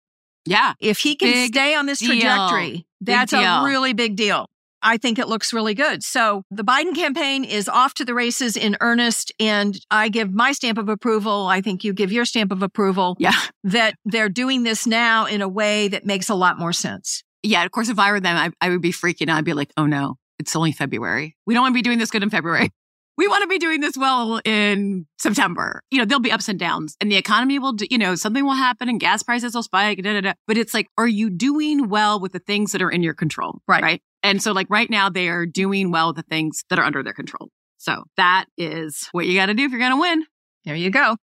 Yeah. 0.46 0.74
If 0.80 1.00
he 1.00 1.16
can 1.16 1.32
Big 1.32 1.54
stay 1.54 1.74
on 1.74 1.86
this 1.86 2.00
trajectory, 2.00 2.86
Big 3.02 3.16
that's 3.16 3.34
a 3.34 3.64
really 3.66 3.94
big 3.94 4.16
deal. 4.16 4.48
I 4.84 4.98
think 4.98 5.18
it 5.18 5.28
looks 5.28 5.54
really 5.54 5.74
good. 5.74 6.04
So 6.04 6.44
the 6.52 6.64
Biden 6.64 6.94
campaign 6.96 7.44
is 7.44 7.68
off 7.70 7.94
to 7.96 8.06
the 8.06 8.14
races 8.14 8.56
in 8.58 8.78
earnest. 8.82 9.32
And 9.40 9.76
I 9.90 10.10
give 10.10 10.32
my 10.34 10.52
stamp 10.52 10.78
of 10.78 10.90
approval. 10.90 11.48
I 11.48 11.62
think 11.62 11.84
you 11.84 11.94
give 11.94 12.12
your 12.12 12.26
stamp 12.26 12.52
of 12.52 12.62
approval 12.62 13.16
Yeah. 13.20 13.34
that 13.64 13.96
they're 14.06 14.30
doing 14.30 14.64
this 14.64 14.86
now 14.86 15.26
in 15.26 15.42
a 15.42 15.48
way 15.48 15.88
that 15.88 16.06
makes 16.06 16.30
a 16.30 16.36
lot 16.36 16.60
more 16.60 16.74
sense. 16.74 17.24
Yeah. 17.42 17.64
Of 17.64 17.72
course, 17.72 17.90
if 17.90 17.98
I 18.00 18.12
were 18.12 18.20
them, 18.20 18.38
I, 18.38 18.52
I 18.66 18.70
would 18.70 18.82
be 18.82 18.92
freaking 18.92 19.30
out. 19.30 19.38
I'd 19.38 19.46
be 19.46 19.54
like, 19.54 19.72
oh 19.78 19.86
no, 19.86 20.16
it's 20.40 20.56
only 20.56 20.72
February. 20.72 21.36
We 21.46 21.54
don't 21.54 21.64
want 21.64 21.74
to 21.74 21.78
be 21.78 21.82
doing 21.82 22.00
this 22.00 22.12
good 22.12 22.24
in 22.24 22.30
February. 22.30 22.70
We 23.16 23.28
want 23.28 23.44
to 23.44 23.48
be 23.48 23.60
doing 23.60 23.80
this 23.80 23.96
well 23.96 24.42
in 24.44 25.06
September. 25.20 25.84
You 25.92 26.00
know, 26.00 26.06
there'll 26.06 26.20
be 26.20 26.32
ups 26.32 26.50
and 26.50 26.58
downs 26.58 26.98
and 27.00 27.12
the 27.12 27.16
economy 27.16 27.60
will, 27.60 27.74
do, 27.74 27.86
you 27.92 28.00
know, 28.00 28.16
something 28.16 28.44
will 28.44 28.56
happen 28.56 28.90
and 28.90 29.00
gas 29.00 29.22
prices 29.22 29.54
will 29.54 29.62
spike. 29.62 30.02
Da, 30.02 30.14
da, 30.14 30.22
da. 30.22 30.34
But 30.48 30.58
it's 30.58 30.74
like, 30.74 30.88
are 30.98 31.08
you 31.08 31.30
doing 31.30 31.90
well 31.90 32.20
with 32.20 32.32
the 32.32 32.40
things 32.40 32.72
that 32.72 32.82
are 32.82 32.90
in 32.90 33.04
your 33.04 33.14
control? 33.14 33.60
Right. 33.68 33.84
Right. 33.84 34.02
And 34.24 34.42
so 34.42 34.54
like 34.54 34.68
right 34.70 34.90
now 34.90 35.10
they 35.10 35.28
are 35.28 35.46
doing 35.46 35.92
well 35.92 36.08
with 36.08 36.16
the 36.16 36.24
things 36.24 36.64
that 36.70 36.80
are 36.80 36.86
under 36.86 37.04
their 37.04 37.14
control. 37.14 37.50
So 37.78 38.06
that 38.18 38.46
is 38.58 39.10
what 39.12 39.26
you 39.26 39.36
got 39.36 39.48
to 39.48 39.54
do 39.54 39.66
if 39.66 39.72
you're 39.72 39.80
going 39.80 39.92
to 39.92 40.00
win. 40.00 40.26
There 40.64 40.76
you 40.76 40.90
go. 40.90 41.18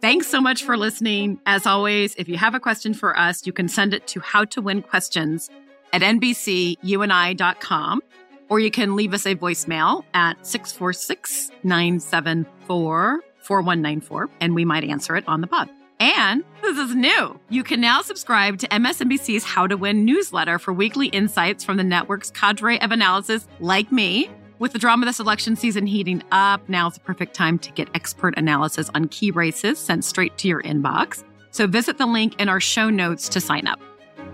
Thanks 0.00 0.28
so 0.28 0.40
much 0.40 0.62
for 0.62 0.76
listening. 0.76 1.40
As 1.44 1.66
always, 1.66 2.14
if 2.14 2.28
you 2.28 2.38
have 2.38 2.54
a 2.54 2.60
question 2.60 2.94
for 2.94 3.18
us, 3.18 3.46
you 3.46 3.52
can 3.52 3.68
send 3.68 3.92
it 3.92 4.06
to 4.08 4.20
how 4.20 4.44
to 4.46 4.62
win 4.62 4.80
questions 4.82 5.50
at 5.92 6.00
nbcuni.com 6.02 8.00
or 8.48 8.60
you 8.60 8.70
can 8.70 8.96
leave 8.96 9.12
us 9.12 9.26
a 9.26 9.34
voicemail 9.34 10.04
at 10.14 10.46
646 10.46 11.50
974 11.64 13.20
4194 13.42 14.30
and 14.40 14.54
we 14.54 14.64
might 14.64 14.84
answer 14.84 15.16
it 15.16 15.24
on 15.26 15.40
the 15.40 15.46
pod. 15.46 15.68
And 16.00 16.42
this 16.62 16.78
is 16.78 16.94
new. 16.94 17.38
You 17.50 17.62
can 17.62 17.80
now 17.80 18.00
subscribe 18.00 18.58
to 18.58 18.68
MSNBC's 18.68 19.44
How 19.44 19.66
to 19.66 19.76
Win 19.76 20.06
newsletter 20.06 20.58
for 20.58 20.72
weekly 20.72 21.08
insights 21.08 21.62
from 21.62 21.76
the 21.76 21.84
network's 21.84 22.30
cadre 22.30 22.80
of 22.80 22.90
analysis 22.90 23.46
like 23.60 23.92
me 23.92 24.30
With 24.60 24.74
the 24.74 24.78
drama 24.78 25.06
this 25.06 25.20
election 25.20 25.56
season 25.56 25.86
heating 25.86 26.22
up, 26.32 26.68
now's 26.68 26.92
the 26.92 27.00
perfect 27.00 27.32
time 27.34 27.58
to 27.60 27.72
get 27.72 27.88
expert 27.94 28.34
analysis 28.36 28.90
on 28.94 29.08
key 29.08 29.30
races 29.30 29.78
sent 29.78 30.04
straight 30.04 30.36
to 30.36 30.48
your 30.48 30.62
inbox. 30.62 31.24
So 31.50 31.66
visit 31.66 31.96
the 31.96 32.04
link 32.04 32.38
in 32.38 32.50
our 32.50 32.60
show 32.60 32.90
notes 32.90 33.30
to 33.30 33.40
sign 33.40 33.66
up. 33.66 33.80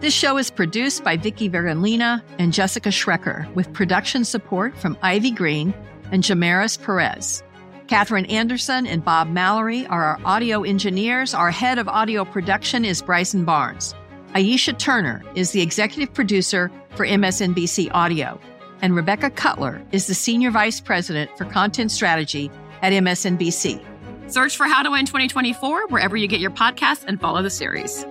This 0.00 0.12
show 0.12 0.36
is 0.36 0.50
produced 0.50 1.04
by 1.04 1.16
Vicky 1.16 1.48
Vergolina 1.48 2.24
and 2.40 2.52
Jessica 2.52 2.88
Schrecker 2.88 3.54
with 3.54 3.72
production 3.72 4.24
support 4.24 4.76
from 4.76 4.98
Ivy 5.00 5.30
Green 5.30 5.72
and 6.10 6.24
Jamaris 6.24 6.76
Perez. 6.82 7.44
Catherine 7.86 8.26
Anderson 8.26 8.86
and 8.86 9.04
Bob 9.04 9.28
Mallory 9.28 9.86
are 9.86 10.04
our 10.04 10.20
audio 10.24 10.62
engineers. 10.62 11.34
Our 11.34 11.50
head 11.50 11.78
of 11.78 11.88
audio 11.88 12.24
production 12.24 12.84
is 12.84 13.02
Bryson 13.02 13.44
Barnes. 13.44 13.94
Aisha 14.34 14.76
Turner 14.76 15.22
is 15.34 15.52
the 15.52 15.62
executive 15.62 16.12
producer 16.12 16.70
for 16.90 17.06
MSNBC 17.06 17.90
Audio 17.94 18.40
and 18.82 18.94
Rebecca 18.94 19.30
Cutler 19.30 19.82
is 19.92 20.06
the 20.06 20.14
Senior 20.14 20.50
Vice 20.50 20.80
President 20.80 21.30
for 21.36 21.44
Content 21.44 21.90
Strategy 21.90 22.50
at 22.82 22.92
MSNBC. 22.92 23.84
Search 24.30 24.56
for 24.56 24.66
How 24.66 24.82
to 24.82 24.90
Win 24.90 25.06
2024 25.06 25.88
wherever 25.88 26.16
you 26.16 26.26
get 26.26 26.40
your 26.40 26.50
podcasts 26.50 27.04
and 27.06 27.20
follow 27.20 27.42
the 27.42 27.50
series. 27.50 28.04